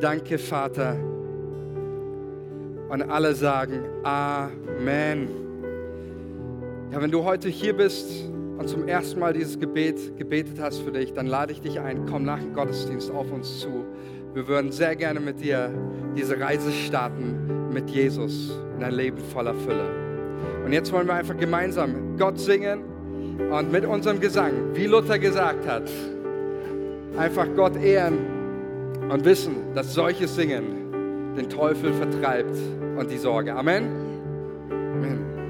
Danke, 0.00 0.38
Vater. 0.38 0.96
Und 2.88 3.02
alle 3.02 3.34
sagen 3.34 3.84
Amen. 4.02 5.28
Ja, 6.90 7.00
wenn 7.00 7.10
du 7.10 7.24
heute 7.24 7.48
hier 7.48 7.74
bist 7.74 8.28
und 8.58 8.68
zum 8.68 8.86
ersten 8.86 9.18
Mal 9.18 9.32
dieses 9.32 9.58
Gebet 9.58 10.18
gebetet 10.18 10.60
hast 10.60 10.80
für 10.80 10.92
dich, 10.92 11.14
dann 11.14 11.26
lade 11.26 11.52
ich 11.52 11.60
dich 11.60 11.80
ein, 11.80 12.04
komm 12.04 12.24
nach 12.24 12.38
dem 12.38 12.52
Gottesdienst 12.52 13.10
auf 13.10 13.30
uns 13.32 13.60
zu. 13.60 13.86
Wir 14.34 14.46
würden 14.48 14.72
sehr 14.72 14.96
gerne 14.96 15.20
mit 15.20 15.40
dir 15.40 15.70
diese 16.16 16.38
Reise 16.38 16.70
starten 16.70 17.70
mit 17.72 17.88
Jesus 17.88 18.58
in 18.76 18.84
ein 18.84 18.92
Leben 18.92 19.18
voller 19.18 19.54
Fülle. 19.54 19.84
Und 20.64 20.72
jetzt 20.72 20.92
wollen 20.92 21.06
wir 21.06 21.14
einfach 21.14 21.36
gemeinsam 21.36 22.16
Gott 22.18 22.38
singen 22.38 22.91
und 23.38 23.72
mit 23.72 23.84
unserem 23.84 24.20
Gesang, 24.20 24.52
wie 24.74 24.86
Luther 24.86 25.18
gesagt 25.18 25.66
hat, 25.66 25.90
einfach 27.16 27.46
Gott 27.56 27.76
ehren 27.76 28.18
und 29.10 29.24
wissen, 29.24 29.74
dass 29.74 29.94
solches 29.94 30.34
Singen 30.34 31.34
den 31.36 31.48
Teufel 31.48 31.92
vertreibt 31.92 32.56
und 32.98 33.10
die 33.10 33.18
Sorge. 33.18 33.54
Amen. 33.54 34.01